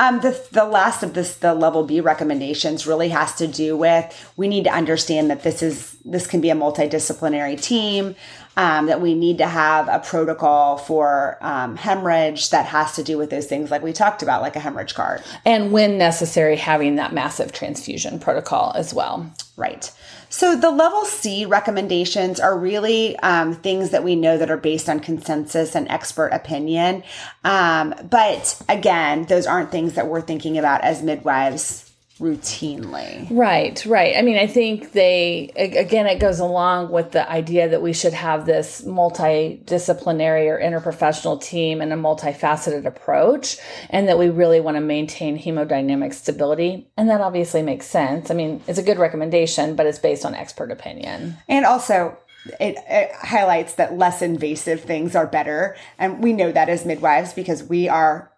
Um, 0.00 0.20
the, 0.20 0.42
the 0.50 0.64
last 0.64 1.02
of 1.02 1.12
this, 1.12 1.36
the 1.36 1.52
level 1.52 1.84
B 1.84 2.00
recommendations 2.00 2.86
really 2.86 3.10
has 3.10 3.34
to 3.34 3.46
do 3.46 3.76
with, 3.76 4.32
we 4.34 4.48
need 4.48 4.64
to 4.64 4.70
understand 4.70 5.30
that 5.30 5.42
this 5.42 5.62
is, 5.62 5.94
this 6.06 6.26
can 6.26 6.40
be 6.40 6.48
a 6.48 6.54
multidisciplinary 6.54 7.60
team, 7.60 8.16
um, 8.56 8.86
that 8.86 9.00
we 9.00 9.14
need 9.14 9.38
to 9.38 9.46
have 9.46 9.88
a 9.88 9.98
protocol 10.00 10.76
for, 10.76 11.38
um, 11.40 11.76
hemorrhage 11.76 12.50
that 12.50 12.66
has 12.66 12.94
to 12.96 13.02
do 13.02 13.16
with 13.16 13.30
those 13.30 13.46
things 13.46 13.70
like 13.70 13.82
we 13.82 13.92
talked 13.92 14.22
about, 14.22 14.42
like 14.42 14.56
a 14.56 14.60
hemorrhage 14.60 14.94
cart. 14.94 15.22
And 15.44 15.72
when 15.72 15.98
necessary, 15.98 16.56
having 16.56 16.96
that 16.96 17.12
massive 17.12 17.52
transfusion 17.52 18.18
protocol 18.18 18.72
as 18.74 18.92
well. 18.92 19.32
Right. 19.56 19.90
So 20.30 20.56
the 20.56 20.70
level 20.70 21.04
C 21.04 21.44
recommendations 21.44 22.38
are 22.38 22.56
really 22.56 23.16
um, 23.18 23.54
things 23.54 23.90
that 23.90 24.04
we 24.04 24.14
know 24.14 24.38
that 24.38 24.50
are 24.50 24.56
based 24.56 24.88
on 24.88 25.00
consensus 25.00 25.74
and 25.74 25.88
expert 25.88 26.28
opinion. 26.28 27.02
Um, 27.44 27.94
but 28.08 28.60
again, 28.68 29.24
those 29.24 29.46
aren't 29.46 29.72
things 29.72 29.94
that 29.94 30.06
we're 30.06 30.20
thinking 30.20 30.56
about 30.56 30.82
as 30.82 31.02
midwives 31.02 31.89
routinely. 32.20 33.26
Right, 33.30 33.84
right. 33.86 34.14
I 34.16 34.22
mean, 34.22 34.36
I 34.36 34.46
think 34.46 34.92
they, 34.92 35.50
again, 35.56 36.06
it 36.06 36.20
goes 36.20 36.38
along 36.38 36.92
with 36.92 37.12
the 37.12 37.28
idea 37.28 37.68
that 37.70 37.82
we 37.82 37.92
should 37.92 38.12
have 38.12 38.46
this 38.46 38.82
multidisciplinary 38.82 40.46
or 40.48 40.60
interprofessional 40.60 41.42
team 41.42 41.80
and 41.80 41.92
a 41.92 41.96
multifaceted 41.96 42.84
approach, 42.84 43.56
and 43.88 44.06
that 44.08 44.18
we 44.18 44.28
really 44.28 44.60
want 44.60 44.76
to 44.76 44.80
maintain 44.80 45.38
hemodynamic 45.38 46.14
stability. 46.14 46.88
And 46.96 47.08
that 47.08 47.20
obviously 47.20 47.62
makes 47.62 47.86
sense. 47.86 48.30
I 48.30 48.34
mean, 48.34 48.62
it's 48.68 48.78
a 48.78 48.82
good 48.82 48.98
recommendation, 48.98 49.74
but 49.74 49.86
it's 49.86 49.98
based 49.98 50.24
on 50.24 50.34
expert 50.34 50.70
opinion. 50.70 51.38
And 51.48 51.64
also, 51.64 52.16
it, 52.58 52.76
it 52.88 53.12
highlights 53.14 53.74
that 53.74 53.98
less 53.98 54.22
invasive 54.22 54.82
things 54.82 55.14
are 55.16 55.26
better. 55.26 55.76
And 55.98 56.22
we 56.22 56.32
know 56.32 56.52
that 56.52 56.68
as 56.68 56.84
midwives 56.86 57.32
because 57.32 57.62
we 57.62 57.88
are 57.88 58.29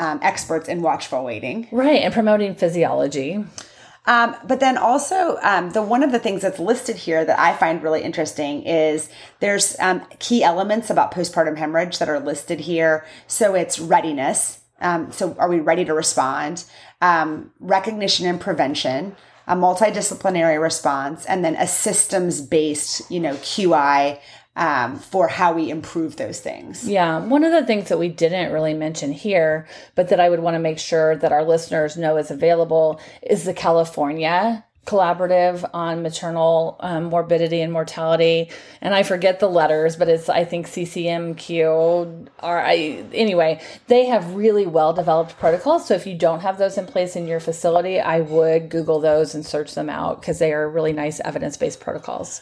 um, 0.00 0.18
experts 0.22 0.66
in 0.66 0.80
watchful 0.80 1.22
waiting. 1.24 1.68
Right, 1.70 2.02
and 2.02 2.12
promoting 2.12 2.54
physiology. 2.54 3.44
Um, 4.06 4.34
but 4.46 4.58
then 4.58 4.78
also, 4.78 5.38
um, 5.42 5.70
the 5.70 5.82
one 5.82 6.02
of 6.02 6.10
the 6.10 6.18
things 6.18 6.40
that's 6.40 6.58
listed 6.58 6.96
here 6.96 7.22
that 7.22 7.38
I 7.38 7.54
find 7.54 7.82
really 7.82 8.02
interesting 8.02 8.62
is 8.62 9.10
there's 9.40 9.78
um, 9.78 10.04
key 10.18 10.42
elements 10.42 10.88
about 10.88 11.12
postpartum 11.12 11.58
hemorrhage 11.58 11.98
that 11.98 12.08
are 12.08 12.18
listed 12.18 12.60
here. 12.60 13.04
So 13.26 13.54
it's 13.54 13.78
readiness. 13.78 14.60
Um, 14.80 15.12
so 15.12 15.36
are 15.38 15.50
we 15.50 15.60
ready 15.60 15.84
to 15.84 15.92
respond? 15.92 16.64
Um, 17.02 17.52
recognition 17.60 18.26
and 18.26 18.40
prevention, 18.40 19.14
a 19.46 19.54
multidisciplinary 19.54 20.60
response, 20.60 21.26
and 21.26 21.44
then 21.44 21.56
a 21.56 21.66
systems 21.66 22.40
based, 22.40 23.08
you 23.10 23.20
know, 23.20 23.34
QI 23.34 24.18
um, 24.56 24.98
for 24.98 25.28
how 25.28 25.52
we 25.52 25.70
improve 25.70 26.16
those 26.16 26.40
things. 26.40 26.88
Yeah, 26.88 27.20
one 27.20 27.44
of 27.44 27.52
the 27.52 27.64
things 27.64 27.88
that 27.88 27.98
we 27.98 28.08
didn't 28.08 28.52
really 28.52 28.74
mention 28.74 29.12
here, 29.12 29.66
but 29.94 30.08
that 30.08 30.20
I 30.20 30.28
would 30.28 30.40
want 30.40 30.54
to 30.54 30.58
make 30.58 30.78
sure 30.78 31.16
that 31.16 31.32
our 31.32 31.44
listeners 31.44 31.96
know 31.96 32.16
is 32.16 32.30
available 32.30 33.00
is 33.22 33.44
the 33.44 33.54
California 33.54 34.64
collaborative 34.86 35.68
on 35.74 36.02
maternal 36.02 36.76
um, 36.80 37.04
morbidity 37.04 37.60
and 37.60 37.72
mortality. 37.72 38.50
And 38.80 38.94
i 38.94 39.02
forget 39.02 39.38
the 39.38 39.48
letters 39.48 39.94
but 39.94 40.08
it's 40.08 40.28
i 40.28 40.44
think 40.44 40.66
ccmq 40.66 42.28
or 42.42 42.58
i 42.58 43.04
anyway 43.12 43.60
they 43.88 44.06
have 44.06 44.34
really 44.34 44.66
well 44.66 44.92
developed 44.92 45.38
protocols. 45.38 45.86
So 45.86 45.94
if 45.94 46.06
you 46.06 46.16
don't 46.16 46.40
have 46.40 46.58
those 46.58 46.78
in 46.78 46.86
place 46.86 47.14
in 47.14 47.26
your 47.26 47.40
facility 47.40 48.00
i 48.00 48.20
would 48.20 48.70
google 48.70 49.00
those 49.00 49.34
and 49.34 49.44
search 49.44 49.74
them 49.74 49.90
out 49.90 50.20
because 50.20 50.38
they 50.38 50.52
are 50.52 50.68
really 50.68 50.94
nice 50.94 51.20
evidence-based 51.20 51.78
protocols 51.78 52.40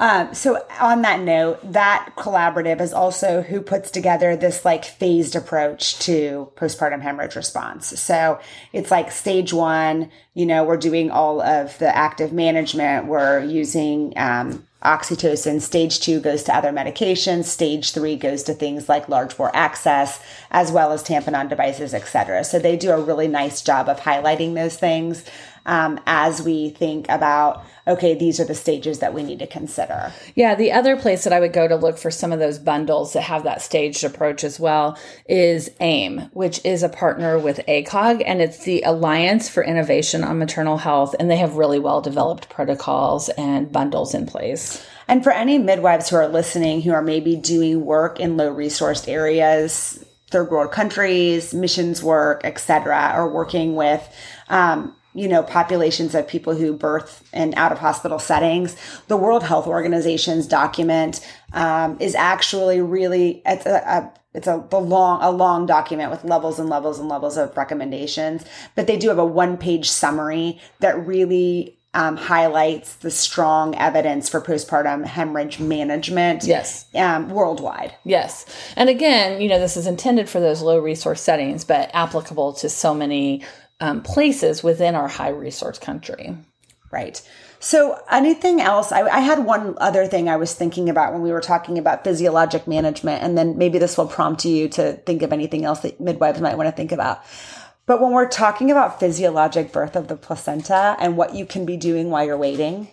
Um, 0.00 0.32
so 0.32 0.64
on 0.80 1.02
that 1.02 1.20
note, 1.20 1.72
that 1.72 2.12
collaborative 2.16 2.80
is 2.80 2.92
also 2.92 3.42
who 3.42 3.60
puts 3.60 3.90
together 3.90 4.36
this 4.36 4.64
like 4.64 4.84
phased 4.84 5.34
approach 5.34 5.98
to 6.00 6.52
postpartum 6.54 7.02
hemorrhage 7.02 7.34
response. 7.34 7.98
So 8.00 8.38
it's 8.72 8.92
like 8.92 9.10
stage 9.10 9.52
one, 9.52 10.10
you 10.34 10.46
know, 10.46 10.62
we're 10.62 10.76
doing 10.76 11.10
all 11.10 11.42
of 11.42 11.76
the 11.78 11.94
active 11.96 12.32
management. 12.32 13.06
We're 13.06 13.42
using, 13.42 14.12
um, 14.16 14.64
oxytocin. 14.84 15.60
Stage 15.60 15.98
two 15.98 16.20
goes 16.20 16.44
to 16.44 16.54
other 16.54 16.70
medications. 16.70 17.44
Stage 17.46 17.90
three 17.90 18.14
goes 18.14 18.44
to 18.44 18.54
things 18.54 18.88
like 18.88 19.08
large 19.08 19.36
bore 19.36 19.54
access, 19.54 20.20
as 20.52 20.70
well 20.70 20.92
as 20.92 21.02
tamponade 21.02 21.48
devices, 21.48 21.92
et 21.92 22.06
cetera. 22.06 22.44
So 22.44 22.60
they 22.60 22.76
do 22.76 22.92
a 22.92 23.00
really 23.00 23.26
nice 23.26 23.60
job 23.60 23.88
of 23.88 23.98
highlighting 23.98 24.54
those 24.54 24.76
things 24.76 25.24
um, 25.66 26.00
as 26.06 26.42
we 26.42 26.70
think 26.70 27.06
about, 27.08 27.64
okay, 27.86 28.14
these 28.14 28.40
are 28.40 28.44
the 28.44 28.54
stages 28.54 28.98
that 29.00 29.14
we 29.14 29.22
need 29.22 29.38
to 29.38 29.46
consider. 29.46 30.12
Yeah, 30.34 30.54
the 30.54 30.72
other 30.72 30.96
place 30.96 31.24
that 31.24 31.32
I 31.32 31.40
would 31.40 31.52
go 31.52 31.68
to 31.68 31.76
look 31.76 31.98
for 31.98 32.10
some 32.10 32.32
of 32.32 32.38
those 32.38 32.58
bundles 32.58 33.12
that 33.12 33.22
have 33.22 33.44
that 33.44 33.62
staged 33.62 34.04
approach 34.04 34.44
as 34.44 34.58
well 34.58 34.98
is 35.28 35.70
AIM, 35.80 36.30
which 36.32 36.64
is 36.64 36.82
a 36.82 36.88
partner 36.88 37.38
with 37.38 37.60
ACOG, 37.68 38.22
and 38.24 38.40
it's 38.40 38.64
the 38.64 38.82
Alliance 38.82 39.48
for 39.48 39.62
Innovation 39.62 40.24
on 40.24 40.38
Maternal 40.38 40.78
Health, 40.78 41.14
and 41.18 41.30
they 41.30 41.36
have 41.36 41.56
really 41.56 41.78
well 41.78 42.00
developed 42.00 42.48
protocols 42.48 43.28
and 43.30 43.70
bundles 43.72 44.14
in 44.14 44.26
place. 44.26 44.84
And 45.08 45.24
for 45.24 45.32
any 45.32 45.56
midwives 45.58 46.10
who 46.10 46.16
are 46.16 46.28
listening 46.28 46.82
who 46.82 46.92
are 46.92 47.02
maybe 47.02 47.34
doing 47.34 47.84
work 47.84 48.20
in 48.20 48.36
low 48.36 48.54
resourced 48.54 49.08
areas, 49.08 50.04
third 50.30 50.50
world 50.50 50.70
countries, 50.70 51.54
missions 51.54 52.02
work, 52.02 52.42
etc., 52.44 53.12
or 53.16 53.30
working 53.30 53.74
with 53.74 54.06
um, 54.50 54.94
you 55.14 55.28
know, 55.28 55.42
populations 55.42 56.14
of 56.14 56.28
people 56.28 56.54
who 56.54 56.72
birth 56.72 57.28
in 57.32 57.54
out 57.54 57.72
of 57.72 57.78
hospital 57.78 58.18
settings. 58.18 58.76
The 59.08 59.16
World 59.16 59.42
Health 59.42 59.66
Organization's 59.66 60.46
document 60.46 61.26
um, 61.52 61.96
is 62.00 62.14
actually 62.14 62.80
really 62.80 63.42
it's 63.46 63.66
a, 63.66 63.76
a 63.76 64.12
it's 64.34 64.46
a 64.46 64.64
the 64.70 64.78
long 64.80 65.22
a 65.22 65.30
long 65.30 65.66
document 65.66 66.10
with 66.10 66.24
levels 66.24 66.58
and 66.60 66.68
levels 66.68 66.98
and 66.98 67.08
levels 67.08 67.36
of 67.36 67.56
recommendations, 67.56 68.44
but 68.74 68.86
they 68.86 68.96
do 68.96 69.08
have 69.08 69.18
a 69.18 69.24
one 69.24 69.56
page 69.56 69.88
summary 69.90 70.60
that 70.80 71.06
really 71.06 71.74
um, 71.94 72.16
highlights 72.16 72.96
the 72.96 73.10
strong 73.10 73.74
evidence 73.76 74.28
for 74.28 74.40
postpartum 74.42 75.06
hemorrhage 75.06 75.58
management 75.58 76.44
Yes. 76.44 76.84
um, 76.94 77.30
worldwide. 77.30 77.94
Yes. 78.04 78.44
And 78.76 78.90
again, 78.90 79.40
you 79.40 79.48
know, 79.48 79.58
this 79.58 79.76
is 79.76 79.86
intended 79.86 80.28
for 80.28 80.38
those 80.38 80.60
low 80.60 80.78
resource 80.78 81.22
settings, 81.22 81.64
but 81.64 81.90
applicable 81.94 82.52
to 82.54 82.68
so 82.68 82.92
many 82.94 83.42
um, 83.80 84.02
places 84.02 84.62
within 84.62 84.94
our 84.94 85.08
high 85.08 85.30
resource 85.30 85.78
country. 85.78 86.36
Right. 86.90 87.20
So, 87.60 88.00
anything 88.10 88.60
else? 88.60 88.92
I, 88.92 89.02
I, 89.02 89.18
had 89.20 89.44
one 89.44 89.76
other 89.78 90.06
thing 90.06 90.28
I 90.28 90.36
was 90.36 90.54
thinking 90.54 90.88
about 90.88 91.12
when 91.12 91.22
we 91.22 91.32
were 91.32 91.40
talking 91.40 91.76
about 91.76 92.02
physiologic 92.02 92.66
management, 92.66 93.22
and 93.22 93.36
then 93.36 93.58
maybe 93.58 93.78
this 93.78 93.98
will 93.98 94.06
prompt 94.06 94.44
you 94.44 94.68
to 94.70 94.94
think 94.94 95.22
of 95.22 95.32
anything 95.32 95.64
else 95.64 95.80
that 95.80 96.00
midwives 96.00 96.40
might 96.40 96.56
want 96.56 96.68
to 96.68 96.74
think 96.74 96.92
about. 96.92 97.22
But 97.84 98.00
when 98.00 98.12
we're 98.12 98.28
talking 98.28 98.70
about 98.70 99.00
physiologic 99.00 99.72
birth 99.72 99.96
of 99.96 100.08
the 100.08 100.16
placenta 100.16 100.96
and 101.00 101.16
what 101.16 101.34
you 101.34 101.44
can 101.44 101.66
be 101.66 101.76
doing 101.76 102.10
while 102.10 102.24
you're 102.24 102.38
waiting, 102.38 102.88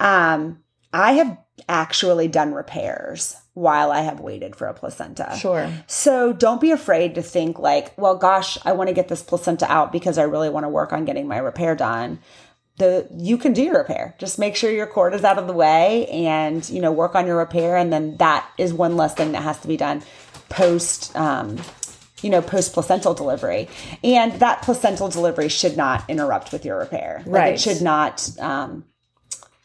um, 0.00 0.62
I 0.92 1.12
have 1.14 1.38
actually 1.68 2.28
done 2.28 2.52
repairs 2.54 3.36
while 3.54 3.92
I 3.92 4.00
have 4.00 4.20
waited 4.20 4.56
for 4.56 4.66
a 4.66 4.74
placenta. 4.74 5.36
Sure. 5.38 5.70
So 5.86 6.32
don't 6.32 6.60
be 6.60 6.72
afraid 6.72 7.14
to 7.14 7.22
think 7.22 7.58
like, 7.58 7.96
well, 7.96 8.16
gosh, 8.16 8.58
I 8.64 8.72
want 8.72 8.88
to 8.88 8.94
get 8.94 9.08
this 9.08 9.22
placenta 9.22 9.70
out 9.70 9.92
because 9.92 10.18
I 10.18 10.24
really 10.24 10.50
want 10.50 10.64
to 10.64 10.68
work 10.68 10.92
on 10.92 11.04
getting 11.04 11.28
my 11.28 11.38
repair 11.38 11.76
done. 11.76 12.18
The 12.76 13.06
you 13.16 13.38
can 13.38 13.52
do 13.52 13.62
your 13.62 13.78
repair. 13.78 14.16
Just 14.18 14.36
make 14.36 14.56
sure 14.56 14.68
your 14.68 14.88
cord 14.88 15.14
is 15.14 15.22
out 15.22 15.38
of 15.38 15.46
the 15.46 15.52
way 15.52 16.08
and 16.08 16.68
you 16.68 16.80
know 16.80 16.90
work 16.90 17.14
on 17.14 17.24
your 17.24 17.36
repair, 17.36 17.76
and 17.76 17.92
then 17.92 18.16
that 18.16 18.50
is 18.58 18.74
one 18.74 18.96
less 18.96 19.14
thing 19.14 19.30
that 19.30 19.44
has 19.44 19.60
to 19.60 19.68
be 19.68 19.76
done 19.76 20.02
post. 20.48 21.14
Um, 21.14 21.58
you 22.20 22.30
know, 22.30 22.40
post 22.40 22.72
placental 22.72 23.12
delivery. 23.12 23.68
And 24.02 24.32
that 24.40 24.62
placental 24.62 25.08
delivery 25.08 25.50
should 25.50 25.76
not 25.76 26.08
interrupt 26.08 26.52
with 26.52 26.64
your 26.64 26.78
repair. 26.78 27.22
Like 27.26 27.34
right. 27.34 27.54
It 27.54 27.60
should 27.60 27.82
not 27.82 28.26
um, 28.40 28.86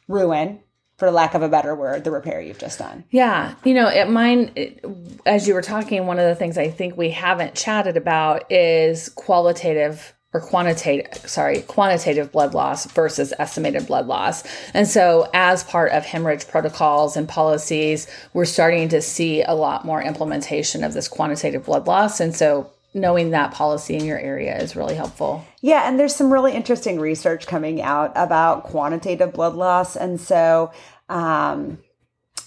ruin 0.10 0.60
for 1.00 1.10
lack 1.10 1.34
of 1.34 1.42
a 1.42 1.50
better 1.50 1.74
word, 1.74 2.04
the 2.04 2.12
repair 2.12 2.42
you've 2.42 2.60
just 2.60 2.78
done. 2.78 3.06
Yeah. 3.10 3.56
You 3.64 3.74
know, 3.74 3.88
at 3.88 4.10
mine, 4.10 4.52
it, 4.56 4.84
as 5.26 5.48
you 5.48 5.54
were 5.54 5.62
talking, 5.62 6.06
one 6.06 6.20
of 6.20 6.28
the 6.28 6.36
things 6.36 6.58
I 6.58 6.70
think 6.70 6.98
we 6.98 7.10
haven't 7.10 7.56
chatted 7.56 7.96
about 7.96 8.52
is 8.52 9.10
qualitative 9.10 10.14
or 10.34 10.42
quantitative, 10.42 11.28
sorry, 11.28 11.62
quantitative 11.62 12.32
blood 12.32 12.54
loss 12.54 12.86
versus 12.92 13.34
estimated 13.40 13.88
blood 13.88 14.06
loss. 14.06 14.44
And 14.76 14.88
so, 14.88 15.28
as 15.34 15.64
part 15.64 15.92
of 15.92 16.06
hemorrhage 16.06 16.48
protocols 16.48 17.18
and 17.18 17.28
policies, 17.28 18.08
we're 18.34 18.46
starting 18.46 18.90
to 18.90 19.02
see 19.02 19.42
a 19.42 19.56
lot 19.56 19.86
more 19.86 20.04
implementation 20.04 20.84
of 20.84 20.94
this 20.94 21.08
quantitative 21.08 21.66
blood 21.66 21.88
loss. 21.88 22.20
And 22.20 22.36
so, 22.36 22.70
knowing 22.94 23.32
that 23.32 23.52
policy 23.52 23.96
in 23.96 24.06
your 24.06 24.20
area 24.20 24.58
is 24.58 24.76
really 24.76 24.96
helpful. 24.96 25.46
Yeah, 25.62 25.88
and 25.88 26.00
there's 26.00 26.16
some 26.16 26.32
really 26.34 26.54
interesting 26.54 27.00
research 27.00 27.48
coming 27.48 27.82
out 27.82 28.12
about 28.16 28.64
quantitative 28.64 29.34
blood 29.34 29.56
loss, 29.56 29.96
and 29.96 30.20
so 30.20 30.72
um, 31.08 31.80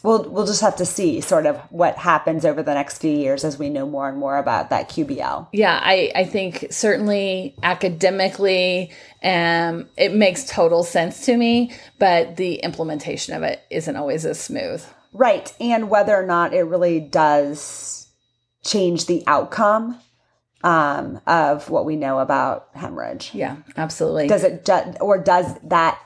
we'll 0.03 0.29
we'll 0.29 0.47
just 0.47 0.61
have 0.61 0.77
to 0.77 0.87
see 0.87 1.21
sort 1.21 1.47
of 1.47 1.59
what 1.71 1.97
happens 1.97 2.45
over 2.45 2.63
the 2.63 2.75
next 2.75 2.99
few 2.99 3.11
years 3.11 3.45
as 3.45 3.59
we 3.59 3.71
know 3.71 3.87
more 3.87 4.09
and 4.09 4.19
more 4.19 4.37
about 4.37 4.71
that 4.71 4.89
QBL. 4.89 5.49
Yeah, 5.53 5.79
I 5.81 6.11
I 6.15 6.25
think 6.25 6.67
certainly 6.71 7.55
academically, 7.63 8.91
um, 9.23 9.89
it 9.97 10.13
makes 10.13 10.45
total 10.45 10.83
sense 10.83 11.25
to 11.27 11.37
me, 11.37 11.73
but 11.99 12.37
the 12.37 12.57
implementation 12.57 13.35
of 13.35 13.43
it 13.43 13.63
isn't 13.71 13.97
always 13.97 14.27
as 14.27 14.41
smooth. 14.41 14.85
Right, 15.13 15.53
and 15.61 15.91
whether 15.91 16.17
or 16.17 16.27
not 16.27 16.55
it 16.55 16.63
really 16.63 16.99
does 16.99 18.09
change 18.65 19.07
the 19.07 19.23
outcome 19.27 20.01
um, 20.63 21.21
of 21.27 21.71
what 21.71 21.85
we 21.85 21.97
know 21.97 22.19
about 22.19 22.69
hemorrhage. 22.75 23.31
Yeah, 23.35 23.57
absolutely. 23.77 24.29
Does 24.29 24.45
it, 24.45 24.65
ju- 24.65 24.95
or 25.01 25.19
does 25.19 25.55
that 25.65 26.01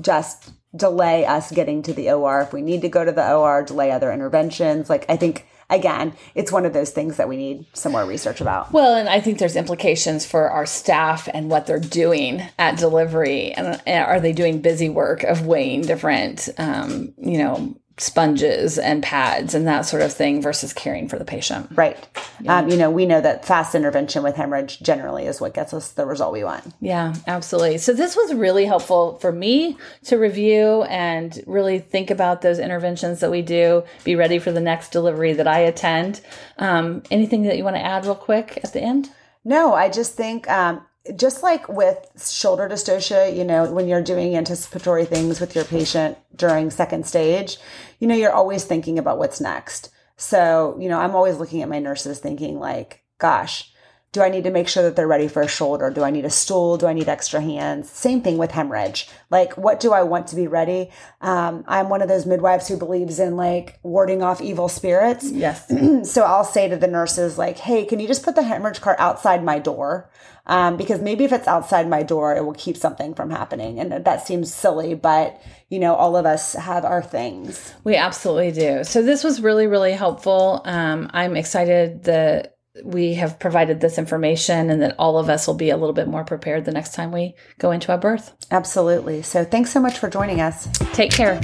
just 0.00 0.52
delay 0.74 1.24
us 1.24 1.50
getting 1.50 1.82
to 1.82 1.92
the 1.92 2.10
OR 2.10 2.42
if 2.42 2.52
we 2.52 2.62
need 2.62 2.82
to 2.82 2.88
go 2.88 3.04
to 3.04 3.12
the 3.12 3.34
OR, 3.34 3.62
delay 3.62 3.90
other 3.90 4.12
interventions? 4.12 4.88
Like, 4.88 5.04
I 5.08 5.16
think 5.16 5.46
again, 5.70 6.12
it's 6.34 6.52
one 6.52 6.66
of 6.66 6.72
those 6.72 6.90
things 6.90 7.16
that 7.16 7.28
we 7.28 7.36
need 7.36 7.64
some 7.72 7.92
more 7.92 8.04
research 8.04 8.40
about. 8.40 8.72
Well, 8.72 8.94
and 8.94 9.08
I 9.08 9.20
think 9.20 9.38
there's 9.38 9.56
implications 9.56 10.26
for 10.26 10.50
our 10.50 10.66
staff 10.66 11.28
and 11.32 11.48
what 11.48 11.66
they're 11.66 11.78
doing 11.78 12.42
at 12.58 12.76
delivery. 12.78 13.52
And, 13.52 13.80
are 13.86 14.20
they 14.20 14.32
doing 14.32 14.60
busy 14.60 14.88
work 14.88 15.22
of 15.22 15.46
weighing 15.46 15.82
different, 15.82 16.48
um, 16.58 17.14
you 17.18 17.38
know, 17.38 17.76
sponges 18.00 18.78
and 18.78 19.02
pads 19.02 19.54
and 19.54 19.66
that 19.66 19.82
sort 19.82 20.02
of 20.02 20.12
thing 20.12 20.40
versus 20.40 20.72
caring 20.72 21.06
for 21.06 21.18
the 21.18 21.24
patient. 21.24 21.68
Right. 21.74 21.98
Yeah. 22.40 22.58
Um, 22.58 22.68
you 22.70 22.76
know, 22.76 22.90
we 22.90 23.04
know 23.04 23.20
that 23.20 23.44
fast 23.44 23.74
intervention 23.74 24.22
with 24.22 24.36
hemorrhage 24.36 24.80
generally 24.80 25.26
is 25.26 25.40
what 25.40 25.52
gets 25.52 25.74
us 25.74 25.92
the 25.92 26.06
result 26.06 26.32
we 26.32 26.42
want. 26.42 26.64
Yeah, 26.80 27.14
absolutely. 27.26 27.78
So 27.78 27.92
this 27.92 28.16
was 28.16 28.32
really 28.34 28.64
helpful 28.64 29.18
for 29.18 29.32
me 29.32 29.76
to 30.04 30.16
review 30.16 30.82
and 30.84 31.42
really 31.46 31.78
think 31.78 32.10
about 32.10 32.40
those 32.40 32.58
interventions 32.58 33.20
that 33.20 33.30
we 33.30 33.42
do, 33.42 33.84
be 34.02 34.16
ready 34.16 34.38
for 34.38 34.50
the 34.50 34.60
next 34.60 34.92
delivery 34.92 35.34
that 35.34 35.46
I 35.46 35.58
attend. 35.58 36.22
Um, 36.56 37.02
anything 37.10 37.42
that 37.42 37.58
you 37.58 37.64
want 37.64 37.76
to 37.76 37.84
add 37.84 38.06
real 38.06 38.14
quick 38.14 38.60
at 38.64 38.72
the 38.72 38.80
end? 38.80 39.10
No, 39.44 39.74
I 39.74 39.90
just 39.90 40.14
think 40.14 40.48
um, 40.50 40.84
just 41.16 41.42
like 41.42 41.68
with 41.68 41.98
shoulder 42.30 42.68
dystocia, 42.68 43.34
you 43.34 43.44
know, 43.44 43.70
when 43.72 43.88
you're 43.88 44.02
doing 44.02 44.36
anticipatory 44.36 45.04
things 45.04 45.40
with 45.40 45.54
your 45.54 45.64
patient 45.64 46.18
during 46.36 46.70
second 46.70 47.06
stage, 47.06 47.58
you 47.98 48.06
know, 48.06 48.14
you're 48.14 48.32
always 48.32 48.64
thinking 48.64 48.98
about 48.98 49.18
what's 49.18 49.40
next. 49.40 49.90
So, 50.16 50.76
you 50.78 50.88
know, 50.88 51.00
I'm 51.00 51.16
always 51.16 51.38
looking 51.38 51.62
at 51.62 51.68
my 51.68 51.78
nurses 51.78 52.18
thinking, 52.18 52.58
like, 52.58 53.02
gosh, 53.18 53.69
do 54.12 54.22
I 54.22 54.28
need 54.28 54.42
to 54.44 54.50
make 54.50 54.66
sure 54.66 54.82
that 54.82 54.96
they're 54.96 55.06
ready 55.06 55.28
for 55.28 55.40
a 55.40 55.46
shoulder? 55.46 55.88
Do 55.88 56.02
I 56.02 56.10
need 56.10 56.24
a 56.24 56.30
stool? 56.30 56.76
Do 56.76 56.88
I 56.88 56.92
need 56.92 57.08
extra 57.08 57.40
hands? 57.40 57.88
Same 57.88 58.22
thing 58.22 58.38
with 58.38 58.50
hemorrhage. 58.50 59.08
Like, 59.30 59.56
what 59.56 59.78
do 59.78 59.92
I 59.92 60.02
want 60.02 60.26
to 60.28 60.36
be 60.36 60.48
ready? 60.48 60.90
Um, 61.20 61.62
I'm 61.68 61.88
one 61.88 62.02
of 62.02 62.08
those 62.08 62.26
midwives 62.26 62.66
who 62.66 62.76
believes 62.76 63.20
in 63.20 63.36
like 63.36 63.78
warding 63.84 64.20
off 64.20 64.40
evil 64.40 64.68
spirits. 64.68 65.30
Yes. 65.30 65.68
so 66.10 66.22
I'll 66.22 66.44
say 66.44 66.68
to 66.68 66.76
the 66.76 66.88
nurses, 66.88 67.38
like, 67.38 67.58
hey, 67.58 67.84
can 67.84 68.00
you 68.00 68.08
just 68.08 68.24
put 68.24 68.34
the 68.34 68.42
hemorrhage 68.42 68.80
cart 68.80 68.98
outside 68.98 69.44
my 69.44 69.60
door? 69.60 70.10
Um, 70.46 70.76
because 70.76 71.00
maybe 71.00 71.22
if 71.22 71.32
it's 71.32 71.46
outside 71.46 71.88
my 71.88 72.02
door, 72.02 72.34
it 72.34 72.44
will 72.44 72.54
keep 72.54 72.76
something 72.76 73.14
from 73.14 73.30
happening. 73.30 73.78
And 73.78 74.04
that 74.04 74.26
seems 74.26 74.52
silly, 74.52 74.94
but 74.94 75.40
you 75.68 75.78
know, 75.78 75.94
all 75.94 76.16
of 76.16 76.26
us 76.26 76.54
have 76.54 76.84
our 76.84 77.02
things. 77.02 77.74
We 77.84 77.94
absolutely 77.94 78.50
do. 78.50 78.82
So 78.82 79.02
this 79.02 79.22
was 79.22 79.40
really, 79.40 79.68
really 79.68 79.92
helpful. 79.92 80.62
Um, 80.64 81.08
I'm 81.12 81.36
excited 81.36 82.02
that 82.04 82.56
we 82.84 83.14
have 83.14 83.38
provided 83.38 83.80
this 83.80 83.98
information 83.98 84.70
and 84.70 84.82
that 84.82 84.94
all 84.98 85.18
of 85.18 85.28
us 85.28 85.46
will 85.46 85.54
be 85.54 85.70
a 85.70 85.76
little 85.76 85.94
bit 85.94 86.08
more 86.08 86.24
prepared 86.24 86.64
the 86.64 86.72
next 86.72 86.94
time 86.94 87.12
we 87.12 87.34
go 87.58 87.70
into 87.70 87.92
a 87.92 87.98
birth. 87.98 88.32
Absolutely. 88.50 89.22
So 89.22 89.44
thanks 89.44 89.70
so 89.70 89.80
much 89.80 89.98
for 89.98 90.08
joining 90.08 90.40
us. 90.40 90.68
Take 90.92 91.12
care. 91.12 91.40